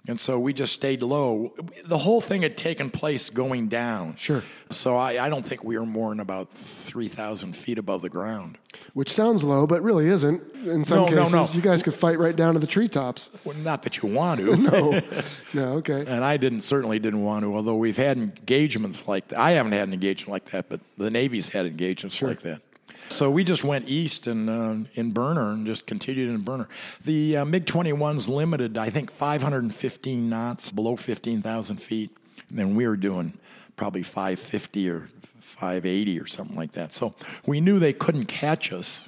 And 0.07 0.19
so 0.19 0.37
we 0.39 0.53
just 0.53 0.73
stayed 0.73 1.01
low. 1.01 1.53
The 1.83 1.97
whole 1.97 2.21
thing 2.21 2.43
had 2.43 2.57
taken 2.57 2.91
place 2.91 3.29
going 3.29 3.67
down. 3.69 4.15
Sure. 4.17 4.43
So 4.69 4.95
I, 4.95 5.25
I 5.25 5.29
don't 5.29 5.45
think 5.45 5.63
we 5.63 5.77
were 5.77 5.85
more 5.85 6.09
than 6.09 6.19
about 6.19 6.51
3,000 6.51 7.55
feet 7.55 7.77
above 7.77 8.01
the 8.01 8.09
ground. 8.09 8.57
Which 8.93 9.11
sounds 9.11 9.43
low, 9.43 9.65
but 9.65 9.81
really 9.81 10.07
isn't. 10.07 10.41
In 10.65 10.85
some 10.85 10.97
No, 10.99 11.05
no, 11.07 11.23
cases, 11.23 11.33
no. 11.33 11.55
you 11.55 11.61
guys 11.61 11.81
could 11.81 11.93
fight 11.93 12.19
right 12.19 12.35
down 12.35 12.53
to 12.53 12.59
the 12.59 12.67
treetops. 12.67 13.31
Well, 13.43 13.55
not 13.57 13.83
that 13.83 14.01
you 14.01 14.09
want 14.09 14.39
to. 14.41 14.55
No. 14.65 15.01
no, 15.53 15.73
okay. 15.77 16.03
And 16.07 16.23
I 16.23 16.37
didn't 16.37 16.61
certainly 16.61 16.99
didn't 16.99 17.23
want 17.23 17.43
to, 17.43 17.55
although 17.55 17.75
we've 17.75 17.97
had 17.97 18.17
engagements 18.17 19.07
like 19.07 19.27
that. 19.29 19.39
I 19.39 19.51
haven't 19.51 19.71
had 19.73 19.87
an 19.87 19.93
engagement 19.93 20.31
like 20.31 20.45
that, 20.51 20.69
but 20.69 20.79
the 20.97 21.09
Navy's 21.11 21.49
had 21.49 21.65
engagements 21.65 22.21
like 22.21 22.41
that. 22.41 22.61
So 23.09 23.29
we 23.29 23.43
just 23.43 23.63
went 23.63 23.87
east 23.87 24.27
and 24.27 24.49
uh, 24.49 24.89
in 24.93 25.11
Burner 25.11 25.51
and 25.51 25.65
just 25.65 25.85
continued 25.85 26.29
in 26.29 26.41
Burner. 26.41 26.67
The 27.03 27.37
uh, 27.37 27.45
MiG 27.45 27.65
21's 27.65 28.27
limited, 28.27 28.77
I 28.77 28.89
think, 28.89 29.11
515 29.11 30.29
knots 30.29 30.71
below 30.71 30.95
15,000 30.95 31.77
feet. 31.77 32.15
And 32.49 32.59
then 32.59 32.75
we 32.75 32.87
were 32.87 32.97
doing 32.97 33.33
probably 33.75 34.03
550 34.03 34.89
or 34.89 35.09
580 35.39 36.19
or 36.19 36.27
something 36.27 36.55
like 36.55 36.73
that. 36.73 36.93
So 36.93 37.15
we 37.45 37.61
knew 37.61 37.79
they 37.79 37.93
couldn't 37.93 38.25
catch 38.25 38.73
us. 38.73 39.05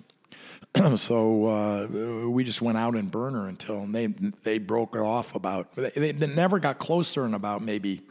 so 0.98 1.46
uh, 1.46 2.28
we 2.30 2.44
just 2.44 2.62
went 2.62 2.78
out 2.78 2.96
in 2.96 3.08
burner 3.08 3.48
until 3.48 3.86
they 3.86 4.08
they 4.44 4.58
broke 4.58 4.96
off 4.96 5.34
about 5.34 5.74
they, 5.76 6.12
they 6.12 6.28
never 6.28 6.60
got 6.60 6.78
closer 6.78 7.26
in 7.26 7.34
about 7.34 7.62
maybe 7.62 8.02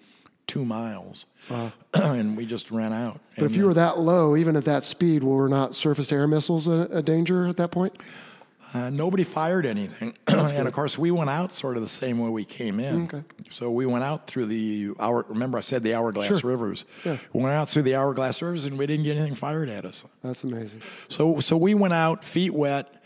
two 0.46 0.64
miles, 0.64 1.26
and 1.94 2.36
we 2.36 2.46
just 2.46 2.70
ran 2.70 2.92
out. 2.92 3.20
But 3.36 3.44
if 3.44 3.56
you 3.56 3.66
were 3.66 3.74
that 3.74 3.98
low, 3.98 4.36
even 4.36 4.56
at 4.56 4.64
that 4.64 4.84
speed, 4.84 5.22
were 5.22 5.48
not 5.48 5.74
surface 5.74 6.08
to 6.08 6.14
air 6.14 6.26
missiles 6.26 6.68
a, 6.68 6.88
a 6.92 7.02
danger 7.02 7.46
at 7.46 7.56
that 7.56 7.70
point? 7.70 7.96
Uh, 8.74 8.90
nobody 8.90 9.22
fired 9.22 9.64
anything, 9.64 10.14
and 10.26 10.68
of 10.68 10.72
course 10.74 10.98
we 10.98 11.10
went 11.10 11.30
out 11.30 11.54
sort 11.54 11.76
of 11.76 11.82
the 11.82 11.88
same 11.88 12.18
way 12.18 12.28
we 12.28 12.44
came 12.44 12.78
in. 12.80 13.04
Okay. 13.04 13.22
So 13.50 13.70
we 13.70 13.86
went 13.86 14.04
out 14.04 14.26
through 14.26 14.46
the 14.46 14.90
hour. 15.00 15.24
Remember, 15.28 15.56
I 15.56 15.62
said 15.62 15.82
the 15.82 15.94
hourglass 15.94 16.40
Sure. 16.40 16.50
rivers. 16.50 16.84
Yeah. 17.04 17.16
We 17.32 17.42
went 17.42 17.54
out 17.54 17.68
through 17.70 17.84
the 17.84 17.94
hourglass 17.94 18.42
rivers, 18.42 18.66
and 18.66 18.76
we 18.76 18.86
didn't 18.86 19.04
get 19.04 19.16
anything 19.16 19.36
fired 19.36 19.68
at 19.68 19.84
us. 19.86 20.04
That's 20.22 20.44
amazing. 20.44 20.82
So, 21.08 21.40
so 21.40 21.56
we 21.56 21.74
went 21.74 21.94
out, 21.94 22.24
feet 22.24 22.52
wet, 22.52 23.02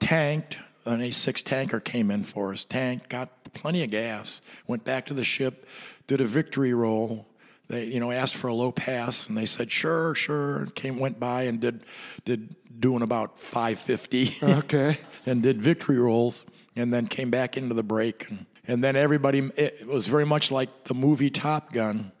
tanked. 0.00 0.58
An 0.84 1.00
A6 1.00 1.42
tanker 1.42 1.80
came 1.80 2.12
in 2.12 2.22
for 2.22 2.52
us, 2.52 2.64
tanked, 2.64 3.08
got 3.08 3.28
plenty 3.54 3.82
of 3.82 3.90
gas, 3.90 4.40
went 4.68 4.84
back 4.84 5.06
to 5.06 5.14
the 5.14 5.24
ship, 5.24 5.66
did 6.06 6.20
a 6.20 6.24
victory 6.24 6.72
roll. 6.74 7.26
They, 7.68 7.84
you 7.84 7.98
know, 7.98 8.12
asked 8.12 8.36
for 8.36 8.48
a 8.48 8.54
low 8.54 8.70
pass, 8.70 9.28
and 9.28 9.36
they 9.36 9.46
said, 9.46 9.72
"Sure, 9.72 10.14
sure." 10.14 10.58
and 10.58 10.74
Came, 10.74 10.98
went 10.98 11.18
by, 11.18 11.44
and 11.44 11.60
did, 11.60 11.82
did 12.24 12.54
doing 12.78 13.02
about 13.02 13.38
550, 13.40 14.38
Okay. 14.42 14.98
and 15.26 15.42
did 15.42 15.60
victory 15.60 15.98
rolls, 15.98 16.44
and 16.76 16.92
then 16.92 17.08
came 17.08 17.30
back 17.30 17.56
into 17.56 17.74
the 17.74 17.82
break, 17.82 18.28
and, 18.30 18.46
and 18.68 18.84
then 18.84 18.94
everybody. 18.94 19.50
It 19.56 19.86
was 19.86 20.06
very 20.06 20.26
much 20.26 20.52
like 20.52 20.84
the 20.84 20.94
movie 20.94 21.30
Top 21.30 21.72
Gun 21.72 22.12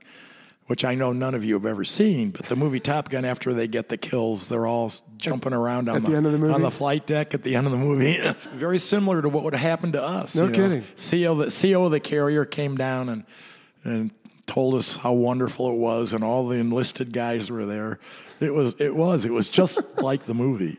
which 0.66 0.84
I 0.84 0.96
know 0.96 1.12
none 1.12 1.34
of 1.34 1.44
you 1.44 1.54
have 1.54 1.64
ever 1.64 1.84
seen, 1.84 2.30
but 2.30 2.46
the 2.46 2.56
movie 2.56 2.80
Top 2.80 3.08
Gun, 3.08 3.24
after 3.24 3.54
they 3.54 3.68
get 3.68 3.88
the 3.88 3.96
kills, 3.96 4.48
they're 4.48 4.66
all 4.66 4.92
jumping 5.16 5.52
around 5.52 5.88
on 5.88 5.96
At 5.96 6.04
the 6.04 6.16
end 6.16 6.26
of 6.26 6.32
the 6.32 6.38
movie? 6.38 6.52
on 6.52 6.62
the 6.62 6.70
flight 6.70 7.06
deck 7.06 7.34
at 7.34 7.42
the 7.42 7.54
end 7.54 7.66
of 7.66 7.72
the 7.72 7.78
movie. 7.78 8.18
Very 8.54 8.78
similar 8.78 9.22
to 9.22 9.28
what 9.28 9.44
would 9.44 9.54
happen 9.54 9.92
to 9.92 10.02
us. 10.02 10.34
No 10.34 10.44
you 10.44 10.50
know. 10.50 10.56
kidding. 10.56 10.84
CO 10.96 11.34
the 11.36 11.50
CO 11.72 11.84
of 11.84 11.92
the 11.92 12.00
carrier 12.00 12.44
came 12.44 12.76
down 12.76 13.08
and 13.08 13.24
and 13.86 14.10
told 14.46 14.74
us 14.74 14.96
how 14.96 15.12
wonderful 15.12 15.70
it 15.70 15.76
was, 15.76 16.12
and 16.12 16.22
all 16.22 16.46
the 16.48 16.56
enlisted 16.56 17.12
guys 17.12 17.50
were 17.50 17.64
there. 17.64 17.98
It 18.40 18.54
was 18.54 18.74
it 18.78 18.94
was 18.94 19.24
it 19.24 19.32
was 19.32 19.48
just 19.48 19.80
like 19.98 20.24
the 20.24 20.34
movie. 20.34 20.78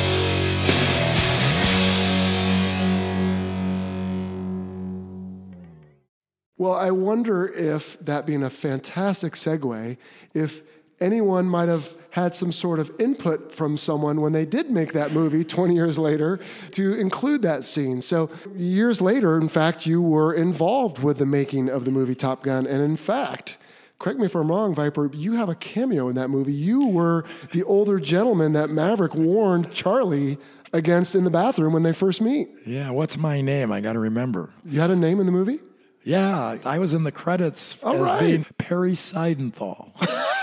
Well, 6.61 6.75
I 6.75 6.91
wonder 6.91 7.51
if 7.51 7.97
that 8.01 8.27
being 8.27 8.43
a 8.43 8.49
fantastic 8.51 9.33
segue, 9.33 9.97
if 10.35 10.61
anyone 10.99 11.47
might 11.47 11.69
have 11.69 11.91
had 12.11 12.35
some 12.35 12.51
sort 12.51 12.77
of 12.77 12.91
input 12.99 13.51
from 13.51 13.77
someone 13.77 14.21
when 14.21 14.31
they 14.31 14.45
did 14.45 14.69
make 14.69 14.93
that 14.93 15.11
movie 15.11 15.43
20 15.43 15.73
years 15.73 15.97
later 15.97 16.39
to 16.73 16.93
include 16.93 17.41
that 17.41 17.63
scene. 17.65 17.99
So, 17.99 18.29
years 18.55 19.01
later, 19.01 19.39
in 19.39 19.47
fact, 19.47 19.87
you 19.87 20.03
were 20.03 20.35
involved 20.35 20.99
with 20.99 21.17
the 21.17 21.25
making 21.25 21.67
of 21.67 21.83
the 21.83 21.89
movie 21.89 22.13
Top 22.13 22.43
Gun. 22.43 22.67
And 22.67 22.79
in 22.79 22.95
fact, 22.95 23.57
correct 23.97 24.19
me 24.19 24.27
if 24.27 24.35
I'm 24.35 24.51
wrong, 24.51 24.75
Viper, 24.75 25.09
you 25.15 25.33
have 25.33 25.49
a 25.49 25.55
cameo 25.55 26.09
in 26.09 26.15
that 26.15 26.29
movie. 26.29 26.53
You 26.53 26.85
were 26.85 27.25
the 27.53 27.63
older 27.63 27.99
gentleman 27.99 28.53
that 28.53 28.69
Maverick 28.69 29.15
warned 29.15 29.73
Charlie 29.73 30.37
against 30.73 31.15
in 31.15 31.23
the 31.23 31.31
bathroom 31.31 31.73
when 31.73 31.81
they 31.81 31.91
first 31.91 32.21
meet. 32.21 32.51
Yeah, 32.67 32.91
what's 32.91 33.17
my 33.17 33.41
name? 33.41 33.71
I 33.71 33.81
got 33.81 33.93
to 33.93 33.99
remember. 33.99 34.53
You 34.63 34.79
had 34.79 34.91
a 34.91 34.95
name 34.95 35.19
in 35.19 35.25
the 35.25 35.31
movie? 35.31 35.59
Yeah, 36.03 36.57
I 36.65 36.79
was 36.79 36.93
in 36.93 37.03
the 37.03 37.11
credits 37.11 37.77
All 37.83 37.93
as 37.95 37.99
right. 38.01 38.19
being 38.19 38.45
Perry 38.57 38.93
Seidenthal. 38.93 39.91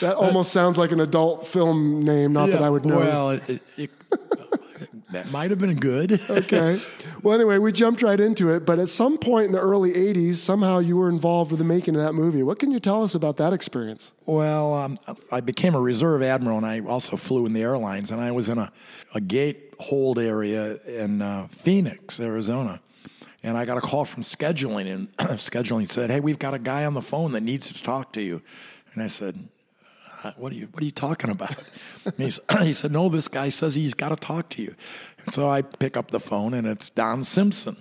That 0.00 0.16
almost 0.16 0.52
sounds 0.52 0.78
like 0.78 0.92
an 0.92 1.00
adult 1.00 1.46
film 1.46 2.04
name, 2.04 2.32
not 2.32 2.50
that 2.50 2.62
I 2.62 2.70
would 2.70 2.84
know. 2.84 2.98
Well, 2.98 3.30
it, 3.30 3.48
it, 3.48 3.62
it, 3.76 3.90
that 5.10 5.30
might 5.30 5.50
have 5.50 5.58
been 5.58 5.76
good. 5.76 6.20
okay. 6.30 6.80
Well, 7.22 7.34
anyway, 7.34 7.58
we 7.58 7.72
jumped 7.72 8.02
right 8.02 8.18
into 8.20 8.52
it. 8.52 8.64
But 8.64 8.78
at 8.78 8.88
some 8.88 9.18
point 9.18 9.46
in 9.46 9.52
the 9.52 9.60
early 9.60 9.92
80s, 9.92 10.36
somehow 10.36 10.78
you 10.78 10.96
were 10.96 11.08
involved 11.08 11.50
with 11.50 11.58
the 11.58 11.64
making 11.64 11.96
of 11.96 12.02
that 12.02 12.12
movie. 12.12 12.42
What 12.42 12.58
can 12.58 12.70
you 12.70 12.78
tell 12.78 13.02
us 13.02 13.14
about 13.14 13.38
that 13.38 13.52
experience? 13.52 14.12
Well, 14.26 14.74
um, 14.74 14.98
I 15.32 15.40
became 15.40 15.74
a 15.74 15.80
reserve 15.80 16.22
admiral, 16.22 16.58
and 16.58 16.66
I 16.66 16.80
also 16.80 17.16
flew 17.16 17.46
in 17.46 17.52
the 17.52 17.62
airlines. 17.62 18.12
And 18.12 18.20
I 18.20 18.30
was 18.30 18.48
in 18.48 18.58
a, 18.58 18.70
a 19.14 19.20
gate 19.20 19.74
hold 19.80 20.18
area 20.18 20.76
in 20.84 21.22
uh, 21.22 21.48
Phoenix, 21.50 22.20
Arizona. 22.20 22.80
And 23.48 23.56
I 23.56 23.64
got 23.64 23.78
a 23.78 23.80
call 23.80 24.04
from 24.04 24.22
scheduling, 24.22 24.92
and 24.92 25.12
scheduling 25.38 25.90
said, 25.90 26.10
"Hey, 26.10 26.20
we've 26.20 26.38
got 26.38 26.52
a 26.52 26.58
guy 26.58 26.84
on 26.84 26.92
the 26.92 27.02
phone 27.02 27.32
that 27.32 27.42
needs 27.42 27.68
to 27.68 27.82
talk 27.82 28.12
to 28.12 28.20
you." 28.20 28.42
And 28.92 29.02
I 29.02 29.06
said, 29.06 29.48
"Uh, 30.22 30.32
what 30.36 30.52
are 30.52 30.54
you, 30.54 30.68
what 30.70 30.82
are 30.82 30.86
you 30.86 30.92
talking 30.92 31.30
about? 31.30 31.56
He 32.18 32.72
said, 32.72 32.92
no, 32.92 33.08
this 33.08 33.28
guy 33.28 33.50
says 33.50 33.74
he's 33.74 33.94
got 33.94 34.08
to 34.10 34.16
talk 34.16 34.48
to 34.50 34.62
you. 34.62 34.74
And 35.24 35.34
so 35.34 35.48
I 35.48 35.62
pick 35.62 35.96
up 35.96 36.10
the 36.10 36.20
phone 36.20 36.54
and 36.54 36.66
it's 36.66 36.88
Don 36.88 37.22
Simpson. 37.22 37.76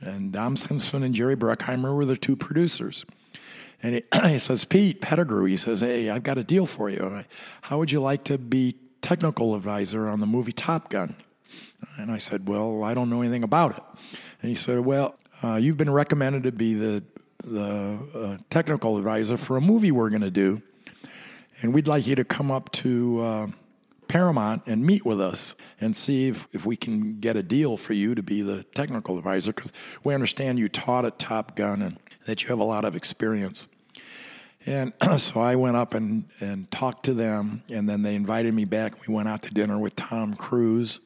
And 0.00 0.32
Don 0.32 0.56
Simpson 0.56 1.02
and 1.02 1.14
Jerry 1.14 1.36
Bruckheimer 1.36 1.94
were 1.94 2.04
the 2.04 2.16
two 2.16 2.36
producers. 2.36 3.04
And 3.82 3.96
he, 3.96 4.02
he 4.28 4.38
says, 4.38 4.64
Pete 4.64 5.00
Pettigrew, 5.00 5.46
he 5.46 5.56
says, 5.56 5.80
hey, 5.80 6.10
I've 6.10 6.22
got 6.22 6.38
a 6.38 6.44
deal 6.44 6.66
for 6.66 6.90
you. 6.90 7.24
How 7.62 7.78
would 7.78 7.90
you 7.90 8.00
like 8.00 8.24
to 8.24 8.36
be 8.38 8.76
technical 9.00 9.54
advisor 9.54 10.08
on 10.08 10.20
the 10.20 10.26
movie 10.26 10.52
Top 10.52 10.90
Gun? 10.90 11.16
And 11.96 12.10
I 12.10 12.18
said, 12.18 12.48
well, 12.48 12.84
I 12.84 12.94
don't 12.94 13.10
know 13.10 13.22
anything 13.22 13.42
about 13.42 13.76
it. 13.76 13.82
And 14.42 14.48
he 14.48 14.54
said, 14.54 14.80
well, 14.80 15.16
uh, 15.42 15.56
you've 15.56 15.76
been 15.76 15.90
recommended 15.90 16.44
to 16.44 16.52
be 16.52 16.74
the, 16.74 17.02
the 17.44 17.98
uh, 18.14 18.38
technical 18.50 18.96
advisor 18.96 19.36
for 19.36 19.56
a 19.56 19.60
movie 19.60 19.90
we're 19.90 20.10
going 20.10 20.22
to 20.22 20.30
do. 20.30 20.62
And 21.62 21.74
we'd 21.74 21.86
like 21.86 22.06
you 22.06 22.14
to 22.14 22.24
come 22.24 22.50
up 22.50 22.72
to 22.72 23.20
uh, 23.20 23.46
Paramount 24.08 24.62
and 24.66 24.84
meet 24.84 25.04
with 25.04 25.20
us 25.20 25.54
and 25.80 25.96
see 25.96 26.28
if, 26.28 26.48
if 26.52 26.64
we 26.64 26.76
can 26.76 27.20
get 27.20 27.36
a 27.36 27.42
deal 27.42 27.76
for 27.76 27.92
you 27.92 28.14
to 28.14 28.22
be 28.22 28.42
the 28.42 28.64
technical 28.74 29.18
advisor 29.18 29.52
because 29.52 29.72
we 30.02 30.14
understand 30.14 30.58
you 30.58 30.68
taught 30.68 31.04
at 31.04 31.18
Top 31.18 31.54
Gun 31.54 31.82
and 31.82 31.98
that 32.26 32.42
you 32.42 32.48
have 32.48 32.58
a 32.58 32.64
lot 32.64 32.84
of 32.84 32.96
experience. 32.96 33.66
And 34.66 34.92
so 35.18 35.40
I 35.40 35.56
went 35.56 35.76
up 35.76 35.94
and, 35.94 36.24
and 36.40 36.70
talked 36.70 37.04
to 37.06 37.14
them, 37.14 37.62
and 37.70 37.88
then 37.88 38.02
they 38.02 38.14
invited 38.14 38.54
me 38.54 38.64
back. 38.64 39.06
We 39.06 39.14
went 39.14 39.28
out 39.28 39.42
to 39.42 39.54
dinner 39.54 39.78
with 39.78 39.96
Tom 39.96 40.34
Cruise. 40.34 41.00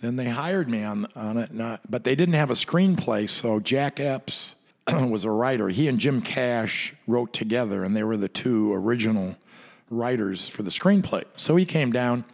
Then 0.00 0.16
they 0.16 0.28
hired 0.28 0.68
me 0.68 0.82
on, 0.82 1.06
on 1.16 1.38
it, 1.38 1.50
but 1.88 2.04
they 2.04 2.14
didn't 2.14 2.34
have 2.34 2.50
a 2.50 2.54
screenplay, 2.54 3.28
so 3.28 3.60
Jack 3.60 4.00
Epps 4.00 4.54
was 4.86 5.24
a 5.24 5.30
writer. 5.30 5.68
He 5.68 5.88
and 5.88 5.98
Jim 5.98 6.20
Cash 6.20 6.94
wrote 7.06 7.32
together, 7.32 7.82
and 7.82 7.96
they 7.96 8.02
were 8.02 8.16
the 8.16 8.28
two 8.28 8.72
original 8.74 9.36
writers 9.90 10.48
for 10.48 10.62
the 10.62 10.70
screenplay. 10.70 11.24
So 11.36 11.56
he 11.56 11.64
came 11.64 11.92
down, 11.92 12.24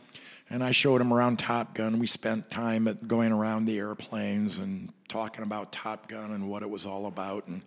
and 0.51 0.63
I 0.63 0.73
showed 0.73 1.01
him 1.01 1.13
around 1.13 1.39
Top 1.39 1.75
Gun. 1.75 1.99
We 1.99 2.07
spent 2.07 2.51
time 2.51 2.89
at 2.89 3.07
going 3.09 3.33
around 3.33 3.67
the 3.67 3.79
airplanes 3.79 4.59
and 4.59 4.93
talking 5.09 5.43
about 5.43 5.73
Top 5.73 6.09
Gun 6.09 6.33
and 6.33 6.49
what 6.49 6.63
it 6.63 6.71
was 6.71 6.85
all 6.85 7.07
about. 7.07 7.47
And 7.47 7.63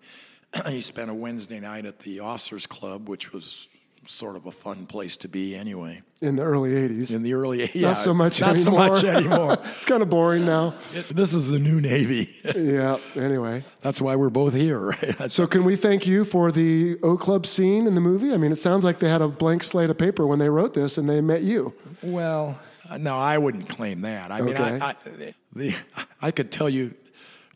he 0.68 0.82
spent 0.82 1.10
a 1.10 1.14
Wednesday 1.14 1.60
night 1.60 1.86
at 1.86 2.00
the 2.00 2.20
Officers 2.20 2.68
Club, 2.68 3.08
which 3.10 3.34
was 3.34 3.68
sort 4.08 4.36
of 4.36 4.46
a 4.46 4.52
fun 4.52 4.86
place 4.86 5.18
to 5.18 5.28
be 5.28 5.56
anyway. 5.56 6.02
In 6.22 6.36
the 6.36 6.44
early 6.44 6.72
80s. 6.72 7.14
In 7.14 7.24
the 7.24 7.34
early, 7.34 7.70
yeah, 7.74 7.90
not 7.90 7.98
so 7.98 8.14
much 8.14 8.42
not 8.42 8.56
anymore. 8.56 8.98
so 8.98 9.04
much 9.04 9.04
anymore. 9.04 9.58
it's 9.76 9.86
kind 9.86 10.02
of 10.02 10.10
boring 10.10 10.46
now. 10.46 10.76
It- 10.94 11.08
this 11.08 11.34
is 11.34 11.48
the 11.48 11.60
new 11.60 11.82
Navy. 11.82 12.34
yeah, 12.56 12.98
anyway. 13.16 13.64
That's 13.82 14.02
why 14.02 14.16
we're 14.16 14.30
both 14.30 14.54
here, 14.54 14.80
right? 15.20 15.32
So, 15.32 15.46
can 15.48 15.64
we 15.64 15.76
thank 15.76 16.08
you 16.08 16.26
for 16.26 16.52
the 16.52 16.98
O 17.04 17.18
Club 17.18 17.46
scene 17.46 17.88
in 17.88 17.96
the 17.96 18.02
movie? 18.02 18.34
I 18.34 18.38
mean, 18.38 18.52
it 18.52 18.58
sounds 18.58 18.84
like 18.84 19.00
they 19.00 19.10
had 19.10 19.22
a 19.22 19.28
blank 19.28 19.64
slate 19.64 19.90
of 19.90 19.98
paper 19.98 20.26
when 20.26 20.40
they 20.40 20.50
wrote 20.50 20.74
this 20.74 20.98
and 20.98 21.10
they 21.10 21.22
met 21.22 21.44
you. 21.44 21.74
Well, 22.02 22.60
no, 22.98 23.18
I 23.18 23.38
wouldn't 23.38 23.70
claim 23.70 24.02
that. 24.02 24.32
I 24.32 24.42
mean, 24.42 24.58
I, 24.58 24.90
I, 24.90 24.96
the, 25.54 25.76
I 26.22 26.32
could 26.32 26.52
tell 26.52 26.70
you 26.70 26.94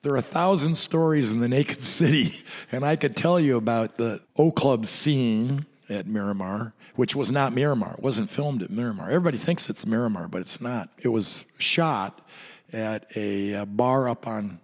there 0.02 0.14
are 0.14 0.18
a 0.18 0.22
thousand 0.22 0.76
stories 0.76 1.32
in 1.32 1.40
the 1.40 1.50
Naked 1.50 1.84
City, 1.84 2.40
and 2.72 2.86
I 2.86 2.96
could 2.96 3.16
tell 3.16 3.40
you 3.40 3.58
about 3.58 3.98
the 3.98 4.22
O 4.38 4.52
Club 4.52 4.86
scene 4.86 5.66
at 5.90 6.08
Miramar, 6.08 6.74
which 6.96 7.16
was 7.16 7.32
not 7.32 7.54
Miramar. 7.54 7.96
It 7.98 8.04
wasn't 8.04 8.30
filmed 8.30 8.62
at 8.62 8.70
Miramar. 8.70 9.08
Everybody 9.08 9.38
thinks 9.38 9.70
it's 9.70 9.86
Miramar, 9.86 10.28
but 10.28 10.42
it's 10.42 10.62
not. 10.62 10.90
It 11.00 11.10
was 11.10 11.46
shot 11.58 12.22
at 12.72 13.06
a, 13.18 13.64
bar 13.66 14.08
up 14.08 14.28
on 14.28 14.60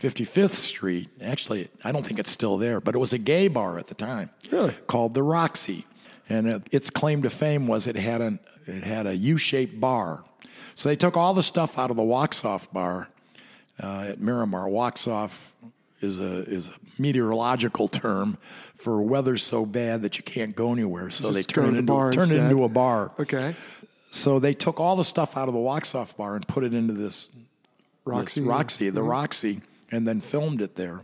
55th 0.00 0.50
Street. 0.50 1.08
Actually, 1.22 1.68
I 1.82 1.92
don't 1.92 2.04
think 2.04 2.18
it's 2.18 2.30
still 2.30 2.58
there, 2.58 2.80
but 2.80 2.94
it 2.94 2.98
was 2.98 3.12
a 3.12 3.18
gay 3.18 3.48
bar 3.48 3.78
at 3.78 3.86
the 3.86 3.94
time 3.94 4.30
Really? 4.50 4.74
called 4.86 5.14
the 5.14 5.22
Roxy, 5.22 5.86
and 6.28 6.46
it, 6.46 6.62
its 6.70 6.90
claim 6.90 7.22
to 7.22 7.30
fame 7.30 7.66
was 7.66 7.86
it 7.86 7.96
had 7.96 8.20
an 8.20 8.38
it 8.66 8.82
had 8.82 9.06
a 9.06 9.16
U-shaped 9.16 9.80
bar. 9.80 10.24
So 10.74 10.88
they 10.88 10.96
took 10.96 11.16
all 11.16 11.32
the 11.32 11.42
stuff 11.42 11.78
out 11.78 11.90
of 11.90 11.96
the 11.96 12.02
Waxoff 12.02 12.70
bar 12.72 13.08
uh, 13.82 14.06
at 14.08 14.20
Miramar. 14.20 14.66
Waxoff 14.66 15.30
is 16.02 16.18
a 16.20 16.42
is 16.44 16.68
a 16.68 16.72
meteorological 17.00 17.88
term 17.88 18.36
for 18.78 19.00
weather 19.02 19.36
so 19.36 19.64
bad 19.66 20.02
that 20.02 20.18
you 20.18 20.24
can't 20.24 20.54
go 20.54 20.72
anywhere. 20.72 21.10
So 21.10 21.30
they 21.30 21.40
Just 21.40 21.54
go 21.54 21.62
turn 21.62 21.74
it 21.74 21.78
into 21.80 21.92
bar 21.92 22.12
turn 22.12 22.30
it 22.30 22.36
into 22.38 22.64
a 22.64 22.68
bar. 22.68 23.12
Okay. 23.18 23.54
So 24.10 24.38
they 24.38 24.54
took 24.54 24.80
all 24.80 24.96
the 24.96 25.04
stuff 25.04 25.36
out 25.36 25.48
of 25.48 25.54
the 25.54 25.60
Waxoff 25.60 26.16
bar 26.16 26.36
and 26.36 26.46
put 26.46 26.64
it 26.64 26.72
into 26.72 26.92
this 26.94 27.30
Roxy. 28.04 28.40
this 28.40 28.48
Roxy, 28.48 28.86
Mm-hmm. 28.86 28.94
the 28.94 29.02
Roxy, 29.02 29.62
and 29.90 30.06
then 30.06 30.20
filmed 30.20 30.60
it 30.62 30.76
there. 30.76 31.00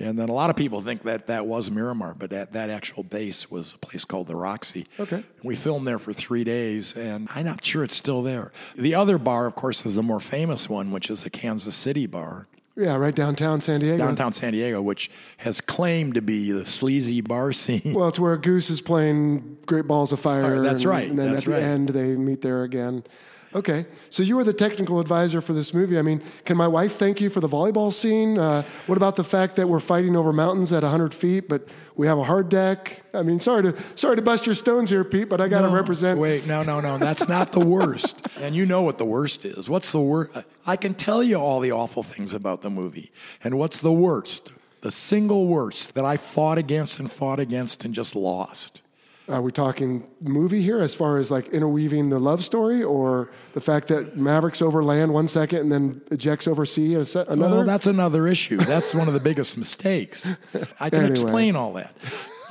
And 0.00 0.18
then 0.18 0.28
a 0.30 0.32
lot 0.32 0.48
of 0.50 0.56
people 0.56 0.80
think 0.80 1.02
that 1.04 1.26
that 1.28 1.46
was 1.46 1.70
Miramar, 1.70 2.14
but 2.18 2.30
that, 2.30 2.54
that 2.54 2.70
actual 2.70 3.02
base 3.04 3.50
was 3.50 3.74
a 3.74 3.78
place 3.78 4.04
called 4.04 4.26
the 4.26 4.34
Roxy. 4.34 4.86
Okay. 4.98 5.22
We 5.44 5.54
filmed 5.54 5.86
there 5.86 5.98
for 5.98 6.12
three 6.12 6.42
days, 6.42 6.96
and 6.96 7.28
I'm 7.34 7.44
not 7.44 7.64
sure 7.64 7.84
it's 7.84 7.94
still 7.94 8.22
there. 8.22 8.50
The 8.74 8.94
other 8.94 9.18
bar, 9.18 9.46
of 9.46 9.54
course, 9.54 9.84
is 9.86 9.94
the 9.94 10.02
more 10.02 10.18
famous 10.18 10.68
one, 10.68 10.90
which 10.90 11.10
is 11.10 11.22
the 11.22 11.30
Kansas 11.30 11.76
City 11.76 12.06
bar, 12.06 12.46
Yeah, 12.76 12.96
right 12.96 13.14
downtown 13.14 13.60
San 13.60 13.80
Diego. 13.80 13.98
downtown 13.98 14.32
San 14.32 14.52
Diego, 14.52 14.80
which 14.80 15.10
has 15.38 15.60
claimed 15.60 16.14
to 16.14 16.22
be 16.22 16.52
the 16.52 16.64
sleazy 16.64 17.20
bar 17.20 17.52
scene. 17.52 17.92
Well, 17.94 18.08
it's 18.08 18.18
where 18.18 18.36
Goose 18.36 18.70
is 18.70 18.80
playing 18.80 19.58
Great 19.66 19.86
Balls 19.86 20.12
of 20.12 20.20
Fire. 20.20 20.60
That's 20.62 20.82
and, 20.82 20.90
right, 20.90 21.10
And 21.10 21.18
then 21.18 21.32
that's 21.32 21.42
at 21.42 21.50
the 21.50 21.52
right. 21.52 21.62
end, 21.62 21.88
they 21.90 22.16
meet 22.16 22.40
there 22.40 22.62
again. 22.62 23.04
Okay, 23.54 23.84
so 24.08 24.22
you 24.22 24.36
were 24.36 24.44
the 24.44 24.52
technical 24.54 24.98
advisor 24.98 25.42
for 25.42 25.52
this 25.52 25.74
movie. 25.74 25.98
I 25.98 26.02
mean, 26.02 26.22
can 26.46 26.56
my 26.56 26.66
wife 26.66 26.96
thank 26.96 27.20
you 27.20 27.28
for 27.28 27.40
the 27.40 27.48
volleyball 27.48 27.92
scene? 27.92 28.38
Uh, 28.38 28.62
what 28.86 28.96
about 28.96 29.16
the 29.16 29.24
fact 29.24 29.56
that 29.56 29.68
we're 29.68 29.80
fighting 29.80 30.16
over 30.16 30.32
mountains 30.32 30.72
at 30.72 30.82
100 30.82 31.12
feet, 31.12 31.48
but 31.50 31.68
we 31.94 32.06
have 32.06 32.18
a 32.18 32.24
hard 32.24 32.48
deck? 32.48 33.02
I 33.12 33.22
mean, 33.22 33.40
sorry 33.40 33.64
to 33.64 33.76
sorry 33.94 34.16
to 34.16 34.22
bust 34.22 34.46
your 34.46 34.54
stones 34.54 34.88
here, 34.88 35.04
Pete, 35.04 35.28
but 35.28 35.40
I 35.40 35.48
got 35.48 35.62
to 35.62 35.68
No, 35.68 35.74
represent. 35.74 36.18
Wait, 36.18 36.46
no, 36.46 36.62
no, 36.62 36.80
no. 36.80 36.96
That's 36.98 37.28
not 37.28 37.52
the 37.52 37.60
worst. 37.60 38.26
and 38.40 38.54
you 38.56 38.64
know 38.64 38.82
what 38.82 38.98
the 38.98 39.04
worst 39.04 39.44
is. 39.44 39.68
What's 39.68 39.92
the 39.92 40.00
worst? 40.00 40.32
I 40.66 40.76
can 40.76 40.94
tell 40.94 41.22
you 41.22 41.36
all 41.36 41.60
the 41.60 41.72
awful 41.72 42.02
things 42.02 42.32
about 42.32 42.62
the 42.62 42.70
movie. 42.70 43.12
And 43.44 43.58
what's 43.58 43.80
the 43.80 43.92
worst? 43.92 44.52
The 44.80 44.90
single 44.90 45.46
worst 45.46 45.94
that 45.94 46.04
I 46.04 46.16
fought 46.16 46.58
against 46.58 46.98
and 46.98 47.10
fought 47.10 47.38
against 47.38 47.84
and 47.84 47.94
just 47.94 48.16
lost. 48.16 48.81
Are 49.32 49.40
we 49.42 49.50
talking 49.50 50.06
movie 50.20 50.60
here 50.62 50.80
as 50.80 50.94
far 50.94 51.18
as 51.18 51.30
like 51.30 51.48
interweaving 51.48 52.10
the 52.10 52.18
love 52.18 52.44
story, 52.44 52.82
or 52.82 53.30
the 53.54 53.60
fact 53.60 53.88
that 53.88 54.16
Mavericks 54.16 54.60
over 54.60 54.84
land 54.84 55.12
one 55.14 55.26
second 55.26 55.60
and 55.60 55.72
then 55.72 56.02
ejects 56.10 56.46
over 56.46 56.66
sea 56.66 56.94
another? 56.94 57.56
Well, 57.56 57.64
that's 57.64 57.86
another 57.86 58.28
issue. 58.28 58.58
That's 58.58 58.94
one 58.94 59.08
of 59.08 59.14
the 59.14 59.20
biggest 59.20 59.56
mistakes. 59.56 60.36
I 60.78 60.90
can 60.90 61.00
Anyway. 61.04 61.12
explain 61.12 61.56
all 61.56 61.72
that. 61.74 61.94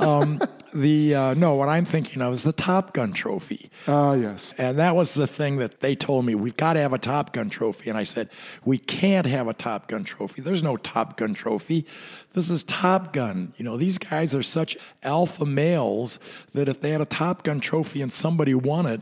Um, 0.01 0.41
the 0.73 1.15
uh, 1.15 1.33
no, 1.33 1.55
what 1.55 1.69
I'm 1.69 1.85
thinking 1.85 2.21
of 2.21 2.33
is 2.33 2.43
the 2.43 2.53
Top 2.53 2.93
Gun 2.93 3.13
trophy. 3.13 3.69
Ah, 3.87 4.13
yes. 4.13 4.53
And 4.57 4.79
that 4.79 4.95
was 4.95 5.13
the 5.13 5.27
thing 5.27 5.57
that 5.57 5.81
they 5.81 5.95
told 5.95 6.25
me, 6.25 6.35
we've 6.35 6.57
got 6.57 6.73
to 6.73 6.79
have 6.79 6.93
a 6.93 6.97
Top 6.97 7.33
Gun 7.33 7.49
trophy. 7.49 7.89
And 7.89 7.97
I 7.97 8.03
said, 8.03 8.29
we 8.65 8.77
can't 8.77 9.27
have 9.27 9.47
a 9.47 9.53
Top 9.53 9.87
Gun 9.87 10.03
trophy. 10.03 10.41
There's 10.41 10.63
no 10.63 10.77
Top 10.77 11.17
Gun 11.17 11.33
trophy. 11.33 11.85
This 12.33 12.49
is 12.49 12.63
Top 12.63 13.13
Gun. 13.13 13.53
You 13.57 13.65
know, 13.65 13.77
these 13.77 13.97
guys 13.97 14.33
are 14.33 14.43
such 14.43 14.77
alpha 15.03 15.45
males 15.45 16.19
that 16.53 16.67
if 16.67 16.81
they 16.81 16.91
had 16.91 17.01
a 17.01 17.05
Top 17.05 17.43
Gun 17.43 17.59
trophy 17.59 18.01
and 18.01 18.11
somebody 18.11 18.53
won 18.53 18.85
it, 18.85 19.01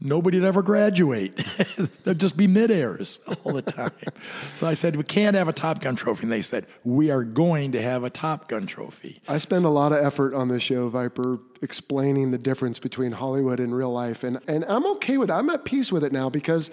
nobody'd 0.00 0.44
ever 0.44 0.62
graduate. 0.62 1.44
There'd 2.04 2.18
just 2.18 2.36
be 2.36 2.46
mid-airs 2.46 3.20
all 3.44 3.52
the 3.52 3.62
time. 3.62 3.92
so 4.54 4.66
I 4.66 4.74
said, 4.74 4.96
we 4.96 5.04
can't 5.04 5.36
have 5.36 5.48
a 5.48 5.52
Top 5.52 5.80
Gun 5.80 5.96
trophy. 5.96 6.22
And 6.24 6.32
they 6.32 6.42
said, 6.42 6.66
we 6.84 7.10
are 7.10 7.24
going 7.24 7.72
to 7.72 7.82
have 7.82 8.04
a 8.04 8.10
Top 8.10 8.48
Gun 8.48 8.66
trophy. 8.66 9.20
I 9.28 9.38
spend 9.38 9.64
a 9.64 9.70
lot 9.70 9.92
of 9.92 10.04
effort 10.04 10.34
on 10.34 10.48
this 10.48 10.62
show, 10.62 10.88
Viper, 10.88 11.38
explaining 11.62 12.30
the 12.30 12.38
difference 12.38 12.78
between 12.78 13.12
Hollywood 13.12 13.60
and 13.60 13.74
real 13.74 13.92
life. 13.92 14.24
And, 14.24 14.40
and 14.46 14.64
I'm 14.66 14.86
okay 14.92 15.18
with 15.18 15.30
it. 15.30 15.34
I'm 15.34 15.50
at 15.50 15.64
peace 15.64 15.92
with 15.92 16.04
it 16.04 16.12
now 16.12 16.30
because 16.30 16.70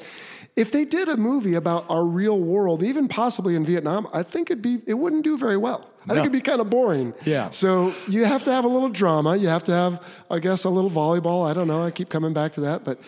if 0.58 0.72
they 0.72 0.84
did 0.86 1.08
a 1.08 1.16
movie 1.16 1.54
about 1.54 1.86
our 1.88 2.04
real 2.04 2.40
world, 2.40 2.82
even 2.82 3.08
possibly 3.08 3.56
in 3.56 3.64
Vietnam, 3.64 4.08
I 4.12 4.24
think 4.24 4.50
it'd 4.50 4.62
be 4.62 4.82
it 4.88 4.96
wouldn't 4.96 5.24
do 5.24 5.38
very 5.38 5.56
well. 5.56 5.90
I 6.06 6.14
think 6.14 6.20
it'd 6.22 6.32
be 6.32 6.42
kind 6.42 6.60
of 6.60 6.70
boring. 6.70 7.14
Yeah. 7.26 7.52
So 7.52 7.94
you 8.08 8.26
have 8.26 8.44
to 8.46 8.52
have 8.52 8.66
a 8.66 8.68
little 8.68 8.90
drama. 8.90 9.36
You 9.36 9.50
have 9.50 9.64
to 9.66 9.74
have, 9.74 10.04
I 10.32 10.40
guess, 10.40 10.64
a 10.64 10.70
little 10.70 10.90
volleyball. 10.90 11.48
I 11.48 11.54
don't 11.54 11.68
know. 11.68 11.84
I 11.84 11.92
keep 11.92 12.10
coming 12.10 12.34
back 12.34 12.54
to 12.54 12.62
that, 12.62 12.84
but 12.84 13.00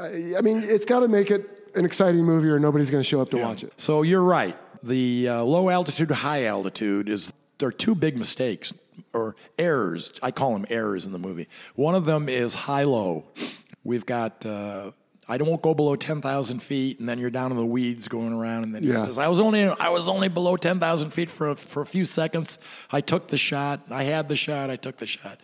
I, 0.00 0.36
I 0.38 0.40
mean, 0.40 0.62
it's 0.64 0.86
got 0.86 1.00
to 1.00 1.08
make 1.08 1.30
it 1.30 1.68
an 1.74 1.84
exciting 1.84 2.24
movie, 2.24 2.48
or 2.48 2.58
nobody's 2.58 2.90
going 2.90 3.02
to 3.02 3.08
show 3.08 3.20
up 3.20 3.30
to 3.30 3.38
watch 3.38 3.62
it. 3.62 3.72
So 3.76 4.02
you're 4.02 4.22
right. 4.22 4.56
The 4.82 5.28
uh, 5.28 5.42
low 5.42 5.68
altitude 5.68 6.08
to 6.08 6.14
high 6.14 6.46
altitude 6.46 7.08
is 7.08 7.32
there 7.58 7.68
are 7.68 7.72
two 7.72 7.94
big 7.94 8.16
mistakes 8.16 8.72
or 9.12 9.36
errors. 9.58 10.12
I 10.22 10.30
call 10.30 10.54
them 10.54 10.64
errors 10.70 11.04
in 11.04 11.12
the 11.12 11.18
movie. 11.18 11.48
One 11.74 11.94
of 11.94 12.06
them 12.06 12.28
is 12.30 12.54
high 12.54 12.84
low. 12.84 13.26
We've 13.84 14.06
got. 14.06 14.46
Uh, 14.46 14.92
I 15.28 15.36
don't 15.36 15.48
want 15.48 15.60
go 15.62 15.74
below 15.74 15.94
ten 15.96 16.20
thousand 16.22 16.60
feet, 16.62 16.98
and 17.00 17.08
then 17.08 17.18
you're 17.18 17.30
down 17.30 17.50
in 17.50 17.56
the 17.56 17.66
weeds 17.66 18.08
going 18.08 18.32
around. 18.32 18.64
And 18.64 18.74
then 18.74 18.82
he 18.82 18.88
Yeah. 18.88 19.04
says, 19.04 19.18
"I 19.18 19.28
was 19.28 19.40
only 19.40 19.64
I 19.64 19.90
was 19.90 20.08
only 20.08 20.28
below 20.28 20.56
ten 20.56 20.80
thousand 20.80 21.10
feet 21.10 21.28
for 21.28 21.50
a, 21.50 21.56
for 21.56 21.82
a 21.82 21.86
few 21.86 22.04
seconds. 22.04 22.58
I 22.90 23.00
took 23.00 23.28
the 23.28 23.36
shot. 23.36 23.82
I 23.90 24.04
had 24.04 24.28
the 24.28 24.36
shot. 24.36 24.70
I 24.70 24.76
took 24.76 24.96
the 24.98 25.06
shot. 25.06 25.38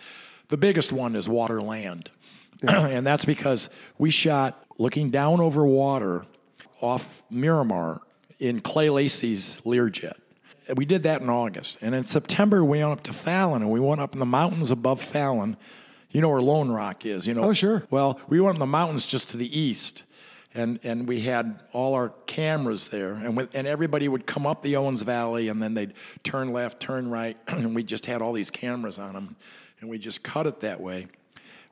The 0.48 0.56
biggest 0.56 0.92
one 0.92 1.14
is 1.16 1.28
water 1.28 1.60
land, 1.60 2.10
and 2.62 3.06
that's 3.06 3.24
because 3.24 3.68
we 3.98 4.10
shot 4.10 4.64
looking 4.78 5.10
down 5.10 5.40
over 5.40 5.66
water 5.66 6.24
off 6.80 7.22
Miramar 7.30 8.00
in 8.38 8.60
Clay 8.60 8.90
Lacy's 8.90 9.60
Learjet. 9.64 10.14
We 10.76 10.84
did 10.86 11.02
that 11.02 11.20
in 11.20 11.28
August. 11.28 11.76
And 11.82 11.94
in 11.94 12.04
September, 12.04 12.64
we 12.64 12.78
went 12.80 12.90
up 12.92 13.02
to 13.04 13.12
Fallon 13.12 13.60
and 13.62 13.70
we 13.70 13.80
went 13.80 14.00
up 14.00 14.14
in 14.14 14.18
the 14.18 14.26
mountains 14.26 14.70
above 14.70 15.02
Fallon. 15.02 15.56
You 16.14 16.20
know 16.20 16.28
where 16.28 16.40
Lone 16.40 16.70
Rock 16.70 17.04
is, 17.04 17.26
you 17.26 17.34
know? 17.34 17.42
Oh, 17.42 17.52
sure. 17.52 17.82
Well, 17.90 18.20
we 18.28 18.40
went 18.40 18.54
in 18.54 18.60
the 18.60 18.66
mountains 18.66 19.04
just 19.04 19.30
to 19.30 19.36
the 19.36 19.58
east, 19.58 20.04
and, 20.54 20.78
and 20.84 21.08
we 21.08 21.22
had 21.22 21.60
all 21.72 21.94
our 21.94 22.10
cameras 22.26 22.86
there, 22.86 23.14
and, 23.14 23.36
with, 23.36 23.50
and 23.52 23.66
everybody 23.66 24.06
would 24.06 24.24
come 24.24 24.46
up 24.46 24.62
the 24.62 24.76
Owens 24.76 25.02
Valley, 25.02 25.48
and 25.48 25.60
then 25.60 25.74
they'd 25.74 25.92
turn 26.22 26.52
left, 26.52 26.78
turn 26.78 27.10
right, 27.10 27.36
and 27.48 27.74
we 27.74 27.82
just 27.82 28.06
had 28.06 28.22
all 28.22 28.32
these 28.32 28.48
cameras 28.48 28.96
on 28.96 29.14
them, 29.14 29.34
and 29.80 29.90
we 29.90 29.98
just 29.98 30.22
cut 30.22 30.46
it 30.46 30.60
that 30.60 30.80
way. 30.80 31.08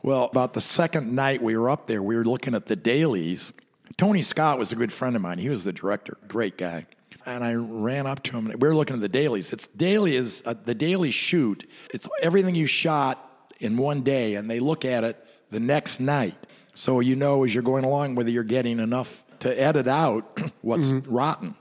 Well, 0.02 0.24
about 0.24 0.54
the 0.54 0.60
second 0.60 1.14
night 1.14 1.40
we 1.40 1.56
were 1.56 1.70
up 1.70 1.86
there, 1.86 2.02
we 2.02 2.16
were 2.16 2.24
looking 2.24 2.56
at 2.56 2.66
the 2.66 2.74
dailies. 2.74 3.52
Tony 3.96 4.22
Scott 4.22 4.58
was 4.58 4.72
a 4.72 4.74
good 4.74 4.92
friend 4.92 5.14
of 5.14 5.22
mine. 5.22 5.38
He 5.38 5.50
was 5.50 5.62
the 5.62 5.72
director, 5.72 6.18
great 6.26 6.58
guy. 6.58 6.86
And 7.24 7.44
I 7.44 7.54
ran 7.54 8.08
up 8.08 8.24
to 8.24 8.36
him. 8.36 8.50
And 8.50 8.60
we 8.60 8.66
were 8.66 8.74
looking 8.74 8.96
at 8.96 9.00
the 9.02 9.08
dailies. 9.08 9.52
It's 9.52 9.68
daily 9.68 10.16
is 10.16 10.42
uh, 10.44 10.54
the 10.64 10.74
daily 10.74 11.12
shoot. 11.12 11.70
It's 11.94 12.08
everything 12.20 12.56
you 12.56 12.66
shot 12.66 13.31
in 13.62 13.76
one 13.76 14.02
day, 14.02 14.34
and 14.34 14.50
they 14.50 14.60
look 14.60 14.84
at 14.84 15.04
it 15.04 15.24
the 15.50 15.60
next 15.60 16.00
night. 16.00 16.36
So 16.74 17.00
you 17.00 17.16
know 17.16 17.44
as 17.44 17.54
you're 17.54 17.62
going 17.62 17.84
along 17.84 18.14
whether 18.14 18.30
you're 18.30 18.44
getting 18.44 18.78
enough 18.78 19.24
to 19.40 19.60
edit 19.60 19.86
out 19.86 20.40
what's 20.62 20.90
rotten. 20.90 21.54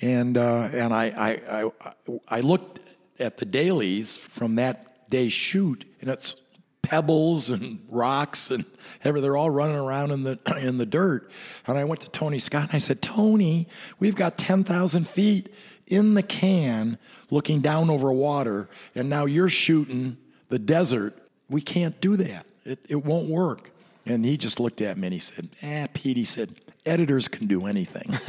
And 0.00 0.38
uh, 0.38 0.68
and 0.72 0.94
I, 0.94 1.06
I 1.50 1.62
I 1.62 2.18
I 2.28 2.40
looked 2.40 2.78
at 3.18 3.38
the 3.38 3.44
dailies 3.44 4.16
from 4.16 4.54
that 4.56 5.08
day's 5.10 5.32
shoot, 5.32 5.84
and 6.00 6.08
it's 6.08 6.36
pebbles 6.82 7.50
and 7.50 7.80
rocks 7.90 8.50
and 8.50 8.64
ever 9.04 9.20
they're 9.20 9.36
all 9.36 9.50
running 9.50 9.76
around 9.76 10.10
in 10.10 10.22
the 10.22 10.38
in 10.56 10.78
the 10.78 10.86
dirt. 10.86 11.30
And 11.66 11.76
I 11.76 11.84
went 11.84 12.00
to 12.02 12.10
Tony 12.10 12.38
Scott 12.38 12.64
and 12.64 12.74
I 12.74 12.78
said, 12.78 13.02
Tony, 13.02 13.68
we've 13.98 14.16
got 14.16 14.38
ten 14.38 14.64
thousand 14.64 15.08
feet 15.08 15.52
in 15.86 16.14
the 16.14 16.22
can 16.22 16.98
looking 17.30 17.60
down 17.60 17.90
over 17.90 18.12
water, 18.12 18.68
and 18.94 19.10
now 19.10 19.24
you're 19.24 19.48
shooting 19.48 20.16
the 20.48 20.58
desert. 20.58 21.18
We 21.48 21.60
can't 21.60 22.00
do 22.00 22.16
that. 22.16 22.46
It 22.64 22.80
it 22.88 23.04
won't 23.04 23.28
work. 23.28 23.70
And 24.06 24.24
he 24.24 24.36
just 24.36 24.58
looked 24.58 24.80
at 24.80 24.96
me 24.96 25.08
and 25.08 25.14
he 25.14 25.20
said, 25.20 25.50
Ah, 25.62 25.86
Pete, 25.92 26.16
he 26.16 26.24
said, 26.24 26.54
editors 26.86 27.28
can 27.28 27.46
do 27.46 27.66
anything. 27.66 28.18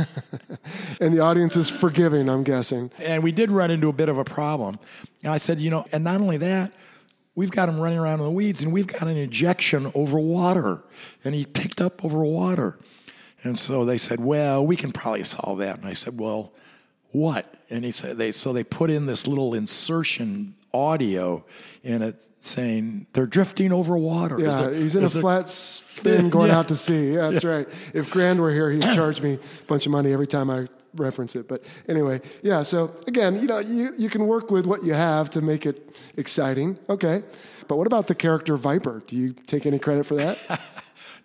And 1.02 1.14
the 1.14 1.22
audience 1.22 1.56
is 1.56 1.70
forgiving, 1.70 2.30
I'm 2.30 2.44
guessing. 2.44 2.92
And 3.00 3.24
we 3.24 3.32
did 3.32 3.50
run 3.50 3.72
into 3.72 3.88
a 3.88 3.94
bit 3.94 4.10
of 4.10 4.18
a 4.18 4.24
problem. 4.24 4.78
And 5.24 5.34
I 5.34 5.38
said, 5.38 5.60
you 5.62 5.70
know, 5.70 5.86
and 5.92 6.04
not 6.04 6.20
only 6.20 6.38
that, 6.38 6.76
we've 7.36 7.50
got 7.50 7.70
him 7.70 7.80
running 7.80 7.98
around 7.98 8.20
in 8.20 8.26
the 8.26 8.32
weeds 8.32 8.62
and 8.62 8.72
we've 8.72 8.86
got 8.86 9.04
an 9.04 9.18
injection 9.18 9.92
over 9.96 10.20
water. 10.20 10.84
And 11.24 11.34
he 11.34 11.46
picked 11.46 11.80
up 11.80 12.04
over 12.04 12.24
water. 12.24 12.78
And 13.44 13.58
so 13.58 13.86
they 13.86 13.98
said, 13.98 14.20
well, 14.20 14.66
we 14.66 14.76
can 14.76 14.92
probably 14.92 15.24
solve 15.24 15.60
that. 15.60 15.78
And 15.78 15.88
I 15.88 15.94
said, 15.94 16.20
well, 16.20 16.54
what? 17.12 17.56
And 17.70 17.86
he 17.86 17.92
said, 17.92 18.18
they, 18.18 18.32
so 18.32 18.52
they 18.52 18.64
put 18.64 18.92
in 18.92 19.06
this 19.06 19.26
little 19.26 19.54
insertion 19.54 20.56
audio 20.74 21.44
in 21.84 22.02
it 22.02 22.26
saying 22.42 23.06
they're 23.14 23.26
drifting 23.28 23.72
over 23.72 23.98
water. 23.98 24.40
Yeah, 24.40 24.50
there- 24.62 24.74
he's 24.74 24.96
in 24.96 25.04
a 25.04 25.10
there- 25.10 25.22
flat 25.22 25.50
spin 25.50 26.30
going 26.36 26.50
Yeah. 26.52 26.60
out 26.60 26.68
to 26.70 26.76
sea. 26.76 27.14
Yeah, 27.16 27.32
that's 27.32 27.44
right. 27.46 27.68
If 27.94 28.10
Grand 28.10 28.40
were 28.40 28.52
here, 28.52 28.72
he'd 28.72 28.82
charge 28.82 29.22
me 29.22 29.34
a 29.34 29.40
bunch 29.68 29.86
of 29.86 29.92
money 29.92 30.14
every 30.14 30.28
time 30.28 30.50
I 30.50 30.68
reference 30.96 31.36
it. 31.36 31.48
But 31.48 31.64
anyway, 31.88 32.22
yeah. 32.42 32.64
So 32.64 32.92
again, 33.08 33.36
you 33.42 33.48
know, 33.48 33.60
you, 33.60 33.94
you 33.98 34.10
can 34.10 34.26
work 34.26 34.50
with 34.52 34.66
what 34.66 34.84
you 34.84 34.94
have 34.94 35.30
to 35.32 35.42
make 35.42 35.66
it 35.66 35.94
exciting. 36.18 36.78
Okay. 36.90 37.24
But 37.68 37.78
what 37.78 37.86
about 37.88 38.08
the 38.08 38.16
character 38.16 38.58
Viper? 38.58 39.04
Do 39.06 39.16
you 39.16 39.34
take 39.34 39.66
any 39.66 39.78
credit 39.80 40.06
for 40.06 40.16
that? 40.16 40.38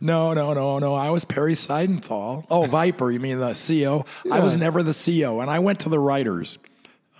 No, 0.01 0.35
no, 0.35 0.53
no, 0.53 0.81
no. 0.81 0.95
I 0.95 1.11
was 1.11 1.25
Perry 1.25 1.55
Seidenthal. 1.55 2.45
Oh, 2.51 2.67
Viper, 2.67 3.11
you 3.13 3.21
mean 3.21 3.39
the 3.39 3.55
CO? 3.55 4.05
I 4.31 4.41
was 4.41 4.57
never 4.57 4.83
the 4.83 4.91
CEO, 4.91 5.41
And 5.41 5.49
I 5.49 5.61
went 5.61 5.79
to 5.81 5.89
the 5.89 6.01
writers. 6.01 6.59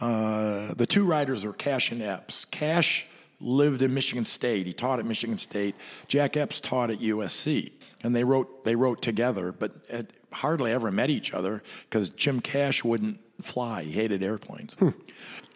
Uh, 0.01 0.75
the 0.75 0.87
two 0.87 1.05
writers 1.05 1.45
were 1.45 1.53
Cash 1.53 1.93
and 1.93 2.03
Epps. 2.03 2.45
Cash 2.47 3.07
lived 3.41 3.83
in 3.83 3.95
Michigan 3.95 4.25
State. 4.25 4.67
He 4.67 4.73
taught 4.73 4.99
at 4.99 5.05
Michigan 5.05 5.39
State. 5.39 5.75
Jack 6.09 6.37
Epps 6.37 6.61
taught 6.61 6.91
at 6.91 6.99
USC. 6.99 7.73
And 8.03 8.15
they 8.15 8.25
wrote, 8.25 8.65
they 8.65 8.75
wrote 8.77 9.03
together, 9.03 9.53
but 9.53 9.73
had 9.91 10.09
hardly 10.33 10.73
ever 10.73 10.91
met 10.91 11.11
each 11.11 11.33
other 11.33 11.63
because 11.89 12.11
Jim 12.11 12.41
Cash 12.41 12.85
wouldn't 12.85 13.19
fly. 13.43 13.85
He 13.85 13.93
hated 13.93 14.23
airplanes. 14.23 14.77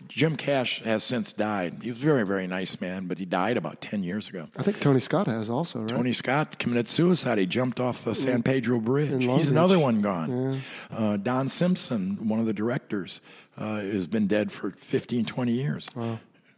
Jim 0.09 0.37
Cash 0.37 0.83
has 0.83 1.05
since 1.05 1.33
died. 1.33 1.81
He 1.83 1.91
was 1.91 1.99
a 1.99 2.03
very, 2.03 2.25
very 2.25 2.47
nice 2.47 2.81
man, 2.81 3.07
but 3.07 3.19
he 3.19 3.25
died 3.25 3.57
about 3.57 3.81
10 3.81 4.03
years 4.03 4.29
ago. 4.29 4.49
I 4.57 4.63
think 4.63 4.81
Tony 4.81 5.01
Scott 5.01 5.27
has 5.27 5.51
also, 5.51 5.81
right? 5.81 5.89
Tony 5.89 6.13
Scott 6.13 6.59
committed 6.59 6.89
suicide. 6.89 7.39
He 7.39 7.47
jumped 7.47 7.81
off 7.81 8.05
the 8.05 8.15
San 8.15 8.43
Pedro 8.43 8.79
Bridge. 8.81 9.25
He's 9.25 9.51
another 9.51 9.79
one 9.79 10.01
gone. 10.01 10.63
Uh, 10.91 11.17
Don 11.19 11.49
Simpson, 11.49 12.29
one 12.29 12.41
of 12.41 12.47
the 12.47 12.53
directors, 12.55 13.21
uh, 13.59 13.81
has 13.81 14.07
been 14.07 14.27
dead 14.27 14.53
for 14.53 14.71
15, 14.71 15.25
20 15.25 15.53
years. 15.53 15.89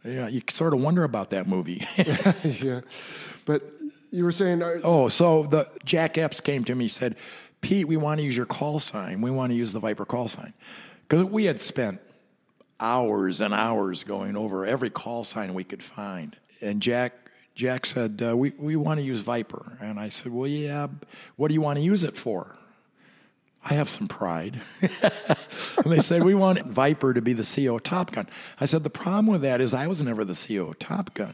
Yeah, 0.03 0.27
you 0.27 0.41
sort 0.49 0.73
of 0.73 0.81
wonder 0.81 1.03
about 1.03 1.29
that 1.31 1.47
movie. 1.47 1.85
yeah. 2.43 2.81
But 3.45 3.63
you 4.11 4.23
were 4.23 4.31
saying, 4.31 4.61
uh, 4.61 4.79
oh, 4.83 5.09
so 5.09 5.43
the 5.43 5.69
Jack 5.85 6.17
Epps 6.17 6.41
came 6.41 6.63
to 6.65 6.75
me. 6.75 6.87
Said, 6.87 7.15
"Pete, 7.61 7.87
we 7.87 7.97
want 7.97 8.19
to 8.19 8.23
use 8.23 8.35
your 8.35 8.47
call 8.47 8.79
sign. 8.79 9.21
We 9.21 9.31
want 9.31 9.51
to 9.51 9.55
use 9.55 9.73
the 9.73 9.79
Viper 9.79 10.05
call 10.05 10.27
sign 10.27 10.53
because 11.07 11.25
we 11.25 11.45
had 11.45 11.61
spent 11.61 12.01
hours 12.79 13.39
and 13.41 13.53
hours 13.53 14.03
going 14.03 14.35
over 14.35 14.65
every 14.65 14.89
call 14.89 15.23
sign 15.23 15.53
we 15.53 15.63
could 15.63 15.83
find." 15.83 16.35
And 16.61 16.81
Jack 16.81 17.29
Jack 17.53 17.85
said, 17.85 18.23
uh, 18.27 18.35
"We 18.35 18.53
we 18.57 18.75
want 18.75 18.99
to 18.99 19.05
use 19.05 19.21
Viper." 19.21 19.77
And 19.79 19.99
I 19.99 20.09
said, 20.09 20.31
"Well, 20.31 20.47
yeah. 20.47 20.87
What 21.35 21.49
do 21.49 21.53
you 21.53 21.61
want 21.61 21.77
to 21.77 21.83
use 21.83 22.03
it 22.03 22.17
for?" 22.17 22.55
I 23.63 23.75
have 23.75 23.89
some 23.89 24.07
pride. 24.07 24.61
and 24.81 25.91
they 25.91 25.99
said, 25.99 26.23
We 26.23 26.33
want 26.33 26.65
Viper 26.65 27.13
to 27.13 27.21
be 27.21 27.33
the 27.33 27.43
CEO 27.43 27.75
of 27.75 27.83
Top 27.83 28.11
Gun. 28.11 28.27
I 28.59 28.65
said, 28.65 28.83
The 28.83 28.89
problem 28.89 29.27
with 29.27 29.41
that 29.41 29.61
is 29.61 29.73
I 29.73 29.87
was 29.87 30.01
never 30.01 30.25
the 30.25 30.33
CEO 30.33 30.69
of 30.69 30.79
Top 30.79 31.13
Gun. 31.13 31.33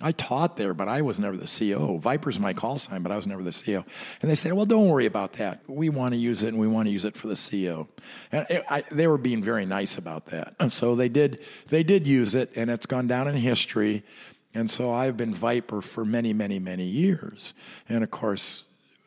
I 0.00 0.12
taught 0.12 0.56
there, 0.56 0.74
but 0.74 0.88
I 0.88 1.02
was 1.02 1.18
never 1.18 1.36
the 1.36 1.46
CEO. 1.46 1.98
Viper's 2.00 2.38
my 2.38 2.52
call 2.52 2.78
sign, 2.78 3.02
but 3.02 3.12
I 3.12 3.16
was 3.16 3.26
never 3.26 3.42
the 3.42 3.50
CEO. 3.50 3.84
And 4.20 4.30
they 4.30 4.34
said, 4.34 4.52
Well, 4.52 4.66
don't 4.66 4.88
worry 4.88 5.06
about 5.06 5.34
that. 5.34 5.62
We 5.66 5.88
want 5.88 6.14
to 6.14 6.18
use 6.18 6.42
it, 6.42 6.48
and 6.48 6.58
we 6.58 6.68
want 6.68 6.86
to 6.86 6.92
use 6.92 7.04
it 7.04 7.16
for 7.16 7.26
the 7.26 7.34
CEO. 7.34 7.88
And 8.30 8.62
I, 8.68 8.84
they 8.90 9.06
were 9.06 9.18
being 9.18 9.42
very 9.42 9.66
nice 9.66 9.96
about 9.96 10.26
that. 10.26 10.54
And 10.60 10.72
so 10.72 10.94
they 10.94 11.08
did, 11.08 11.40
they 11.68 11.82
did 11.82 12.06
use 12.06 12.34
it, 12.34 12.50
and 12.54 12.70
it's 12.70 12.86
gone 12.86 13.06
down 13.06 13.28
in 13.28 13.36
history. 13.36 14.04
And 14.52 14.70
so 14.70 14.92
I've 14.92 15.16
been 15.16 15.34
Viper 15.34 15.80
for 15.82 16.04
many, 16.04 16.32
many, 16.32 16.58
many 16.60 16.84
years. 16.84 17.54
And 17.88 18.04
of 18.04 18.10
course, 18.10 18.64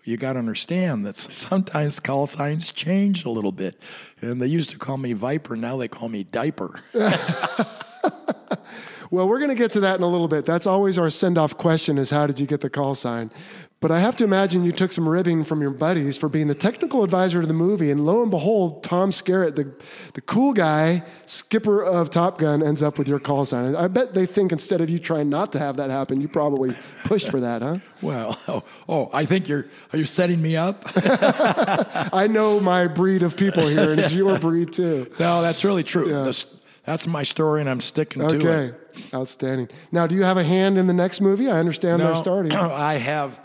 you 0.07 0.15
got 0.15 0.33
to 0.33 0.39
understand 0.39 1.05
that 1.05 1.15
sometimes 1.17 1.99
call 1.99 2.27
signs 2.27 2.71
change 2.71 3.25
a 3.25 3.29
little 3.29 3.51
bit. 3.51 3.79
And 4.21 4.41
they 4.41 4.47
used 4.47 4.69
to 4.71 4.77
call 4.77 4.97
me 4.97 5.13
Viper, 5.13 5.55
now 5.55 5.77
they 5.77 5.87
call 5.87 6.09
me 6.09 6.23
Diaper. 6.23 6.79
well, 9.11 9.27
we're 9.27 9.39
going 9.39 9.49
to 9.49 9.55
get 9.55 9.71
to 9.73 9.79
that 9.81 9.97
in 9.97 10.03
a 10.03 10.07
little 10.07 10.27
bit. 10.27 10.45
That's 10.45 10.67
always 10.67 10.97
our 10.97 11.09
send 11.09 11.37
off 11.37 11.57
question 11.57 11.97
is 11.97 12.09
how 12.09 12.27
did 12.27 12.39
you 12.39 12.47
get 12.47 12.61
the 12.61 12.69
call 12.69 12.95
sign? 12.95 13.31
But 13.79 13.91
I 13.91 13.99
have 13.99 14.15
to 14.17 14.23
imagine 14.23 14.63
you 14.63 14.71
took 14.71 14.91
some 14.91 15.07
ribbing 15.07 15.43
from 15.43 15.61
your 15.61 15.69
buddies 15.69 16.17
for 16.17 16.29
being 16.29 16.47
the 16.47 16.55
technical 16.55 17.03
advisor 17.03 17.41
to 17.41 17.47
the 17.47 17.53
movie. 17.53 17.91
And 17.91 18.07
lo 18.07 18.23
and 18.23 18.31
behold, 18.31 18.83
Tom 18.83 19.11
Skerritt, 19.11 19.55
the, 19.55 19.71
the 20.13 20.21
cool 20.21 20.51
guy, 20.51 21.03
skipper 21.27 21.83
of 21.83 22.09
Top 22.09 22.39
Gun, 22.39 22.63
ends 22.63 22.81
up 22.81 22.97
with 22.97 23.07
your 23.07 23.19
call 23.19 23.45
sign. 23.45 23.75
I 23.75 23.87
bet 23.87 24.15
they 24.15 24.25
think 24.25 24.51
instead 24.51 24.81
of 24.81 24.89
you 24.89 24.97
trying 24.97 25.29
not 25.29 25.51
to 25.51 25.59
have 25.59 25.77
that 25.77 25.91
happen, 25.91 26.21
you 26.21 26.27
probably 26.27 26.75
pushed 27.03 27.29
for 27.29 27.39
that, 27.39 27.61
huh? 27.61 27.77
Well, 28.01 28.39
oh, 28.47 28.63
oh, 28.87 29.09
I 29.11 29.25
think 29.25 29.47
you're, 29.47 29.65
are 29.91 29.97
you 29.97 30.05
setting 30.05 30.39
me 30.39 30.55
up? 30.55 30.83
I 30.95 32.27
know 32.29 32.59
my 32.59 32.85
breed 32.85 33.23
of 33.23 33.35
people 33.35 33.67
here, 33.67 33.91
and 33.91 33.99
it's 33.99 34.13
your 34.13 34.37
breed 34.37 34.71
too. 34.71 35.11
no, 35.19 35.41
that's 35.41 35.63
really 35.63 35.83
true. 35.83 36.05
This- 36.05 36.45
that's 36.87 37.05
my 37.05 37.21
story, 37.23 37.59
and 37.61 37.69
I'm 37.69 37.81
sticking 37.81 38.27
to 38.27 38.35
it. 38.35 38.43
Okay, 38.45 38.75
outstanding. 39.13 39.67
Now, 39.91 40.07
do 40.07 40.15
you 40.15 40.23
have 40.23 40.37
a 40.37 40.43
hand 40.43 40.77
in 40.77 40.87
the 40.87 40.93
next 40.93 41.19
movie? 41.19 41.49
I 41.49 41.59
understand 41.59 42.01
they're 42.01 42.13
No, 42.13 42.21
starting. 42.21 42.51
I 42.55 42.95
have 42.95 43.39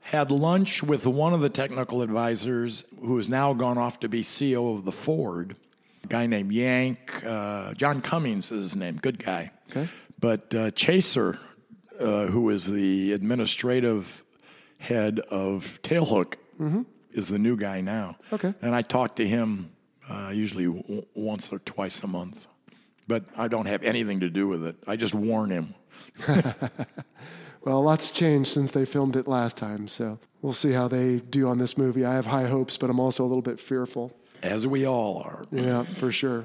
had 0.00 0.30
lunch 0.30 0.82
with 0.82 1.06
one 1.06 1.34
of 1.34 1.40
the 1.42 1.50
technical 1.50 2.00
advisors 2.00 2.84
who 3.00 3.18
has 3.18 3.28
now 3.28 3.52
gone 3.52 3.76
off 3.76 4.00
to 4.00 4.08
be 4.08 4.22
CEO 4.22 4.74
of 4.74 4.84
the 4.86 4.92
Ford, 4.92 5.56
a 6.04 6.06
guy 6.06 6.26
named 6.26 6.52
Yank. 6.52 7.22
Uh, 7.24 7.74
John 7.74 8.00
Cummings 8.00 8.50
is 8.50 8.62
his 8.62 8.76
name, 8.76 8.96
good 8.96 9.18
guy. 9.22 9.50
Okay. 9.70 9.88
But 10.18 10.54
uh, 10.54 10.70
Chaser, 10.70 11.38
uh, 12.00 12.26
who 12.26 12.48
is 12.48 12.64
the 12.66 13.12
administrative 13.12 14.22
head 14.78 15.18
of 15.20 15.80
Tailhook, 15.82 16.34
is 17.12 17.28
the 17.28 17.38
new 17.38 17.56
guy 17.58 17.82
now. 17.82 18.16
Mm-hmm. 18.30 18.34
Okay. 18.36 18.54
And 18.62 18.74
I 18.74 18.80
talk 18.80 19.16
to 19.16 19.26
him 19.28 19.70
uh, 20.08 20.30
usually 20.32 20.64
w- 20.66 21.04
once 21.14 21.52
or 21.52 21.58
twice 21.58 22.02
a 22.02 22.06
month. 22.06 22.46
But 23.08 23.24
I 23.36 23.48
don't 23.48 23.66
have 23.66 23.82
anything 23.82 24.20
to 24.20 24.28
do 24.28 24.48
with 24.48 24.66
it. 24.66 24.76
I 24.86 24.96
just 24.96 25.14
warn 25.14 25.50
him. 25.50 25.74
Well, 27.66 27.82
lots 27.82 28.10
changed 28.10 28.52
since 28.52 28.70
they 28.70 28.84
filmed 28.84 29.16
it 29.16 29.26
last 29.26 29.56
time, 29.56 29.88
so 29.88 30.20
we'll 30.40 30.52
see 30.52 30.70
how 30.70 30.86
they 30.86 31.18
do 31.18 31.48
on 31.48 31.58
this 31.58 31.76
movie. 31.76 32.04
I 32.04 32.14
have 32.14 32.26
high 32.26 32.46
hopes, 32.46 32.76
but 32.76 32.90
I'm 32.90 33.00
also 33.00 33.24
a 33.24 33.26
little 33.26 33.42
bit 33.42 33.58
fearful. 33.58 34.12
As 34.40 34.68
we 34.68 34.86
all 34.86 35.20
are. 35.24 35.42
Yeah, 35.50 35.82
for 35.96 36.12
sure. 36.12 36.44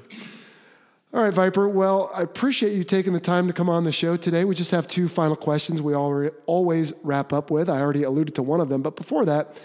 All 1.14 1.22
right, 1.22 1.32
Viper. 1.32 1.68
Well, 1.68 2.10
I 2.12 2.22
appreciate 2.22 2.72
you 2.72 2.82
taking 2.82 3.12
the 3.12 3.20
time 3.20 3.46
to 3.46 3.52
come 3.52 3.68
on 3.68 3.84
the 3.84 3.92
show 3.92 4.16
today. 4.16 4.44
We 4.44 4.56
just 4.56 4.72
have 4.72 4.88
two 4.88 5.08
final 5.08 5.36
questions 5.36 5.80
we 5.80 5.94
always 5.94 6.92
wrap 7.04 7.32
up 7.32 7.52
with. 7.52 7.70
I 7.70 7.80
already 7.80 8.02
alluded 8.02 8.34
to 8.34 8.42
one 8.42 8.60
of 8.60 8.68
them, 8.68 8.82
but 8.82 8.96
before 8.96 9.24
that, 9.26 9.60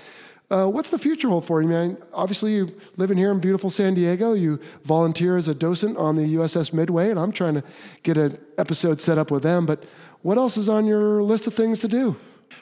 uh, 0.49 0.65
what's 0.65 0.89
the 0.89 0.97
future 0.97 1.27
hold 1.27 1.45
for 1.45 1.61
you, 1.61 1.67
man? 1.67 1.97
Obviously, 2.13 2.53
you 2.53 2.79
living 2.95 3.17
here 3.17 3.31
in 3.31 3.39
beautiful 3.39 3.69
San 3.69 3.93
Diego. 3.93 4.33
You 4.33 4.59
volunteer 4.85 5.37
as 5.37 5.47
a 5.47 5.53
docent 5.53 5.97
on 5.97 6.15
the 6.15 6.35
USS 6.35 6.71
Midway, 6.71 7.09
and 7.09 7.19
I'm 7.19 7.33
trying 7.33 7.55
to 7.55 7.63
get 8.03 8.17
an 8.17 8.37
episode 8.57 9.01
set 9.01 9.17
up 9.17 9.29
with 9.29 9.43
them. 9.43 9.65
But 9.65 9.83
what 10.21 10.37
else 10.37 10.55
is 10.55 10.69
on 10.69 10.85
your 10.85 11.21
list 11.21 11.47
of 11.47 11.53
things 11.53 11.79
to 11.79 11.89
do? 11.89 12.15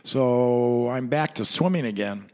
So 0.03 0.89
I'm 0.89 1.07
back 1.07 1.35
to 1.35 1.45
swimming 1.45 1.85
again. 1.85 2.31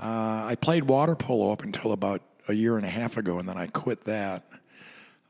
Uh, 0.00 0.44
I 0.46 0.56
played 0.58 0.84
water 0.84 1.14
polo 1.14 1.52
up 1.52 1.62
until 1.62 1.92
about 1.92 2.22
a 2.48 2.54
year 2.54 2.76
and 2.76 2.86
a 2.86 2.90
half 2.90 3.18
ago, 3.18 3.38
and 3.38 3.48
then 3.48 3.58
I 3.58 3.66
quit 3.66 4.04
that. 4.04 4.44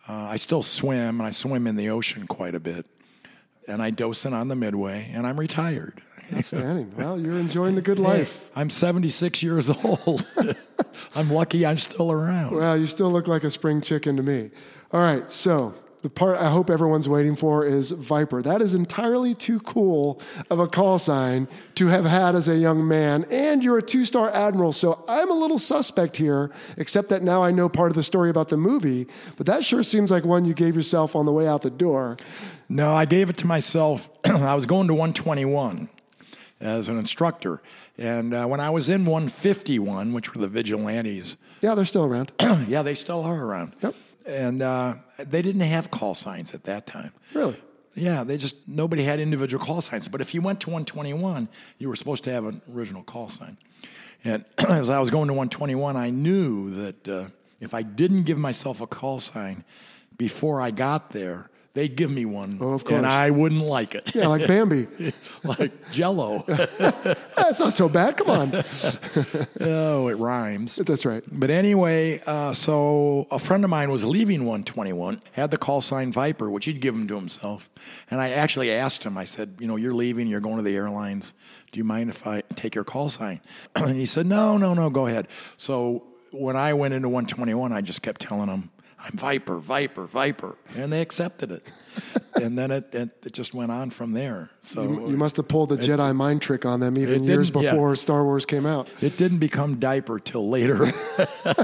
Uh, 0.09 0.13
I 0.31 0.37
still 0.37 0.63
swim, 0.63 1.21
and 1.21 1.23
I 1.23 1.33
swim 1.33 1.67
in 1.67 1.75
the 1.75 1.91
ocean 1.91 2.29
quite 2.29 2.55
a 2.55 2.61
bit. 2.61 2.87
And 3.67 3.83
I 3.83 3.91
docent 3.91 4.35
on 4.35 4.49
the 4.49 4.57
Midway, 4.57 5.11
and 5.13 5.27
I'm 5.27 5.41
retired. 5.41 6.01
Outstanding. 6.35 6.95
well, 6.97 7.19
you're 7.21 7.39
enjoying 7.39 7.75
the 7.75 7.83
good 7.83 7.99
life. 7.99 8.51
I'm 8.55 8.71
76 8.71 9.43
years 9.43 9.71
old. 9.71 10.27
I'm 11.15 11.31
lucky 11.31 11.67
I'm 11.67 11.79
still 11.79 12.11
around. 12.11 12.57
Well, 12.57 12.77
you 12.77 12.87
still 12.87 13.11
look 13.11 13.27
like 13.27 13.45
a 13.45 13.51
spring 13.51 13.81
chicken 13.81 14.17
to 14.17 14.23
me. 14.23 14.51
All 14.93 15.01
right, 15.01 15.31
so 15.31 15.75
the 16.05 16.11
part 16.11 16.39
I 16.39 16.51
hope 16.51 16.69
everyone's 16.69 17.09
waiting 17.09 17.35
for 17.35 17.65
is 17.65 17.91
Viper. 17.91 18.43
That 18.43 18.61
is 18.61 18.75
entirely 18.75 19.35
too 19.35 19.59
cool 19.61 20.21
of 20.51 20.59
a 20.59 20.67
call 20.67 20.99
sign 20.99 21.49
to 21.77 21.87
have 21.87 22.05
had 22.05 22.35
as 22.35 22.47
a 22.47 22.59
young 22.59 22.87
man, 22.87 23.25
and 23.31 23.65
you're 23.65 23.79
a 23.79 23.83
two 23.83 24.05
star 24.05 24.31
admiral, 24.31 24.75
so 24.75 25.03
I'm 25.09 25.31
a 25.31 25.35
little 25.35 25.59
suspect 25.59 26.19
here, 26.19 26.51
except 26.77 27.09
that 27.09 27.23
now 27.23 27.43
I 27.43 27.51
know 27.53 27.71
part 27.71 27.91
of 27.91 27.97
the 27.97 28.03
story 28.03 28.29
about 28.29 28.51
the 28.51 28.59
movie, 28.59 29.07
but 29.37 29.47
that 29.47 29.65
sure 29.65 29.83
seems 29.83 30.11
like 30.11 30.25
one 30.25 30.45
you 30.45 30.53
gave 30.53 30.77
yourself 30.77 31.17
on 31.17 31.25
the 31.25 31.33
way 31.33 31.47
out 31.47 31.63
the 31.63 31.71
door. 31.71 32.19
No, 32.69 32.95
I 32.95 33.07
gave 33.07 33.31
it 33.31 33.39
to 33.39 33.47
myself. 33.47 34.11
I 34.25 34.55
was 34.55 34.67
going 34.67 34.89
to 34.89 34.95
121 34.95 35.89
as 36.61 36.89
an 36.89 36.99
instructor. 36.99 37.61
And 37.99 38.35
uh, 38.35 38.47
when 38.47 38.61
I 38.61 38.71
was 38.71 38.91
in 38.91 39.05
151, 39.05 40.13
which 40.13 40.35
were 40.35 40.41
the 40.41 40.49
vigilantes, 40.49 41.37
Yeah, 41.61 41.75
they're 41.75 41.85
still 41.85 42.05
around. 42.05 42.33
yeah, 42.69 42.83
they 42.83 42.95
still 42.95 43.23
are 43.23 43.45
around. 43.45 43.75
Yep. 43.83 43.95
And 44.27 44.63
uh, 44.63 44.95
they 45.19 45.43
didn't 45.43 45.61
have 45.61 45.91
call 45.91 46.15
signs 46.15 46.55
at 46.55 46.65
that 46.65 46.87
time. 46.87 47.13
Really? 47.35 47.61
Yeah, 47.95 48.25
they 48.25 48.37
just 48.37 48.57
nobody 48.67 49.05
had 49.05 49.21
individual 49.21 49.65
call 49.65 49.81
signs. 49.81 50.09
But 50.09 50.21
if 50.21 50.35
you 50.35 50.41
went 50.41 50.61
to 50.61 50.71
121, 50.71 51.49
you 51.79 51.89
were 51.89 51.97
supposed 51.97 52.25
to 52.25 52.33
have 52.33 52.45
an 52.45 52.61
original 52.73 53.03
call 53.03 53.29
sign. 53.29 53.57
And 54.25 54.45
as 54.59 54.91
I 54.91 54.99
was 54.99 55.11
going 55.11 55.29
to 55.29 55.35
121, 55.35 55.97
I 55.97 56.11
knew 56.11 56.71
that 56.71 57.09
uh, 57.09 57.27
if 57.61 57.75
I 57.75 57.83
didn't 57.83 58.25
give 58.25 58.39
myself 58.39 58.81
a 58.81 58.87
call 58.87 59.21
sign 59.21 59.65
before 60.17 60.61
I 60.61 60.71
got 60.71 61.11
there, 61.11 61.51
they'd 61.75 61.95
give 61.97 62.11
me 62.11 62.25
one, 62.25 62.59
Oh, 62.61 62.75
of 62.75 62.81
and 62.83 62.89
course. 62.89 63.05
I 63.05 63.31
wouldn't 63.31 63.61
like 63.63 63.95
it. 63.95 64.15
Yeah, 64.15 64.29
like 64.29 64.47
Bambi. 64.47 64.87
like 65.45 65.91
Jello. 65.93 66.45
That's 66.49 67.59
not 67.61 67.77
so 67.77 67.89
bad. 67.89 68.17
Come 68.17 68.31
on. 68.31 68.55
oh, 69.61 70.09
it 70.09 70.15
rhymes. 70.15 70.77
That's 70.77 71.05
right. 71.05 71.23
But 71.31 71.51
anyway, 71.51 72.21
uh, 72.27 72.53
so 72.55 73.27
a 73.31 73.39
friend 73.39 73.65
of 73.65 73.71
mine 73.71 73.91
was 73.91 74.05
leaving 74.05 74.41
121, 74.45 75.21
had 75.33 75.51
the 75.51 75.59
call 75.59 75.81
sign 75.81 76.13
Viper, 76.13 76.49
which 76.51 76.65
he'd 76.67 76.81
given 76.81 77.07
to 77.09 77.17
himself. 77.17 77.69
And 78.11 78.21
I 78.21 78.31
actually 78.31 78.71
asked 78.71 79.05
him, 79.05 79.19
I 79.19 79.25
said, 79.25 79.57
You 79.59 79.67
know, 79.67 79.77
you're 79.77 79.95
leaving, 79.95 80.27
you're 80.29 80.41
going 80.41 80.57
to 80.57 80.63
the 80.63 80.77
airlines. 80.77 81.35
Do 81.73 81.79
you 81.79 81.85
mind 81.85 82.09
if 82.11 82.27
I 82.27 82.43
take 82.55 82.75
your 82.77 82.85
call 82.85 83.11
sign? 83.11 83.41
and 83.75 83.97
he 83.97 84.07
said, 84.07 84.27
No, 84.27 84.57
no, 84.57 84.75
no, 84.75 84.91
go 84.91 85.07
ahead. 85.09 85.27
So 85.57 86.05
when 86.31 86.57
I 86.57 86.73
went 86.75 86.95
into 86.95 87.09
121, 87.09 87.73
I 87.73 87.81
just 87.81 88.01
kept 88.03 88.21
telling 88.21 88.49
him, 88.49 88.71
I'm 89.05 89.13
Viper, 89.19 89.59
Viper, 89.59 90.07
Viper. 90.07 90.57
And 90.77 90.91
they 90.93 91.03
accepted 91.03 91.51
it. 91.53 91.63
and 92.41 92.57
then 92.59 92.71
it, 92.71 92.95
it, 92.95 93.11
it 93.25 93.33
just 93.33 93.53
went 93.53 93.71
on 93.71 93.91
from 93.91 94.13
there. 94.13 94.49
So 94.63 94.83
You, 94.83 95.11
you 95.11 95.17
must 95.17 95.37
have 95.37 95.47
pulled 95.47 95.69
the 95.69 95.77
Jedi 95.77 96.17
mind 96.17 96.41
trick 96.41 96.65
on 96.65 96.81
them 96.81 96.97
even 96.97 97.23
years 97.25 97.51
didn't- 97.51 97.63
yeah. 97.65 97.73
before 97.73 97.97
Star 97.97 98.25
Wars 98.25 98.47
came 98.47 98.65
out. 98.65 98.89
it 99.03 99.17
didn't 99.19 99.39
become 99.39 99.79
diaper 99.79 100.19
till 100.19 100.49
later. 100.49 100.91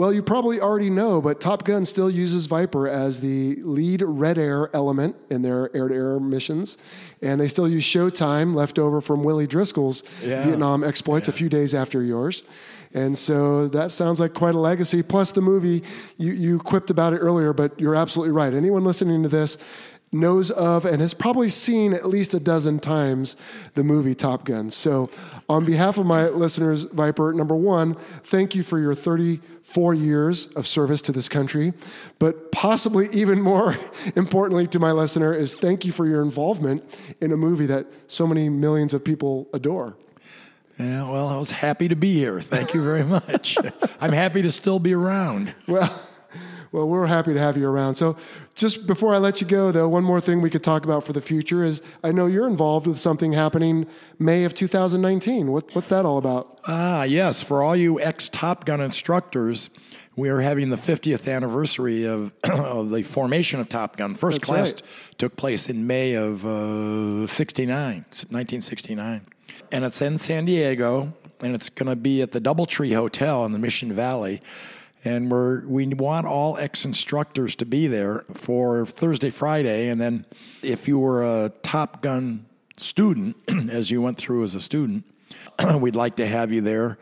Well, 0.00 0.14
you 0.14 0.22
probably 0.22 0.60
already 0.62 0.88
know, 0.88 1.20
but 1.20 1.42
Top 1.42 1.64
Gun 1.64 1.84
still 1.84 2.08
uses 2.08 2.46
Viper 2.46 2.88
as 2.88 3.20
the 3.20 3.56
lead 3.56 4.00
red 4.00 4.38
air 4.38 4.74
element 4.74 5.14
in 5.28 5.42
their 5.42 5.68
air 5.76 5.88
to 5.88 5.94
air 5.94 6.18
missions. 6.18 6.78
And 7.20 7.38
they 7.38 7.48
still 7.48 7.68
use 7.68 7.84
Showtime 7.84 8.54
left 8.54 8.78
over 8.78 9.02
from 9.02 9.22
Willie 9.24 9.46
Driscoll's 9.46 10.02
Yeah. 10.22 10.42
Vietnam 10.42 10.84
exploits 10.84 11.28
a 11.28 11.32
few 11.32 11.50
days 11.50 11.74
after 11.74 12.02
yours. 12.02 12.44
And 12.92 13.16
so 13.16 13.68
that 13.68 13.92
sounds 13.92 14.18
like 14.18 14.34
quite 14.34 14.54
a 14.54 14.58
legacy. 14.58 15.02
Plus, 15.02 15.32
the 15.32 15.40
movie, 15.40 15.84
you, 16.18 16.32
you 16.32 16.58
quipped 16.58 16.90
about 16.90 17.12
it 17.12 17.18
earlier, 17.18 17.52
but 17.52 17.78
you're 17.78 17.94
absolutely 17.94 18.32
right. 18.32 18.52
Anyone 18.52 18.84
listening 18.84 19.22
to 19.22 19.28
this 19.28 19.58
knows 20.12 20.50
of 20.50 20.84
and 20.84 21.00
has 21.00 21.14
probably 21.14 21.48
seen 21.48 21.92
at 21.92 22.08
least 22.08 22.34
a 22.34 22.40
dozen 22.40 22.80
times 22.80 23.36
the 23.74 23.84
movie 23.84 24.14
Top 24.14 24.44
Gun. 24.44 24.70
So, 24.70 25.08
on 25.48 25.64
behalf 25.64 25.98
of 25.98 26.06
my 26.06 26.28
listeners, 26.28 26.84
Viper, 26.84 27.32
number 27.32 27.54
one, 27.54 27.94
thank 28.24 28.54
you 28.54 28.62
for 28.62 28.78
your 28.78 28.94
34 28.94 29.94
years 29.94 30.46
of 30.56 30.66
service 30.66 31.00
to 31.02 31.12
this 31.12 31.28
country. 31.28 31.72
But 32.18 32.52
possibly 32.52 33.08
even 33.12 33.40
more 33.40 33.76
importantly 34.16 34.66
to 34.68 34.78
my 34.78 34.92
listener 34.92 35.32
is 35.32 35.54
thank 35.54 35.84
you 35.84 35.92
for 35.92 36.06
your 36.06 36.22
involvement 36.22 36.84
in 37.20 37.32
a 37.32 37.36
movie 37.36 37.66
that 37.66 37.86
so 38.08 38.26
many 38.26 38.48
millions 38.48 38.94
of 38.94 39.04
people 39.04 39.48
adore. 39.52 39.96
Yeah, 40.80 41.10
well, 41.10 41.28
I 41.28 41.36
was 41.36 41.50
happy 41.50 41.88
to 41.88 41.96
be 41.96 42.14
here. 42.14 42.40
Thank 42.40 42.74
you 42.74 42.82
very 42.82 43.04
much. 43.04 43.56
I'm 44.00 44.12
happy 44.12 44.42
to 44.42 44.50
still 44.50 44.78
be 44.78 44.94
around. 44.94 45.54
Well, 45.66 46.00
well, 46.72 46.88
we're 46.88 47.06
happy 47.06 47.34
to 47.34 47.40
have 47.40 47.56
you 47.56 47.68
around. 47.68 47.96
So, 47.96 48.16
just 48.54 48.86
before 48.86 49.14
I 49.14 49.18
let 49.18 49.40
you 49.40 49.46
go, 49.46 49.72
though, 49.72 49.88
one 49.88 50.04
more 50.04 50.20
thing 50.20 50.40
we 50.40 50.50
could 50.50 50.62
talk 50.62 50.84
about 50.84 51.02
for 51.02 51.12
the 51.12 51.20
future 51.20 51.64
is 51.64 51.82
I 52.04 52.12
know 52.12 52.26
you're 52.26 52.46
involved 52.46 52.86
with 52.86 52.98
something 52.98 53.32
happening 53.32 53.86
May 54.18 54.44
of 54.44 54.54
2019. 54.54 55.50
What, 55.50 55.74
what's 55.74 55.88
that 55.88 56.04
all 56.04 56.18
about? 56.18 56.60
Ah, 56.66 57.02
yes, 57.02 57.42
for 57.42 57.62
all 57.62 57.74
you 57.74 58.00
ex 58.00 58.28
Top 58.28 58.64
Gun 58.64 58.80
instructors, 58.80 59.68
we 60.14 60.28
are 60.28 60.40
having 60.40 60.70
the 60.70 60.76
50th 60.76 61.32
anniversary 61.32 62.04
of, 62.04 62.32
of 62.44 62.90
the 62.90 63.02
formation 63.02 63.58
of 63.58 63.68
Top 63.68 63.96
Gun. 63.96 64.14
First 64.14 64.40
That's 64.40 64.46
class 64.46 64.70
right. 64.70 64.82
took 65.18 65.36
place 65.36 65.68
in 65.68 65.88
May 65.88 66.14
of 66.14 66.46
uh, 66.46 67.26
69, 67.26 67.74
1969. 67.74 69.26
And 69.72 69.84
it's 69.84 70.02
in 70.02 70.18
San 70.18 70.46
Diego, 70.46 71.12
and 71.40 71.54
it's 71.54 71.68
going 71.68 71.88
to 71.88 71.96
be 71.96 72.22
at 72.22 72.32
the 72.32 72.40
Doubletree 72.40 72.94
Hotel 72.94 73.44
in 73.44 73.52
the 73.52 73.58
Mission 73.58 73.92
Valley. 73.92 74.42
And 75.04 75.30
we're, 75.30 75.64
we 75.66 75.86
want 75.86 76.26
all 76.26 76.58
ex 76.58 76.84
instructors 76.84 77.54
to 77.56 77.64
be 77.64 77.86
there 77.86 78.24
for 78.34 78.84
Thursday, 78.84 79.30
Friday. 79.30 79.88
And 79.88 80.00
then 80.00 80.26
if 80.62 80.88
you 80.88 80.98
were 80.98 81.22
a 81.22 81.50
Top 81.62 82.02
Gun 82.02 82.46
student, 82.76 83.36
as 83.70 83.90
you 83.90 84.02
went 84.02 84.18
through 84.18 84.42
as 84.42 84.54
a 84.54 84.60
student, 84.60 85.04
we'd 85.76 85.96
like 85.96 86.16
to 86.16 86.26
have 86.26 86.52
you 86.52 86.60
there 86.60 86.98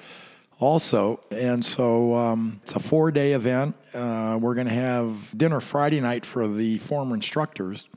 also. 0.60 1.20
And 1.30 1.64
so 1.64 2.14
um, 2.14 2.60
it's 2.62 2.74
a 2.74 2.80
four 2.80 3.10
day 3.10 3.32
event. 3.32 3.76
Uh, 3.94 4.38
we're 4.40 4.54
going 4.54 4.68
to 4.68 4.74
have 4.74 5.36
dinner 5.36 5.60
Friday 5.60 6.00
night 6.00 6.26
for 6.26 6.46
the 6.46 6.78
former 6.78 7.14
instructors 7.14 7.88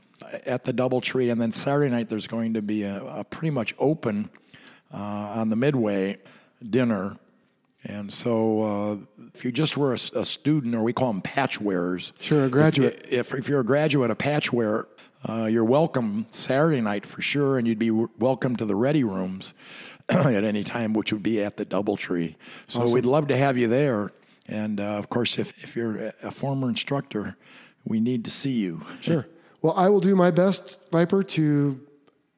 at 0.46 0.64
the 0.64 0.72
Doubletree. 0.72 1.30
And 1.30 1.40
then 1.40 1.52
Saturday 1.52 1.90
night, 1.90 2.08
there's 2.08 2.26
going 2.26 2.54
to 2.54 2.62
be 2.62 2.84
a, 2.84 3.04
a 3.04 3.24
pretty 3.24 3.50
much 3.50 3.74
open 3.78 4.30
on 4.92 5.48
the 5.50 5.56
Midway 5.56 6.18
dinner. 6.68 7.16
And 7.84 8.12
so, 8.12 8.62
uh, 8.62 8.96
if 9.34 9.44
you 9.44 9.50
just 9.50 9.76
were 9.76 9.92
a 9.92 9.98
student, 9.98 10.74
or 10.74 10.82
we 10.82 10.92
call 10.92 11.12
them 11.12 11.20
patch 11.22 11.60
wearers, 11.60 12.12
Sure, 12.20 12.44
a 12.44 12.48
graduate. 12.48 13.06
If, 13.08 13.34
if 13.34 13.48
you're 13.48 13.58
a 13.60 13.64
graduate, 13.64 14.10
a 14.10 14.14
patch 14.14 14.52
wearer, 14.52 14.86
uh, 15.28 15.46
you're 15.46 15.64
welcome 15.64 16.26
Saturday 16.30 16.80
night 16.80 17.04
for 17.04 17.20
sure, 17.22 17.58
and 17.58 17.66
you'd 17.66 17.80
be 17.80 17.88
w- 17.88 18.08
welcome 18.20 18.54
to 18.56 18.64
the 18.64 18.76
ready 18.76 19.02
rooms 19.02 19.52
at 20.08 20.44
any 20.44 20.62
time, 20.62 20.92
which 20.92 21.12
would 21.12 21.24
be 21.24 21.42
at 21.42 21.56
the 21.56 21.66
DoubleTree. 21.66 22.36
So 22.68 22.84
we'd 22.92 23.06
love 23.06 23.26
to 23.28 23.36
have 23.36 23.58
you 23.58 23.66
there. 23.66 24.12
And 24.46 24.78
uh, 24.78 24.84
of 24.84 25.08
course, 25.08 25.36
if, 25.38 25.62
if 25.64 25.74
you're 25.74 25.96
a- 25.96 26.14
a 26.24 26.30
former 26.30 26.68
instructor, 26.68 27.36
we 27.84 27.98
need 27.98 28.24
to 28.26 28.30
see 28.30 28.52
you. 28.52 28.84
Sure. 29.00 29.26
Well, 29.60 29.74
I 29.76 29.88
will 29.88 30.00
do 30.00 30.14
my 30.16 30.30
best, 30.32 30.78
Viper, 30.92 31.22
to 31.24 31.80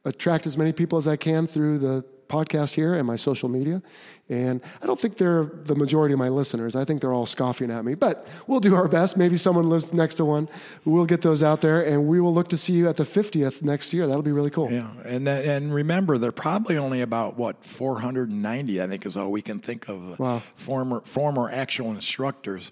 attract 0.06 0.46
as 0.46 0.56
many 0.58 0.72
people 0.72 0.96
as 0.98 1.08
I 1.08 1.16
can 1.16 1.46
through 1.46 1.78
the 1.78 2.04
podcast 2.34 2.74
here 2.74 2.94
and 2.94 3.06
my 3.06 3.16
social 3.16 3.48
media. 3.48 3.82
And 4.30 4.62
I 4.82 4.86
don't 4.86 4.98
think 4.98 5.18
they're 5.18 5.44
the 5.44 5.74
majority 5.74 6.14
of 6.14 6.18
my 6.18 6.30
listeners. 6.30 6.74
I 6.74 6.84
think 6.86 7.02
they're 7.02 7.12
all 7.12 7.26
scoffing 7.26 7.70
at 7.70 7.84
me, 7.84 7.94
but 7.94 8.26
we'll 8.46 8.60
do 8.60 8.74
our 8.74 8.88
best. 8.88 9.16
Maybe 9.18 9.36
someone 9.36 9.68
lives 9.68 9.92
next 9.92 10.14
to 10.14 10.24
one. 10.24 10.48
We'll 10.86 11.04
get 11.04 11.20
those 11.20 11.42
out 11.42 11.60
there 11.60 11.82
and 11.84 12.06
we 12.08 12.20
will 12.20 12.32
look 12.32 12.48
to 12.48 12.56
see 12.56 12.72
you 12.72 12.88
at 12.88 12.96
the 12.96 13.04
50th 13.04 13.60
next 13.62 13.92
year. 13.92 14.06
That'll 14.06 14.22
be 14.22 14.32
really 14.32 14.50
cool. 14.50 14.72
Yeah, 14.72 14.88
and 15.04 15.26
that- 15.26 15.44
and 15.44 15.74
remember, 15.74 16.16
they're 16.16 16.32
probably 16.32 16.78
only 16.78 17.02
about 17.02 17.36
what 17.36 17.64
490. 17.66 18.80
I 18.82 18.86
think 18.88 19.04
is 19.04 19.16
all 19.16 19.30
we 19.30 19.42
can 19.42 19.58
think 19.60 19.88
of. 19.88 20.12
uh, 20.12 20.16
Wow. 20.18 20.42
Former 20.56 21.02
former 21.04 21.50
actual 21.50 21.90
instructors, 21.90 22.70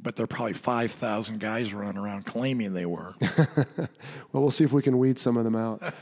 but 0.00 0.14
there 0.14 0.22
are 0.24 0.28
probably 0.28 0.54
5,000 0.54 1.40
guys 1.40 1.74
running 1.74 1.98
around 2.00 2.26
claiming 2.26 2.74
they 2.74 2.86
were. 2.86 3.14
Well, 4.32 4.42
we'll 4.42 4.50
see 4.50 4.64
if 4.64 4.72
we 4.72 4.82
can 4.82 4.98
weed 4.98 5.18
some 5.18 5.36
of 5.36 5.44
them 5.44 5.56
out. 5.56 5.82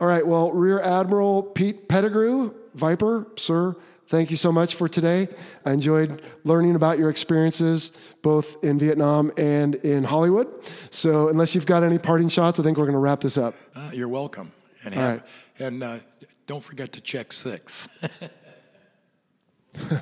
All 0.00 0.08
right. 0.08 0.26
Well, 0.26 0.50
Rear 0.52 0.80
Admiral 0.80 1.42
Pete 1.42 1.88
Pettigrew, 1.88 2.52
Viper, 2.74 3.26
sir, 3.36 3.76
thank 4.08 4.30
you 4.30 4.36
so 4.36 4.50
much 4.50 4.74
for 4.74 4.88
today. 4.88 5.28
I 5.64 5.72
enjoyed 5.72 6.22
learning 6.44 6.74
about 6.74 6.98
your 6.98 7.08
experiences 7.10 7.92
both 8.22 8.62
in 8.64 8.78
Vietnam 8.78 9.32
and 9.36 9.76
in 9.76 10.04
Hollywood. 10.04 10.48
So, 10.90 11.28
unless 11.28 11.54
you've 11.54 11.66
got 11.66 11.82
any 11.84 11.98
parting 11.98 12.28
shots, 12.28 12.58
I 12.58 12.62
think 12.62 12.78
we're 12.78 12.84
going 12.84 12.94
to 12.94 12.98
wrap 13.00 13.20
this 13.20 13.38
up. 13.38 13.54
Uh, 13.74 13.90
you're 13.92 14.08
welcome, 14.08 14.52
and 14.84 14.94
All 14.94 15.00
have, 15.00 15.10
right. 15.20 15.22
and 15.58 15.82
uh, 15.82 15.98
don't 16.46 16.62
forget 16.64 16.92
to 16.92 17.00
check 17.00 17.32
six. 17.32 17.88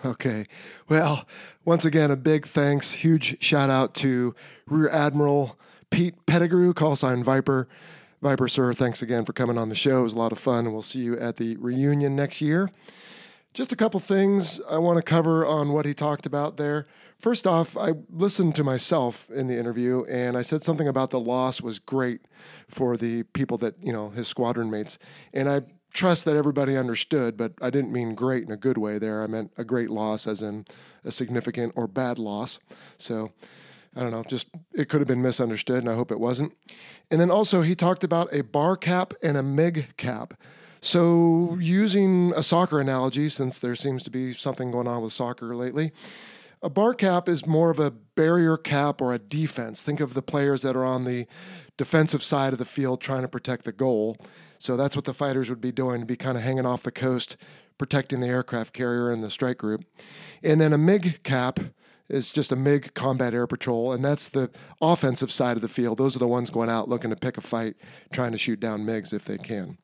Okay. 0.04 0.46
Well, 0.88 1.26
once 1.64 1.84
again, 1.84 2.10
a 2.10 2.16
big 2.16 2.44
thanks, 2.44 2.90
huge 2.90 3.40
shout 3.40 3.70
out 3.70 3.94
to 3.96 4.34
Rear 4.66 4.88
Admiral 4.88 5.56
Pete 5.90 6.26
Pettigrew, 6.26 6.74
call 6.74 6.96
sign 6.96 7.22
Viper. 7.22 7.68
Viper 8.22 8.48
Sir, 8.48 8.74
thanks 8.74 9.00
again 9.00 9.24
for 9.24 9.32
coming 9.32 9.56
on 9.56 9.70
the 9.70 9.74
show. 9.74 10.00
It 10.00 10.04
was 10.04 10.12
a 10.12 10.18
lot 10.18 10.32
of 10.32 10.38
fun, 10.38 10.66
and 10.66 10.74
we'll 10.74 10.82
see 10.82 10.98
you 10.98 11.18
at 11.18 11.36
the 11.36 11.56
reunion 11.56 12.14
next 12.14 12.42
year. 12.42 12.70
Just 13.54 13.72
a 13.72 13.76
couple 13.76 13.98
things 13.98 14.60
I 14.68 14.76
want 14.76 14.98
to 14.98 15.02
cover 15.02 15.46
on 15.46 15.72
what 15.72 15.86
he 15.86 15.94
talked 15.94 16.26
about 16.26 16.58
there. 16.58 16.86
First 17.18 17.46
off, 17.46 17.78
I 17.78 17.94
listened 18.10 18.54
to 18.56 18.64
myself 18.64 19.28
in 19.30 19.46
the 19.46 19.58
interview 19.58 20.04
and 20.04 20.36
I 20.36 20.42
said 20.42 20.62
something 20.62 20.86
about 20.86 21.10
the 21.10 21.18
loss 21.18 21.60
was 21.60 21.78
great 21.78 22.20
for 22.68 22.96
the 22.96 23.24
people 23.24 23.58
that, 23.58 23.74
you 23.82 23.92
know, 23.92 24.10
his 24.10 24.28
squadron 24.28 24.70
mates. 24.70 24.98
And 25.34 25.48
I 25.48 25.62
trust 25.92 26.24
that 26.26 26.36
everybody 26.36 26.76
understood, 26.76 27.36
but 27.36 27.52
I 27.60 27.70
didn't 27.70 27.92
mean 27.92 28.14
great 28.14 28.44
in 28.44 28.52
a 28.52 28.56
good 28.56 28.78
way 28.78 28.98
there. 28.98 29.22
I 29.22 29.26
meant 29.26 29.52
a 29.58 29.64
great 29.64 29.90
loss 29.90 30.28
as 30.28 30.42
in 30.42 30.64
a 31.04 31.10
significant 31.10 31.72
or 31.74 31.88
bad 31.88 32.18
loss. 32.18 32.60
So 32.98 33.32
I 33.96 34.00
don't 34.00 34.12
know, 34.12 34.22
just 34.22 34.46
it 34.72 34.88
could 34.88 35.00
have 35.00 35.08
been 35.08 35.22
misunderstood 35.22 35.78
and 35.78 35.88
I 35.88 35.94
hope 35.94 36.12
it 36.12 36.20
wasn't. 36.20 36.52
And 37.10 37.20
then 37.20 37.30
also 37.30 37.62
he 37.62 37.74
talked 37.74 38.04
about 38.04 38.32
a 38.32 38.42
bar 38.42 38.76
cap 38.76 39.14
and 39.22 39.36
a 39.36 39.42
MiG 39.42 39.96
cap. 39.96 40.34
So, 40.82 41.58
using 41.60 42.32
a 42.34 42.42
soccer 42.42 42.80
analogy, 42.80 43.28
since 43.28 43.58
there 43.58 43.76
seems 43.76 44.02
to 44.04 44.10
be 44.10 44.32
something 44.32 44.70
going 44.70 44.88
on 44.88 45.02
with 45.02 45.12
soccer 45.12 45.54
lately, 45.54 45.92
a 46.62 46.70
bar 46.70 46.94
cap 46.94 47.28
is 47.28 47.46
more 47.46 47.70
of 47.70 47.78
a 47.78 47.90
barrier 47.90 48.56
cap 48.56 49.02
or 49.02 49.12
a 49.12 49.18
defense. 49.18 49.82
Think 49.82 50.00
of 50.00 50.14
the 50.14 50.22
players 50.22 50.62
that 50.62 50.76
are 50.76 50.84
on 50.84 51.04
the 51.04 51.26
defensive 51.76 52.22
side 52.22 52.54
of 52.54 52.58
the 52.58 52.64
field 52.64 53.02
trying 53.02 53.22
to 53.22 53.28
protect 53.28 53.66
the 53.66 53.72
goal. 53.72 54.16
So, 54.58 54.74
that's 54.74 54.96
what 54.96 55.04
the 55.04 55.12
fighters 55.12 55.50
would 55.50 55.60
be 55.60 55.72
doing, 55.72 56.00
to 56.00 56.06
be 56.06 56.16
kind 56.16 56.38
of 56.38 56.44
hanging 56.44 56.64
off 56.64 56.82
the 56.82 56.90
coast, 56.90 57.36
protecting 57.76 58.20
the 58.20 58.28
aircraft 58.28 58.72
carrier 58.72 59.12
and 59.12 59.22
the 59.22 59.30
strike 59.30 59.58
group. 59.58 59.84
And 60.42 60.62
then 60.62 60.72
a 60.72 60.78
MiG 60.78 61.22
cap 61.22 61.60
is 62.10 62.30
just 62.30 62.52
a 62.52 62.56
MiG 62.56 62.94
combat 62.94 63.34
air 63.34 63.46
patrol, 63.46 63.92
and 63.92 64.04
that's 64.04 64.28
the 64.28 64.50
offensive 64.80 65.32
side 65.32 65.56
of 65.56 65.62
the 65.62 65.68
field. 65.68 65.98
Those 65.98 66.16
are 66.16 66.20
the 66.20 66.28
ones 66.28 66.50
going 66.50 66.68
out 66.68 66.88
looking 66.88 67.10
to 67.10 67.16
pick 67.16 67.38
a 67.38 67.40
fight, 67.40 67.76
trying 68.12 68.32
to 68.32 68.38
shoot 68.38 68.60
down 68.60 68.84
MiGs 68.84 69.12
if 69.12 69.24
they 69.24 69.38
can. 69.38 69.78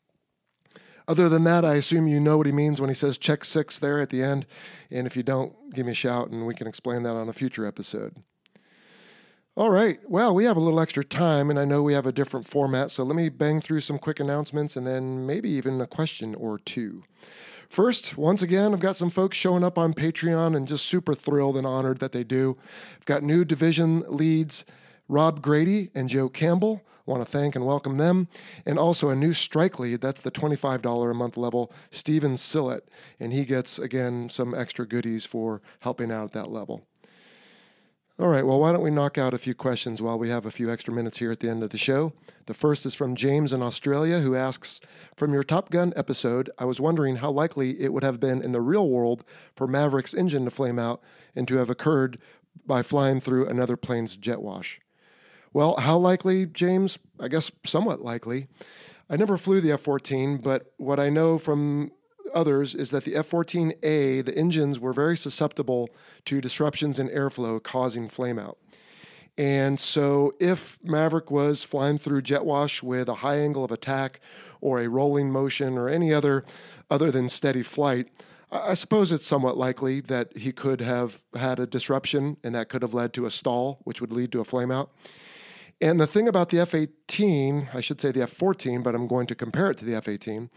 Other 1.09 1.29
than 1.29 1.45
that, 1.45 1.65
I 1.65 1.75
assume 1.75 2.09
you 2.09 2.19
know 2.19 2.37
what 2.37 2.47
he 2.47 2.53
means 2.53 2.81
when 2.81 2.91
he 2.91 2.95
says 2.95 3.17
check 3.17 3.45
six 3.45 3.79
there 3.79 4.01
at 4.01 4.11
the 4.11 4.23
end. 4.23 4.45
And 4.91 5.07
if 5.07 5.17
you 5.17 5.23
don't, 5.23 5.53
give 5.73 5.87
me 5.87 5.93
a 5.93 5.95
shout 5.95 6.31
and 6.31 6.47
we 6.47 6.55
can 6.55 6.67
explain 6.67 7.05
that 7.05 7.15
on 7.15 7.29
a 7.29 7.33
future 7.33 7.65
episode. 7.65 8.17
All 9.57 9.71
right. 9.71 9.99
Well, 10.07 10.35
we 10.35 10.45
have 10.45 10.59
a 10.59 10.61
little 10.61 10.81
extra 10.81 11.03
time, 11.03 11.49
and 11.49 11.59
I 11.59 11.65
know 11.65 11.83
we 11.83 11.95
have 11.95 12.05
a 12.05 12.13
different 12.13 12.47
format. 12.47 12.91
So 12.91 13.05
let 13.05 13.17
me 13.17 13.31
bang 13.31 13.61
through 13.61 13.81
some 13.81 13.99
quick 13.99 14.21
announcements 14.21 14.77
and 14.77 14.87
then 14.87 15.25
maybe 15.25 15.49
even 15.49 15.81
a 15.81 15.87
question 15.87 16.35
or 16.35 16.59
two. 16.59 17.05
First, 17.69 18.17
once 18.17 18.43
again, 18.43 18.73
I've 18.73 18.81
got 18.81 18.97
some 18.97 19.11
folks 19.11 19.37
showing 19.37 19.65
up 19.65 19.79
on 19.79 19.95
Patreon 19.95 20.57
and 20.57 20.69
just 20.69 20.87
super 20.87 21.15
thrilled 21.15 21.57
and 21.57 21.67
honored 21.67 21.99
that 21.99 22.13
they 22.13 22.25
do. 22.25 22.57
I've 22.99 23.07
got 23.07 23.23
new 23.23 23.45
division 23.45 24.05
leads 24.09 24.65
Rob 25.09 25.43
Grady 25.43 25.91
and 25.95 26.09
Joe 26.09 26.29
Campbell 26.29 26.83
want 27.07 27.25
to 27.25 27.31
thank 27.31 27.57
and 27.57 27.65
welcome 27.65 27.97
them. 27.97 28.29
And 28.67 28.79
also 28.79 29.09
a 29.11 29.17
new 29.17 29.33
strike 29.33 29.79
lead, 29.79 30.01
that's 30.01 30.21
the 30.21 30.31
$25 30.31 31.11
a 31.11 31.15
month 31.15 31.37
level, 31.37 31.73
Steven 31.91 32.35
Sillett. 32.35 32.83
And 33.19 33.33
he 33.33 33.45
gets, 33.45 33.79
again, 33.79 34.29
some 34.29 34.55
extra 34.55 34.87
goodies 34.87 35.25
for 35.25 35.63
helping 35.81 36.11
out 36.11 36.25
at 36.25 36.33
that 36.33 36.51
level. 36.51 36.87
All 38.19 38.29
right, 38.29 38.47
well, 38.47 38.59
why 38.59 38.73
don't 38.73 38.81
we 38.81 38.91
knock 38.91 39.19
out 39.19 39.35
a 39.35 39.39
few 39.39 39.55
questions 39.55 40.01
while 40.01 40.19
we 40.19 40.31
have 40.31 40.47
a 40.47 40.51
few 40.51 40.73
extra 40.73 40.91
minutes 40.95 41.19
here 41.19 41.31
at 41.31 41.41
the 41.41 41.51
end 41.51 41.63
of 41.63 41.69
the 41.69 41.77
show? 41.77 42.15
The 42.47 42.55
first 42.55 42.87
is 42.87 42.95
from 42.95 43.15
James 43.15 43.53
in 43.53 43.61
Australia, 43.61 44.21
who 44.21 44.35
asks 44.35 44.81
From 45.15 45.35
your 45.35 45.43
Top 45.43 45.69
Gun 45.69 45.93
episode, 45.97 46.49
I 46.57 46.65
was 46.65 46.81
wondering 46.81 47.17
how 47.17 47.31
likely 47.31 47.79
it 47.79 47.93
would 47.93 48.05
have 48.05 48.19
been 48.19 48.41
in 48.41 48.53
the 48.53 48.63
real 48.63 48.89
world 48.89 49.23
for 49.55 49.67
Maverick's 49.67 50.15
engine 50.15 50.47
to 50.47 50.51
flame 50.51 50.79
out 50.79 51.03
and 51.35 51.47
to 51.47 51.59
have 51.59 51.69
occurred 51.69 52.19
by 52.65 52.83
flying 52.83 53.21
through 53.21 53.49
another 53.49 53.77
plane's 53.77 54.17
jet 54.17 54.41
wash. 54.41 54.81
Well, 55.53 55.77
how 55.77 55.99
likely, 55.99 56.47
James? 56.47 56.99
I 57.21 57.29
guess 57.29 57.51
somewhat 57.67 58.01
likely. 58.01 58.47
I 59.11 59.17
never 59.17 59.37
flew 59.37 59.61
the 59.61 59.73
F 59.73 59.83
14, 59.83 60.39
but 60.39 60.73
what 60.79 60.99
I 60.99 61.11
know 61.11 61.37
from 61.37 61.93
others 62.37 62.75
is 62.75 62.91
that 62.91 63.05
the 63.05 63.17
F 63.17 63.31
14A, 63.31 64.25
the 64.25 64.37
engines 64.37 64.79
were 64.79 64.93
very 64.93 65.17
susceptible 65.17 65.89
to 66.27 66.41
disruptions 66.41 66.99
in 66.99 67.09
airflow 67.09 67.61
causing 67.63 68.09
flameout. 68.09 68.57
And 69.39 69.79
so, 69.79 70.35
if 70.41 70.79
Maverick 70.83 71.31
was 71.31 71.65
flying 71.65 71.99
through 71.99 72.23
jet 72.23 72.45
wash 72.45 72.83
with 72.83 73.09
a 73.09 73.17
high 73.17 73.39
angle 73.39 73.65
of 73.65 73.71
attack 73.71 74.21
or 74.61 74.81
a 74.81 74.89
rolling 74.89 75.31
motion 75.31 75.77
or 75.77 75.89
any 75.89 76.13
other 76.13 76.45
other 76.91 77.11
than 77.11 77.29
steady 77.29 77.63
flight, 77.63 78.09
I 78.51 78.75
suppose 78.75 79.13
it's 79.13 79.27
somewhat 79.27 79.57
likely 79.59 80.01
that 80.03 80.37
he 80.37 80.53
could 80.53 80.81
have 80.81 81.21
had 81.35 81.59
a 81.59 81.67
disruption 81.67 82.37
and 82.45 82.55
that 82.55 82.69
could 82.69 82.83
have 82.83 82.95
led 82.95 83.13
to 83.15 83.27
a 83.27 83.31
stall, 83.31 83.81
which 83.85 84.01
would 84.01 84.13
lead 84.13 84.33
to 84.33 84.41
a 84.41 84.45
flameout. 84.45 84.89
And 85.81 86.01
the 86.01 86.07
thing 86.07 86.27
about 86.27 86.49
the 86.49 86.61
F 86.61 86.75
18, 86.75 87.69
I 87.75 87.81
should 87.81 88.01
say 88.01 88.11
the 88.11 88.23
F 88.23 88.31
14, 88.31 88.83
but 88.83 88.95
I'm 88.95 89.07
going 89.07 89.27
to 89.27 89.35
compare 89.35 89.71
it 89.71 89.79
to 89.79 89.85
the 89.85 89.95
F 89.95 90.09
18, 90.09 90.51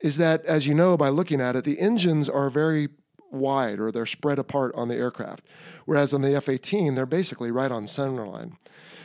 is 0.00 0.16
that, 0.16 0.44
as 0.46 0.66
you 0.66 0.74
know 0.74 0.96
by 0.96 1.10
looking 1.10 1.40
at 1.40 1.56
it, 1.56 1.64
the 1.64 1.78
engines 1.78 2.28
are 2.28 2.48
very 2.48 2.88
wide 3.30 3.80
or 3.80 3.90
they're 3.90 4.06
spread 4.06 4.38
apart 4.38 4.74
on 4.74 4.88
the 4.88 4.96
aircraft. 4.96 5.46
Whereas 5.84 6.14
on 6.14 6.22
the 6.22 6.34
F 6.34 6.48
18, 6.48 6.94
they're 6.94 7.06
basically 7.06 7.50
right 7.50 7.72
on 7.72 7.86
center 7.86 8.26
line. 8.26 8.56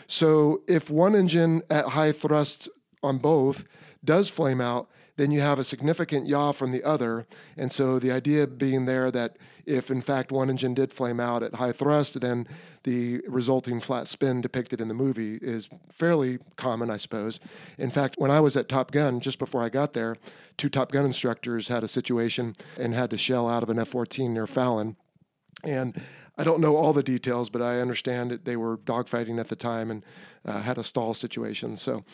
So 0.08 0.62
if 0.68 0.90
one 0.90 1.16
engine 1.16 1.64
at 1.70 1.86
high 1.86 2.14
thrust 2.14 2.70
on 3.04 3.18
both 3.18 3.66
does 4.04 4.30
flame 4.30 4.62
out, 4.62 4.90
then 5.18 5.32
you 5.32 5.42
have 5.42 5.60
a 5.60 5.64
significant 5.64 6.28
yaw 6.28 6.52
from 6.52 6.72
the 6.72 6.84
other. 6.84 7.28
And 7.58 7.72
so 7.72 8.00
the 8.00 8.12
idea 8.12 8.48
being 8.48 8.86
there 8.86 9.12
that 9.12 9.38
if 9.66 9.92
in 9.92 10.00
fact 10.00 10.32
one 10.32 10.50
engine 10.50 10.74
did 10.74 10.94
flame 10.94 11.20
out 11.20 11.44
at 11.44 11.56
high 11.56 11.74
thrust, 11.74 12.22
then 12.22 12.48
the 12.84 13.22
resulting 13.28 13.82
flat 13.82 14.08
spin 14.08 14.40
depicted 14.42 14.80
in 14.80 14.88
the 14.88 14.94
movie 14.94 15.38
is 15.42 15.68
fairly 15.92 16.40
common, 16.56 16.90
I 16.90 16.98
suppose. 16.98 17.40
In 17.78 17.92
fact, 17.92 18.16
when 18.18 18.32
I 18.32 18.40
was 18.40 18.56
at 18.56 18.70
Top 18.70 18.92
Gun, 18.92 19.20
just 19.20 19.40
before 19.40 19.62
I 19.62 19.70
got 19.70 19.94
there, 19.94 20.16
two 20.56 20.70
Top 20.70 20.92
Gun 20.92 21.04
instructors 21.04 21.68
had 21.68 21.84
a 21.84 21.88
situation 21.88 22.56
and 22.80 22.94
had 22.94 23.10
to 23.10 23.18
shell 23.18 23.50
out 23.50 23.64
of 23.64 23.70
an 23.70 23.80
F 23.80 23.90
14 23.90 24.34
near 24.34 24.48
Fallon. 24.48 24.96
And 25.64 26.00
I 26.38 26.44
don't 26.44 26.62
know 26.62 26.76
all 26.76 26.94
the 26.94 27.04
details, 27.04 27.50
but 27.50 27.62
I 27.64 27.82
understand 27.82 28.30
that 28.32 28.46
they 28.46 28.56
were 28.56 28.78
dogfighting 28.78 29.40
at 29.40 29.50
the 29.50 29.56
time 29.56 29.90
and 29.90 30.06
uh, 30.46 30.62
had 30.62 30.78
a 30.78 30.84
stall 30.84 31.16
situation. 31.16 31.76
So, 31.76 32.06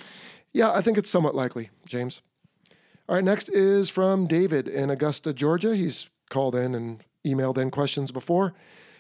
yeah, 0.54 0.72
I 0.72 0.82
think 0.82 0.98
it's 0.98 1.10
somewhat 1.10 1.36
likely, 1.36 1.70
James. 1.86 2.22
All 3.10 3.16
right, 3.16 3.24
next 3.24 3.50
is 3.50 3.90
from 3.90 4.28
David 4.28 4.68
in 4.68 4.90
Augusta, 4.90 5.34
Georgia. 5.34 5.76
He's 5.76 6.10
called 6.30 6.56
in 6.56 6.74
and 6.74 7.04
emailed 7.26 7.58
in 7.58 7.70
questions 7.70 8.12
before. 8.12 8.54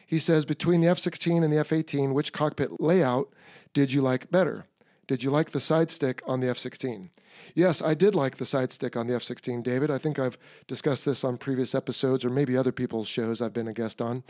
He 0.05 0.19
says, 0.19 0.43
Between 0.43 0.81
the 0.81 0.89
F 0.89 0.99
16 0.99 1.41
and 1.41 1.53
the 1.53 1.57
F 1.57 1.71
18, 1.71 2.13
which 2.13 2.33
cockpit 2.33 2.81
layout 2.81 3.29
did 3.73 3.93
you 3.93 4.01
like 4.01 4.29
better? 4.29 4.65
Did 5.07 5.23
you 5.23 5.29
like 5.29 5.51
the 5.51 5.61
side 5.61 5.89
stick 5.89 6.21
on 6.27 6.41
the 6.41 6.49
F 6.49 6.57
16? 6.57 7.11
Yes, 7.55 7.81
I 7.81 7.93
did 7.93 8.13
like 8.13 8.37
the 8.37 8.45
side 8.45 8.73
stick 8.73 8.97
on 8.97 9.07
the 9.07 9.15
F 9.15 9.23
16, 9.23 9.61
David. 9.61 9.89
I 9.89 9.97
think 9.97 10.19
I've 10.19 10.37
discussed 10.67 11.05
this 11.05 11.23
on 11.23 11.37
previous 11.37 11.73
episodes 11.73 12.25
or 12.25 12.29
maybe 12.29 12.57
other 12.57 12.73
people's 12.73 13.07
shows 13.07 13.41
I've 13.41 13.53
been 13.53 13.69
a 13.69 13.73
guest 13.73 14.01
on. 14.01 14.23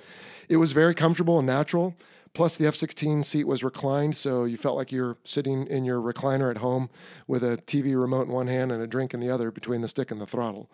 It 0.50 0.58
was 0.58 0.72
very 0.72 0.94
comfortable 0.94 1.40
and 1.40 1.48
natural. 1.48 1.96
Plus, 2.34 2.58
the 2.58 2.66
F 2.66 2.76
16 2.76 3.24
seat 3.24 3.44
was 3.44 3.64
reclined, 3.64 4.18
so 4.18 4.46
you 4.46 4.58
felt 4.58 4.76
like 4.76 4.92
you're 4.92 5.18
sitting 5.24 5.68
in 5.68 5.86
your 5.86 6.00
recliner 6.02 6.50
at 6.50 6.58
home 6.58 6.90
with 7.28 7.44
a 7.44 7.58
TV 7.68 8.00
remote 8.00 8.28
in 8.28 8.34
one 8.34 8.48
hand 8.48 8.72
and 8.72 8.82
a 8.82 8.88
drink 8.88 9.14
in 9.14 9.20
the 9.20 9.30
other 9.30 9.52
between 9.52 9.82
the 9.82 9.88
stick 9.88 10.10
and 10.10 10.20
the 10.20 10.26
throttle. 10.26 10.72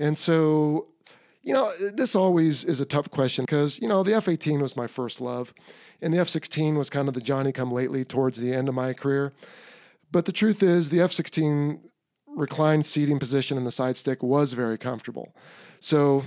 And 0.00 0.18
so, 0.18 0.88
you 1.42 1.54
know, 1.54 1.72
this 1.92 2.16
always 2.16 2.64
is 2.64 2.80
a 2.80 2.84
tough 2.84 3.08
question 3.08 3.44
because, 3.44 3.78
you 3.80 3.86
know, 3.86 4.02
the 4.02 4.14
F 4.14 4.26
18 4.26 4.60
was 4.60 4.76
my 4.76 4.88
first 4.88 5.20
love, 5.20 5.54
and 6.02 6.12
the 6.12 6.18
F 6.18 6.28
16 6.28 6.76
was 6.76 6.90
kind 6.90 7.06
of 7.06 7.14
the 7.14 7.20
Johnny 7.20 7.52
come 7.52 7.70
lately 7.70 8.04
towards 8.04 8.40
the 8.40 8.52
end 8.52 8.68
of 8.68 8.74
my 8.74 8.92
career. 8.92 9.32
But 10.10 10.24
the 10.24 10.32
truth 10.32 10.60
is, 10.60 10.88
the 10.88 11.00
F 11.00 11.12
16 11.12 11.80
reclined 12.26 12.84
seating 12.84 13.20
position 13.20 13.56
in 13.56 13.62
the 13.62 13.70
side 13.70 13.96
stick 13.96 14.24
was 14.24 14.54
very 14.54 14.76
comfortable. 14.76 15.36
So, 15.78 16.24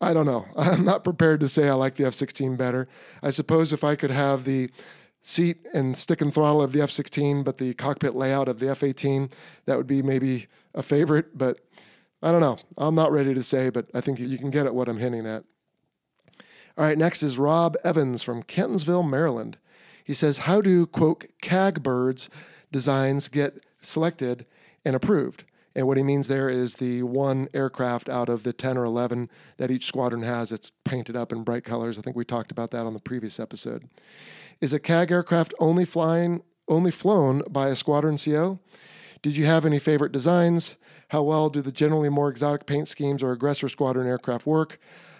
I 0.00 0.12
don't 0.12 0.26
know. 0.26 0.46
I'm 0.56 0.84
not 0.84 1.04
prepared 1.04 1.40
to 1.40 1.48
say 1.48 1.68
I 1.68 1.74
like 1.74 1.96
the 1.96 2.06
F 2.06 2.14
16 2.14 2.56
better. 2.56 2.88
I 3.22 3.30
suppose 3.30 3.72
if 3.72 3.84
I 3.84 3.96
could 3.96 4.10
have 4.10 4.44
the 4.44 4.70
seat 5.22 5.66
and 5.72 5.96
stick 5.96 6.20
and 6.20 6.32
throttle 6.32 6.62
of 6.62 6.72
the 6.72 6.82
F 6.82 6.90
16, 6.90 7.42
but 7.42 7.58
the 7.58 7.74
cockpit 7.74 8.14
layout 8.14 8.48
of 8.48 8.58
the 8.58 8.68
F 8.68 8.82
18, 8.82 9.30
that 9.66 9.76
would 9.76 9.86
be 9.86 10.02
maybe 10.02 10.46
a 10.74 10.82
favorite. 10.82 11.36
But 11.36 11.60
I 12.22 12.30
don't 12.30 12.40
know. 12.40 12.58
I'm 12.76 12.94
not 12.94 13.12
ready 13.12 13.34
to 13.34 13.42
say, 13.42 13.70
but 13.70 13.86
I 13.94 14.00
think 14.00 14.18
you 14.18 14.38
can 14.38 14.50
get 14.50 14.66
at 14.66 14.74
what 14.74 14.88
I'm 14.88 14.98
hinting 14.98 15.26
at. 15.26 15.44
All 16.76 16.84
right, 16.84 16.98
next 16.98 17.22
is 17.22 17.38
Rob 17.38 17.76
Evans 17.84 18.22
from 18.22 18.42
Kentonsville, 18.42 19.08
Maryland. 19.08 19.58
He 20.02 20.12
says, 20.12 20.38
How 20.38 20.60
do, 20.60 20.86
quote, 20.86 21.26
CAG 21.40 21.82
birds 21.82 22.28
designs 22.72 23.28
get 23.28 23.64
selected 23.80 24.44
and 24.84 24.96
approved? 24.96 25.44
And 25.74 25.86
what 25.86 25.96
he 25.96 26.02
means 26.02 26.28
there 26.28 26.48
is 26.48 26.76
the 26.76 27.02
one 27.02 27.48
aircraft 27.52 28.08
out 28.08 28.28
of 28.28 28.44
the 28.44 28.52
10 28.52 28.76
or 28.76 28.84
11 28.84 29.28
that 29.56 29.70
each 29.70 29.86
squadron 29.86 30.22
has 30.22 30.50
that's 30.50 30.70
painted 30.84 31.16
up 31.16 31.32
in 31.32 31.42
bright 31.42 31.64
colors. 31.64 31.98
I 31.98 32.02
think 32.02 32.16
we 32.16 32.24
talked 32.24 32.52
about 32.52 32.70
that 32.70 32.86
on 32.86 32.94
the 32.94 33.00
previous 33.00 33.40
episode. 33.40 33.88
Is 34.60 34.72
a 34.72 34.78
CAG 34.78 35.10
aircraft 35.10 35.52
only 35.58 35.84
flying 35.84 36.42
only 36.68 36.90
flown 36.90 37.42
by 37.50 37.68
a 37.68 37.76
squadron 37.76 38.16
CO? 38.16 38.58
Did 39.20 39.36
you 39.36 39.46
have 39.46 39.66
any 39.66 39.78
favorite 39.78 40.12
designs? 40.12 40.76
How 41.08 41.22
well 41.22 41.50
do 41.50 41.60
the 41.60 41.72
generally 41.72 42.08
more 42.08 42.28
exotic 42.28 42.66
paint 42.66 42.88
schemes 42.88 43.22
or 43.22 43.32
aggressor 43.32 43.68
squadron 43.68 44.06
aircraft 44.06 44.46
work? 44.46 44.78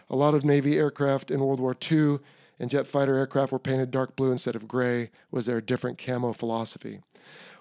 A 0.08 0.16
lot 0.16 0.34
of 0.34 0.44
Navy 0.44 0.78
aircraft 0.78 1.30
in 1.30 1.40
World 1.40 1.60
War 1.60 1.76
II 1.90 2.18
and 2.58 2.70
jet 2.70 2.86
fighter 2.86 3.16
aircraft 3.16 3.52
were 3.52 3.58
painted 3.58 3.90
dark 3.90 4.16
blue 4.16 4.30
instead 4.30 4.56
of 4.56 4.68
gray. 4.68 5.10
Was 5.30 5.46
there 5.46 5.58
a 5.58 5.62
different 5.62 5.98
camo 5.98 6.32
philosophy? 6.32 7.00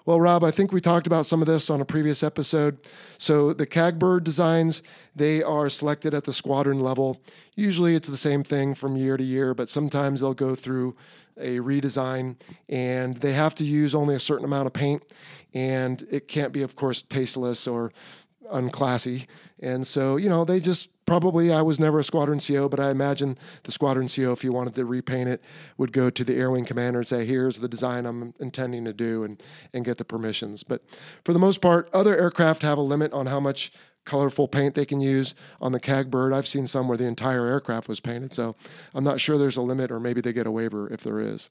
Well, 0.06 0.20
Rob, 0.20 0.44
I 0.44 0.50
think 0.50 0.70
we 0.70 0.82
talked 0.82 1.06
about 1.06 1.24
some 1.24 1.40
of 1.40 1.46
this 1.46 1.70
on 1.70 1.80
a 1.80 1.84
previous 1.84 2.22
episode. 2.22 2.78
So 3.16 3.54
the 3.54 3.64
CAG 3.64 3.98
bird 3.98 4.22
designs, 4.22 4.82
they 5.16 5.42
are 5.42 5.70
selected 5.70 6.12
at 6.12 6.24
the 6.24 6.32
squadron 6.32 6.80
level. 6.80 7.22
Usually 7.54 7.94
it's 7.94 8.08
the 8.08 8.18
same 8.18 8.44
thing 8.44 8.74
from 8.74 8.98
year 8.98 9.16
to 9.16 9.24
year, 9.24 9.54
but 9.54 9.70
sometimes 9.70 10.20
they'll 10.20 10.34
go 10.34 10.54
through 10.54 10.94
a 11.38 11.56
redesign 11.58 12.36
and 12.68 13.16
they 13.16 13.32
have 13.32 13.54
to 13.54 13.64
use 13.64 13.94
only 13.94 14.14
a 14.14 14.20
certain 14.20 14.44
amount 14.44 14.66
of 14.66 14.74
paint 14.74 15.02
and 15.54 16.06
it 16.10 16.28
can't 16.28 16.52
be 16.52 16.62
of 16.62 16.76
course 16.76 17.00
tasteless 17.00 17.66
or 17.66 17.90
unclassy. 18.52 19.26
And 19.60 19.86
so, 19.86 20.16
you 20.16 20.28
know, 20.28 20.44
they 20.44 20.60
just 20.60 20.90
probably 21.06 21.52
I 21.52 21.62
was 21.62 21.78
never 21.78 21.98
a 21.98 22.04
squadron 22.04 22.40
CO, 22.40 22.68
but 22.68 22.80
I 22.80 22.90
imagine 22.90 23.38
the 23.64 23.72
squadron 23.72 24.08
CO, 24.08 24.32
if 24.32 24.44
you 24.44 24.52
wanted 24.52 24.74
to 24.74 24.84
repaint 24.84 25.28
it, 25.28 25.42
would 25.78 25.92
go 25.92 26.10
to 26.10 26.24
the 26.24 26.34
air 26.34 26.50
wing 26.50 26.64
commander 26.64 27.00
and 27.00 27.08
say, 27.08 27.24
"Here's 27.24 27.58
the 27.58 27.68
design 27.68 28.06
I'm 28.06 28.34
intending 28.40 28.84
to 28.84 28.92
do," 28.92 29.24
and 29.24 29.42
and 29.72 29.84
get 29.84 29.98
the 29.98 30.04
permissions. 30.04 30.62
But 30.62 30.82
for 31.24 31.32
the 31.32 31.38
most 31.38 31.60
part, 31.60 31.88
other 31.92 32.16
aircraft 32.16 32.62
have 32.62 32.78
a 32.78 32.82
limit 32.82 33.12
on 33.12 33.26
how 33.26 33.40
much 33.40 33.72
colorful 34.04 34.48
paint 34.48 34.74
they 34.74 34.84
can 34.84 35.00
use 35.00 35.34
on 35.60 35.72
the 35.72 35.80
CAG 35.80 36.10
bird. 36.10 36.32
I've 36.32 36.46
seen 36.46 36.66
some 36.66 36.88
where 36.88 36.96
the 36.96 37.06
entire 37.06 37.46
aircraft 37.46 37.88
was 37.88 38.00
painted, 38.00 38.34
so 38.34 38.54
I'm 38.94 39.04
not 39.04 39.20
sure 39.20 39.38
there's 39.38 39.56
a 39.56 39.62
limit, 39.62 39.90
or 39.90 40.00
maybe 40.00 40.20
they 40.20 40.32
get 40.32 40.46
a 40.46 40.50
waiver 40.50 40.92
if 40.92 41.02
there 41.02 41.20
is. 41.20 41.50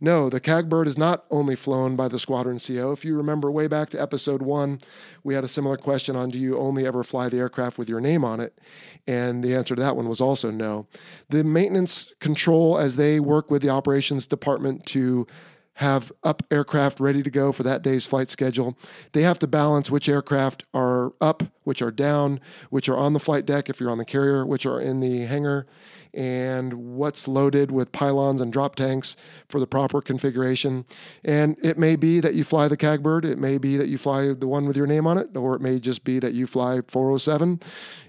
No, 0.00 0.28
the 0.28 0.40
CAG 0.40 0.68
bird 0.68 0.88
is 0.88 0.98
not 0.98 1.24
only 1.30 1.54
flown 1.54 1.96
by 1.96 2.08
the 2.08 2.18
squadron 2.18 2.58
CO. 2.58 2.92
If 2.92 3.04
you 3.04 3.16
remember 3.16 3.50
way 3.50 3.66
back 3.66 3.90
to 3.90 4.00
episode 4.00 4.42
one, 4.42 4.80
we 5.22 5.34
had 5.34 5.44
a 5.44 5.48
similar 5.48 5.76
question 5.76 6.16
on 6.16 6.30
do 6.30 6.38
you 6.38 6.58
only 6.58 6.86
ever 6.86 7.04
fly 7.04 7.28
the 7.28 7.38
aircraft 7.38 7.78
with 7.78 7.88
your 7.88 8.00
name 8.00 8.24
on 8.24 8.40
it? 8.40 8.58
And 9.06 9.42
the 9.42 9.54
answer 9.54 9.74
to 9.74 9.82
that 9.82 9.96
one 9.96 10.08
was 10.08 10.20
also 10.20 10.50
no. 10.50 10.86
The 11.28 11.44
maintenance 11.44 12.12
control, 12.20 12.78
as 12.78 12.96
they 12.96 13.20
work 13.20 13.50
with 13.50 13.62
the 13.62 13.68
operations 13.68 14.26
department 14.26 14.86
to 14.86 15.26
have 15.74 16.12
up 16.22 16.42
aircraft 16.50 17.00
ready 17.00 17.22
to 17.22 17.30
go 17.30 17.50
for 17.50 17.62
that 17.62 17.82
day's 17.82 18.06
flight 18.06 18.28
schedule. 18.30 18.76
They 19.12 19.22
have 19.22 19.38
to 19.38 19.46
balance 19.46 19.90
which 19.90 20.08
aircraft 20.08 20.64
are 20.74 21.14
up, 21.20 21.42
which 21.64 21.80
are 21.80 21.90
down, 21.90 22.40
which 22.70 22.88
are 22.88 22.96
on 22.96 23.14
the 23.14 23.20
flight 23.20 23.46
deck 23.46 23.70
if 23.70 23.80
you're 23.80 23.90
on 23.90 23.98
the 23.98 24.04
carrier, 24.04 24.44
which 24.44 24.66
are 24.66 24.80
in 24.80 25.00
the 25.00 25.20
hangar, 25.20 25.66
and 26.12 26.74
what's 26.74 27.26
loaded 27.26 27.70
with 27.70 27.90
pylons 27.90 28.40
and 28.40 28.52
drop 28.52 28.74
tanks 28.74 29.16
for 29.48 29.58
the 29.58 29.66
proper 29.66 30.02
configuration. 30.02 30.84
And 31.24 31.56
it 31.64 31.78
may 31.78 31.96
be 31.96 32.20
that 32.20 32.34
you 32.34 32.44
fly 32.44 32.68
the 32.68 32.76
CAG 32.76 33.02
bird, 33.02 33.24
it 33.24 33.38
may 33.38 33.56
be 33.56 33.78
that 33.78 33.88
you 33.88 33.96
fly 33.96 34.34
the 34.34 34.46
one 34.46 34.66
with 34.66 34.76
your 34.76 34.86
name 34.86 35.06
on 35.06 35.16
it, 35.16 35.34
or 35.34 35.54
it 35.54 35.62
may 35.62 35.80
just 35.80 36.04
be 36.04 36.18
that 36.18 36.34
you 36.34 36.46
fly 36.46 36.82
407 36.86 37.60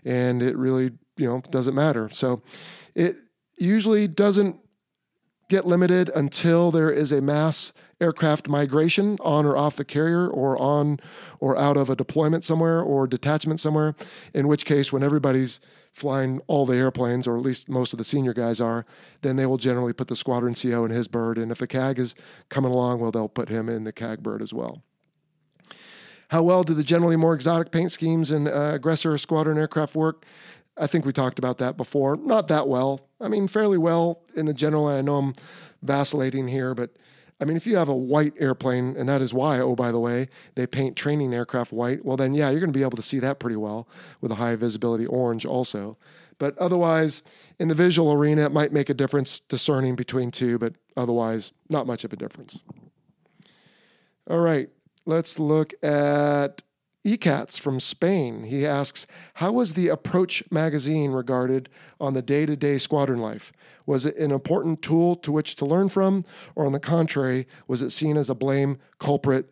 and 0.03 0.43
it 0.43 0.57
really, 0.57 0.91
you 1.15 1.29
know, 1.29 1.41
doesn't 1.49 1.75
matter. 1.75 2.09
So 2.11 2.41
it 2.93 3.15
usually 3.57 4.09
doesn't 4.09 4.57
get 5.49 5.65
limited 5.65 6.09
until 6.15 6.71
there 6.71 6.89
is 6.89 7.11
a 7.11 7.21
mass 7.21 7.73
aircraft 8.01 8.47
migration 8.47 9.17
on 9.21 9.45
or 9.45 9.55
off 9.55 9.75
the 9.75 9.85
carrier 9.85 10.27
or 10.27 10.59
on 10.59 10.99
or 11.39 11.57
out 11.57 11.77
of 11.77 11.89
a 11.89 11.95
deployment 11.95 12.43
somewhere 12.43 12.81
or 12.81 13.07
detachment 13.07 13.59
somewhere, 13.59 13.95
in 14.33 14.47
which 14.47 14.65
case, 14.65 14.91
when 14.91 15.03
everybody's 15.03 15.59
flying 15.93 16.41
all 16.47 16.65
the 16.65 16.75
airplanes, 16.75 17.27
or 17.27 17.37
at 17.37 17.43
least 17.43 17.69
most 17.69 17.93
of 17.93 17.97
the 17.97 18.03
senior 18.03 18.33
guys 18.33 18.59
are, 18.59 18.85
then 19.21 19.35
they 19.35 19.45
will 19.45 19.57
generally 19.57 19.93
put 19.93 20.07
the 20.07 20.15
squadron 20.15 20.55
CO 20.55 20.83
in 20.85 20.91
his 20.91 21.07
bird. 21.07 21.37
And 21.37 21.51
if 21.51 21.59
the 21.59 21.67
CAG 21.67 21.99
is 21.99 22.15
coming 22.49 22.71
along, 22.71 22.99
well, 22.99 23.11
they'll 23.11 23.29
put 23.29 23.49
him 23.49 23.69
in 23.69 23.83
the 23.83 23.93
CAG 23.93 24.23
bird 24.23 24.41
as 24.41 24.53
well. 24.53 24.81
How 26.29 26.41
well 26.41 26.63
do 26.63 26.73
the 26.73 26.83
generally 26.83 27.15
more 27.15 27.35
exotic 27.35 27.71
paint 27.71 27.91
schemes 27.91 28.31
and 28.31 28.47
uh, 28.47 28.71
aggressor 28.73 29.15
squadron 29.19 29.59
aircraft 29.59 29.95
work? 29.95 30.25
I 30.77 30.87
think 30.87 31.05
we 31.05 31.11
talked 31.11 31.39
about 31.39 31.59
that 31.59 31.77
before. 31.77 32.17
Not 32.17 32.47
that 32.47 32.67
well. 32.67 33.07
I 33.21 33.27
mean, 33.27 33.47
fairly 33.47 33.77
well 33.77 34.21
in 34.35 34.45
the 34.45 34.53
general. 34.53 34.87
And 34.87 34.97
I 34.97 35.01
know 35.01 35.17
I'm 35.17 35.33
vacillating 35.81 36.47
here, 36.47 36.73
but 36.73 36.91
I 37.39 37.45
mean, 37.45 37.57
if 37.57 37.67
you 37.67 37.75
have 37.75 37.89
a 37.89 37.95
white 37.95 38.33
airplane, 38.39 38.95
and 38.97 39.09
that 39.09 39.21
is 39.21 39.33
why, 39.33 39.59
oh, 39.59 39.75
by 39.75 39.91
the 39.91 39.99
way, 39.99 40.29
they 40.55 40.65
paint 40.65 40.95
training 40.95 41.33
aircraft 41.33 41.73
white, 41.73 42.05
well, 42.05 42.15
then, 42.15 42.33
yeah, 42.33 42.49
you're 42.49 42.59
going 42.59 42.71
to 42.71 42.77
be 42.77 42.83
able 42.83 42.95
to 42.95 43.01
see 43.01 43.19
that 43.19 43.39
pretty 43.39 43.55
well 43.55 43.87
with 44.21 44.31
a 44.31 44.35
high 44.35 44.55
visibility 44.55 45.05
orange 45.05 45.45
also. 45.45 45.97
But 46.37 46.57
otherwise, 46.57 47.21
in 47.59 47.67
the 47.67 47.75
visual 47.75 48.13
arena, 48.13 48.45
it 48.45 48.51
might 48.51 48.71
make 48.71 48.89
a 48.89 48.93
difference 48.93 49.39
discerning 49.39 49.95
between 49.95 50.31
two, 50.31 50.57
but 50.57 50.73
otherwise, 50.95 51.51
not 51.69 51.85
much 51.85 52.03
of 52.03 52.13
a 52.13 52.15
difference. 52.15 52.59
All 54.29 54.39
right, 54.39 54.69
let's 55.05 55.37
look 55.37 55.73
at 55.83 56.63
ECATS 57.05 57.59
from 57.59 57.79
Spain. 57.79 58.43
He 58.43 58.65
asks, 58.65 59.05
How 59.35 59.51
was 59.51 59.73
the 59.73 59.89
Approach 59.89 60.43
magazine 60.49 61.11
regarded 61.11 61.69
on 61.99 62.13
the 62.13 62.21
day 62.21 62.45
to 62.45 62.55
day 62.55 62.77
squadron 62.77 63.19
life? 63.19 63.51
Was 63.85 64.05
it 64.05 64.15
an 64.17 64.31
important 64.31 64.81
tool 64.81 65.17
to 65.17 65.31
which 65.31 65.55
to 65.57 65.65
learn 65.65 65.89
from, 65.89 66.23
or 66.55 66.65
on 66.65 66.71
the 66.71 66.79
contrary, 66.79 67.47
was 67.67 67.81
it 67.81 67.89
seen 67.89 68.15
as 68.15 68.29
a 68.29 68.35
blame, 68.35 68.77
culprit, 68.99 69.51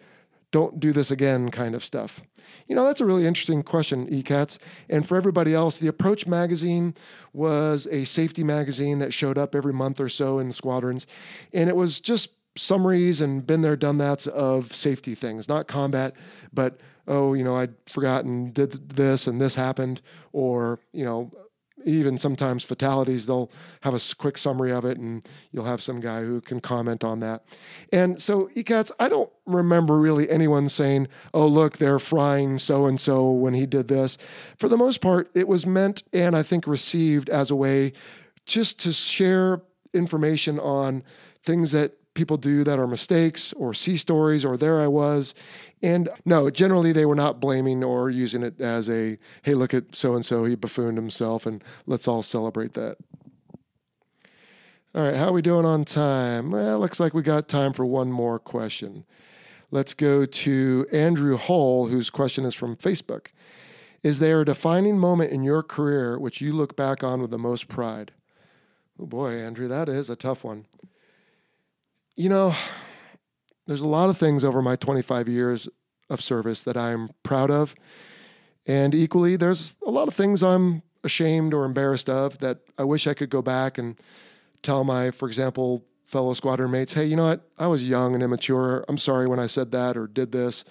don't 0.52 0.80
do 0.80 0.94
this 0.94 1.12
again 1.12 1.50
kind 1.50 1.76
of 1.76 1.84
stuff? 1.84 2.22
You 2.68 2.76
know, 2.76 2.86
that's 2.86 3.02
a 3.02 3.06
really 3.06 3.26
interesting 3.26 3.64
question, 3.64 4.08
ECATS. 4.08 4.58
And 4.90 5.06
for 5.06 5.18
everybody 5.18 5.54
else, 5.54 5.78
the 5.78 5.88
Approach 5.88 6.28
magazine 6.28 6.94
was 7.34 7.88
a 7.92 8.06
safety 8.06 8.44
magazine 8.44 9.00
that 9.00 9.14
showed 9.14 9.38
up 9.38 9.56
every 9.56 9.74
month 9.74 10.00
or 10.00 10.10
so 10.10 10.40
in 10.40 10.48
the 10.48 10.54
squadrons. 10.54 11.06
And 11.54 11.70
it 11.70 11.76
was 11.76 12.00
just 12.00 12.30
summaries 12.58 13.22
and 13.22 13.46
been 13.46 13.62
there, 13.62 13.76
done 13.76 13.98
that 14.00 14.28
of 14.28 14.76
safety 14.76 15.16
things, 15.16 15.48
not 15.48 15.68
combat, 15.68 16.16
but 16.54 16.80
oh, 17.08 17.34
you 17.34 17.44
know, 17.44 17.56
I'd 17.56 17.74
forgotten 17.88 18.52
did 18.52 18.90
this 18.90 19.28
and 19.28 19.40
this 19.42 19.56
happened, 19.56 20.02
or 20.32 20.80
you 20.94 21.04
know, 21.04 21.32
even 21.86 22.18
sometimes 22.18 22.64
fatalities. 22.64 23.26
They'll 23.26 23.52
have 23.82 23.94
a 23.94 24.16
quick 24.16 24.38
summary 24.38 24.72
of 24.72 24.86
it, 24.86 24.98
and 24.98 25.28
you'll 25.52 25.66
have 25.66 25.82
some 25.82 26.00
guy 26.00 26.22
who 26.24 26.42
can 26.42 26.60
comment 26.60 27.04
on 27.04 27.20
that. 27.22 27.44
And 27.92 28.22
so, 28.22 28.50
ECATS, 28.56 28.92
I 29.00 29.10
don't 29.10 29.32
remember 29.46 30.00
really 30.00 30.30
anyone 30.30 30.70
saying, 30.70 31.08
"Oh, 31.34 31.48
look, 31.48 31.78
they're 31.78 32.00
frying 32.00 32.60
so 32.60 32.86
and 32.86 33.00
so 33.00 33.32
when 33.32 33.54
he 33.54 33.66
did 33.66 33.88
this." 33.88 34.18
For 34.58 34.70
the 34.70 34.78
most 34.78 35.02
part, 35.02 35.30
it 35.34 35.48
was 35.48 35.66
meant 35.66 36.04
and 36.14 36.36
I 36.36 36.44
think 36.44 36.68
received 36.68 37.30
as 37.30 37.52
a 37.52 37.56
way 37.56 37.94
just 38.46 38.80
to 38.80 38.94
share 38.94 39.62
information 39.94 40.60
on 40.60 41.04
things 41.44 41.72
that 41.72 41.98
people 42.14 42.38
do 42.38 42.64
that 42.64 42.80
are 42.80 42.88
mistakes 42.88 43.54
or 43.54 43.74
see 43.74 43.98
stories 43.98 44.44
or 44.44 44.58
there 44.58 44.82
I 44.82 44.88
was. 44.88 45.34
And 45.82 46.10
no, 46.26 46.50
generally 46.50 46.92
they 46.92 47.06
were 47.06 47.16
not 47.16 47.40
blaming 47.40 47.84
or 47.84 48.10
using 48.10 48.44
it 48.44 48.62
as 48.62 48.90
a, 48.90 49.18
hey, 49.44 49.54
look 49.54 49.74
at 49.74 49.96
so 49.96 50.14
and 50.14 50.26
so, 50.26 50.46
he 50.46 50.56
buffooned 50.56 50.98
himself 50.98 51.46
and 51.46 51.64
let's 51.86 52.08
all 52.08 52.22
celebrate 52.22 52.74
that. 52.74 52.98
All 54.94 55.04
right, 55.04 55.16
how 55.16 55.30
are 55.30 55.34
we 55.34 55.42
doing 55.42 55.66
on 55.66 55.86
time? 55.86 56.52
Well, 56.52 56.80
looks 56.80 57.00
like 57.00 57.14
we 57.14 57.22
got 57.22 57.48
time 57.48 57.74
for 57.74 57.86
one 57.86 58.12
more 58.12 58.38
question. 58.38 59.06
Let's 59.72 59.94
go 59.94 60.26
to 60.26 60.86
Andrew 60.92 61.38
Hull, 61.38 61.88
whose 61.88 62.10
question 62.10 62.44
is 62.44 62.54
from 62.54 62.76
Facebook. 62.76 63.28
Is 64.04 64.20
there 64.20 64.42
a 64.42 64.46
defining 64.46 65.00
moment 65.00 65.32
in 65.32 65.44
your 65.44 65.64
career 65.64 66.20
which 66.20 66.42
you 66.42 66.54
look 66.54 66.76
back 66.76 67.04
on 67.04 67.22
with 67.22 67.32
the 67.32 67.38
most 67.40 67.70
pride? 67.70 68.12
Oh 69.00 69.06
boy, 69.06 69.38
Andrew, 69.38 69.68
that 69.70 69.88
is 69.88 70.10
a 70.10 70.16
tough 70.16 70.44
one 70.44 70.66
you 72.16 72.30
know, 72.30 72.54
there's 73.68 73.82
a 73.82 73.88
lot 73.88 74.10
of 74.10 74.18
things 74.18 74.44
over 74.44 74.62
my 74.62 74.76
25 74.76 75.28
years 75.28 75.70
of 76.10 76.22
service 76.22 76.62
that 76.64 76.78
I'm 76.78 77.10
proud 77.24 77.50
of. 77.50 77.76
And 78.66 78.94
equally, 78.94 79.36
there's 79.36 79.74
a 79.86 79.92
lot 79.92 80.08
of 80.08 80.14
things 80.14 80.44
I'm 80.44 80.84
ashamed 81.04 81.54
or 81.54 81.66
embarrassed 81.66 82.10
of 82.10 82.38
that 82.40 82.60
I 82.78 82.84
wish 82.84 83.08
I 83.08 83.14
could 83.14 83.30
go 83.30 83.42
back 83.42 83.78
and 83.78 84.00
tell 84.62 84.84
my, 84.84 85.12
for 85.12 85.28
example, 85.28 85.84
fellow 86.06 86.34
squadron 86.34 86.72
mates, 86.72 86.94
hey, 86.94 87.06
you 87.06 87.16
know 87.16 87.28
what? 87.28 87.50
I 87.58 87.68
was 87.68 87.88
young 87.88 88.14
and 88.14 88.22
immature. 88.22 88.84
I'm 88.88 88.98
sorry 88.98 89.28
when 89.28 89.40
I 89.40 89.48
said 89.48 89.72
that 89.72 89.98
or 89.98 90.08
did 90.08 90.32
this. 90.32 90.64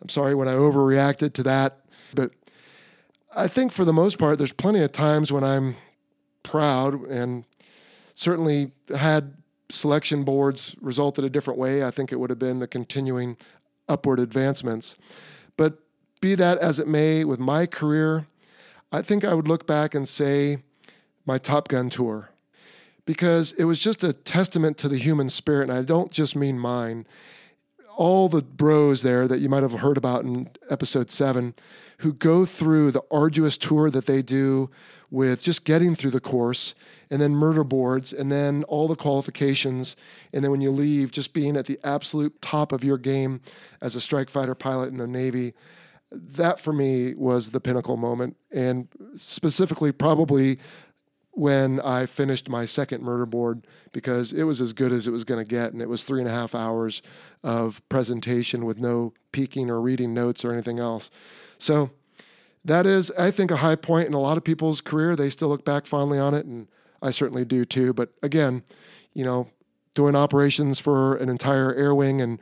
I'm 0.00 0.08
sorry 0.08 0.34
when 0.34 0.48
I 0.48 0.54
overreacted 0.54 1.34
to 1.34 1.42
that. 1.44 1.80
But 2.14 2.32
I 3.34 3.48
think 3.48 3.72
for 3.72 3.84
the 3.84 3.92
most 3.92 4.18
part, 4.18 4.38
there's 4.38 4.52
plenty 4.52 4.80
of 4.80 4.90
times 4.90 5.30
when 5.30 5.44
I'm 5.44 5.76
proud 6.42 6.94
and 7.08 7.44
certainly 8.14 8.72
had 8.94 9.34
selection 9.72 10.24
boards 10.24 10.76
resulted 10.80 11.24
a 11.24 11.30
different 11.30 11.58
way, 11.58 11.84
I 11.84 11.90
think 11.90 12.12
it 12.12 12.16
would 12.16 12.30
have 12.30 12.38
been 12.38 12.58
the 12.58 12.68
continuing 12.68 13.36
upward 13.88 14.20
advancements. 14.20 14.96
But 15.56 15.78
be 16.20 16.34
that 16.34 16.58
as 16.58 16.78
it 16.78 16.86
may, 16.86 17.24
with 17.24 17.38
my 17.38 17.66
career, 17.66 18.26
I 18.92 19.02
think 19.02 19.24
I 19.24 19.34
would 19.34 19.48
look 19.48 19.66
back 19.66 19.94
and 19.94 20.08
say 20.08 20.58
my 21.24 21.38
Top 21.38 21.68
Gun 21.68 21.90
tour 21.90 22.30
because 23.04 23.52
it 23.52 23.64
was 23.64 23.78
just 23.78 24.04
a 24.04 24.12
testament 24.12 24.78
to 24.78 24.88
the 24.88 24.98
human 24.98 25.28
spirit. 25.28 25.68
And 25.68 25.78
I 25.78 25.82
don't 25.82 26.12
just 26.12 26.36
mean 26.36 26.58
mine. 26.58 27.06
All 27.96 28.28
the 28.28 28.42
bros 28.42 29.02
there 29.02 29.28
that 29.28 29.40
you 29.40 29.48
might 29.48 29.62
have 29.62 29.72
heard 29.72 29.96
about 29.96 30.24
in 30.24 30.50
episode 30.70 31.10
seven 31.10 31.54
who 31.98 32.12
go 32.12 32.44
through 32.44 32.90
the 32.90 33.02
arduous 33.10 33.56
tour 33.56 33.90
that 33.90 34.06
they 34.06 34.22
do 34.22 34.70
with 35.10 35.42
just 35.42 35.64
getting 35.64 35.94
through 35.94 36.10
the 36.10 36.20
course 36.20 36.74
and 37.10 37.20
then 37.20 37.36
murder 37.36 37.62
boards 37.62 38.12
and 38.12 38.32
then 38.32 38.64
all 38.64 38.88
the 38.88 38.96
qualifications. 38.96 39.94
And 40.32 40.42
then 40.42 40.50
when 40.50 40.60
you 40.60 40.70
leave 40.70 41.12
just 41.12 41.32
being 41.32 41.56
at 41.56 41.66
the 41.66 41.78
absolute 41.84 42.40
top 42.40 42.72
of 42.72 42.82
your 42.82 42.98
game 42.98 43.40
as 43.80 43.94
a 43.94 44.00
strike 44.00 44.30
fighter 44.30 44.54
pilot 44.54 44.88
in 44.88 44.98
the 44.98 45.06
navy 45.06 45.52
that 46.14 46.60
for 46.60 46.72
me 46.72 47.14
was 47.14 47.50
the 47.50 47.60
pinnacle 47.60 47.96
moment. 47.96 48.36
And 48.50 48.88
specifically 49.16 49.92
probably 49.92 50.58
when 51.32 51.80
I 51.80 52.06
finished 52.06 52.48
my 52.48 52.66
second 52.66 53.02
murder 53.02 53.26
board 53.26 53.66
because 53.92 54.32
it 54.32 54.44
was 54.44 54.60
as 54.60 54.72
good 54.72 54.92
as 54.92 55.06
it 55.06 55.10
was 55.10 55.24
going 55.24 55.42
to 55.42 55.48
get. 55.48 55.72
And 55.72 55.80
it 55.80 55.88
was 55.88 56.04
three 56.04 56.20
and 56.20 56.28
a 56.28 56.32
half 56.32 56.54
hours 56.54 57.02
of 57.42 57.80
presentation 57.88 58.66
with 58.66 58.78
no 58.78 59.14
peeking 59.32 59.70
or 59.70 59.80
reading 59.80 60.12
notes 60.12 60.44
or 60.44 60.52
anything 60.52 60.78
else. 60.78 61.10
So 61.58 61.90
that 62.64 62.86
is, 62.86 63.10
I 63.12 63.30
think, 63.30 63.50
a 63.50 63.56
high 63.56 63.76
point 63.76 64.08
in 64.08 64.14
a 64.14 64.20
lot 64.20 64.36
of 64.36 64.44
people's 64.44 64.80
career. 64.80 65.16
They 65.16 65.30
still 65.30 65.48
look 65.48 65.64
back 65.64 65.86
fondly 65.86 66.18
on 66.18 66.34
it, 66.34 66.44
and 66.44 66.68
I 67.00 67.10
certainly 67.10 67.44
do 67.44 67.64
too. 67.64 67.92
But 67.92 68.10
again, 68.22 68.62
you 69.14 69.24
know, 69.24 69.48
doing 69.94 70.14
operations 70.14 70.78
for 70.78 71.16
an 71.16 71.28
entire 71.28 71.74
air 71.74 71.94
wing 71.94 72.20
and 72.20 72.38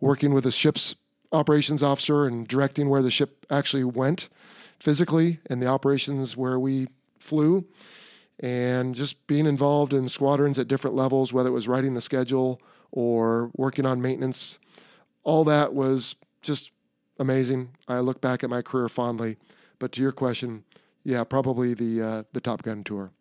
working 0.00 0.32
with 0.32 0.46
a 0.46 0.50
ship's 0.50 0.94
operations 1.32 1.82
officer 1.82 2.26
and 2.26 2.48
directing 2.48 2.88
where 2.88 3.02
the 3.02 3.10
ship 3.10 3.46
actually 3.50 3.84
went 3.84 4.28
physically 4.78 5.38
and 5.48 5.62
the 5.62 5.66
operations 5.66 6.36
where 6.36 6.58
we 6.58 6.88
flew 7.18 7.64
and 8.40 8.94
just 8.94 9.26
being 9.26 9.46
involved 9.46 9.92
in 9.92 10.08
squadrons 10.08 10.58
at 10.58 10.66
different 10.66 10.96
levels, 10.96 11.32
whether 11.32 11.50
it 11.50 11.52
was 11.52 11.68
writing 11.68 11.94
the 11.94 12.00
schedule 12.00 12.60
or 12.90 13.50
working 13.54 13.86
on 13.86 14.00
maintenance, 14.00 14.58
all 15.22 15.44
that 15.44 15.74
was 15.74 16.16
just 16.42 16.72
amazing. 17.18 17.70
I 17.86 18.00
look 18.00 18.20
back 18.20 18.42
at 18.42 18.50
my 18.50 18.62
career 18.62 18.88
fondly. 18.88 19.36
But 19.78 19.92
to 19.92 20.02
your 20.02 20.12
question, 20.12 20.64
yeah, 21.04 21.22
probably 21.24 21.74
the 21.74 22.02
uh, 22.02 22.22
the 22.32 22.40
Top 22.40 22.62
Gun 22.62 22.82
tour. 22.82 23.12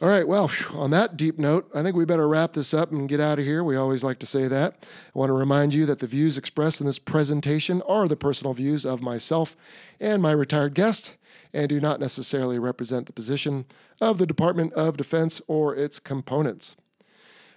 All 0.00 0.08
right, 0.08 0.26
well, 0.26 0.48
on 0.74 0.90
that 0.92 1.16
deep 1.16 1.40
note, 1.40 1.68
I 1.74 1.82
think 1.82 1.96
we 1.96 2.04
better 2.04 2.28
wrap 2.28 2.52
this 2.52 2.72
up 2.72 2.92
and 2.92 3.08
get 3.08 3.18
out 3.18 3.40
of 3.40 3.44
here. 3.44 3.64
We 3.64 3.74
always 3.74 4.04
like 4.04 4.20
to 4.20 4.26
say 4.26 4.46
that. 4.46 4.86
I 5.12 5.18
want 5.18 5.30
to 5.30 5.32
remind 5.32 5.74
you 5.74 5.86
that 5.86 5.98
the 5.98 6.06
views 6.06 6.38
expressed 6.38 6.80
in 6.80 6.86
this 6.86 7.00
presentation 7.00 7.82
are 7.82 8.06
the 8.06 8.14
personal 8.14 8.54
views 8.54 8.86
of 8.86 9.02
myself 9.02 9.56
and 9.98 10.22
my 10.22 10.30
retired 10.30 10.74
guest 10.74 11.16
and 11.52 11.68
do 11.68 11.80
not 11.80 12.00
necessarily 12.00 12.58
represent 12.58 13.06
the 13.06 13.12
position 13.12 13.66
of 14.00 14.18
the 14.18 14.26
Department 14.26 14.72
of 14.74 14.96
Defense 14.96 15.40
or 15.46 15.74
its 15.74 15.98
components. 15.98 16.76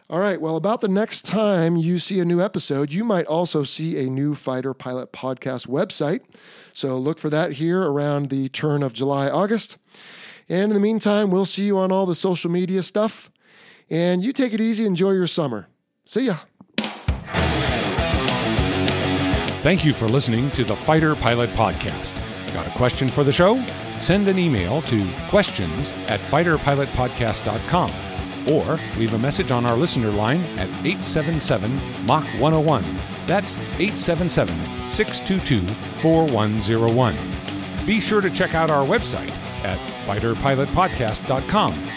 All 0.10 0.20
right, 0.20 0.42
well, 0.42 0.58
about 0.58 0.82
the 0.82 0.90
next 0.90 1.26
time 1.26 1.78
you 1.78 1.98
see 1.98 2.20
a 2.20 2.26
new 2.26 2.42
episode, 2.42 2.92
you 2.92 3.06
might 3.06 3.26
also 3.28 3.64
see 3.64 3.98
a 3.98 4.10
new 4.10 4.36
Fighter 4.36 4.74
Pilot 4.74 5.14
Podcast 5.14 5.68
website. 5.68 6.20
So 6.74 6.98
look 6.98 7.18
for 7.18 7.30
that 7.30 7.54
here 7.54 7.82
around 7.82 8.30
the 8.30 8.50
turn 8.50 8.84
of 8.84 8.92
July, 8.92 9.30
August. 9.30 9.78
And 10.50 10.64
in 10.64 10.74
the 10.74 10.82
meantime, 10.82 11.32
we'll 11.32 11.46
see 11.46 11.64
you 11.64 11.78
on 11.78 11.94
all 11.94 12.06
the 12.06 12.16
social 12.16 12.52
media 12.52 12.84
stuff. 12.84 13.32
And 13.90 14.22
you 14.22 14.34
take 14.34 14.54
it 14.54 14.60
easy, 14.60 14.86
enjoy 14.86 15.12
your 15.12 15.28
summer. 15.28 15.70
See 16.06 16.26
ya. 16.26 16.40
Thank 19.62 19.86
you 19.86 19.94
for 19.94 20.10
listening 20.10 20.52
to 20.52 20.66
the 20.66 20.76
Fighter 20.76 21.16
Pilot 21.16 21.52
Podcast. 21.52 22.20
Got 22.54 22.68
a 22.68 22.72
question 22.72 23.08
for 23.08 23.24
the 23.24 23.32
show? 23.32 23.64
Send 24.00 24.28
an 24.28 24.38
email 24.38 24.82
to 24.84 25.10
questions 25.30 25.92
at 26.08 26.20
fighterpilotpodcast.com 26.20 27.92
or 28.48 28.80
leave 28.98 29.14
a 29.14 29.18
message 29.18 29.52
on 29.52 29.66
our 29.66 29.78
listener 29.78 30.12
line 30.12 30.42
at 30.58 30.68
877 30.86 32.06
Mach 32.06 32.26
101. 32.40 33.00
That's 33.28 33.56
877 33.58 34.90
622 34.90 35.68
4101. 36.00 37.86
Be 37.86 38.00
sure 38.00 38.22
to 38.22 38.30
check 38.30 38.54
out 38.54 38.70
our 38.70 38.86
website 38.86 39.32
at 39.64 39.80
fighterpilotpodcast.com. 40.06 41.88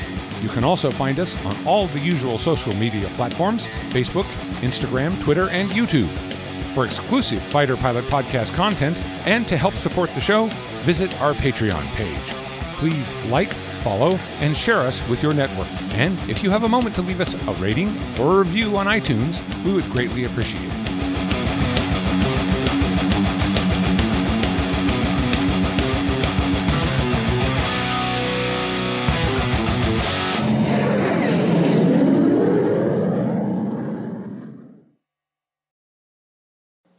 You 0.43 0.49
can 0.51 0.65
also 0.65 0.91
find 0.91 1.19
us 1.19 1.37
on 1.37 1.67
all 1.67 1.89
the 1.89 2.01
usual 2.01 2.39
social 2.39 2.75
media 2.77 3.11
platforms 3.17 3.67
Facebook, 3.89 4.27
Instagram, 4.61 5.21
Twitter, 5.23 5.49
and 5.49 5.71
YouTube. 5.71 6.34
For 6.75 6.85
exclusive 6.85 7.41
Fighter 7.41 7.77
Pilot 7.77 8.05
Podcast 8.07 8.53
content 8.53 9.01
and 9.27 9.47
to 9.47 9.57
help 9.57 9.77
support 9.77 10.13
the 10.13 10.21
show, 10.21 10.49
visit 10.83 11.19
our 11.21 11.33
Patreon 11.33 11.85
page. 11.95 12.35
Please 12.79 13.13
like, 13.31 13.53
follow, 13.85 14.17
and 14.41 14.57
share 14.57 14.81
us 14.81 15.01
with 15.07 15.23
your 15.23 15.33
network. 15.33 15.69
And 15.95 16.19
if 16.29 16.43
you 16.43 16.51
have 16.51 16.65
a 16.65 16.69
moment 16.69 16.97
to 16.97 17.03
leave 17.03 17.21
us 17.21 17.35
a 17.35 17.53
rating 17.55 17.97
or 18.19 18.35
a 18.35 18.39
review 18.39 18.77
on 18.77 18.87
iTunes, 18.87 19.41
we 19.65 19.73
would 19.73 19.89
greatly 19.91 20.25
appreciate 20.25 20.65
it. 20.65 20.84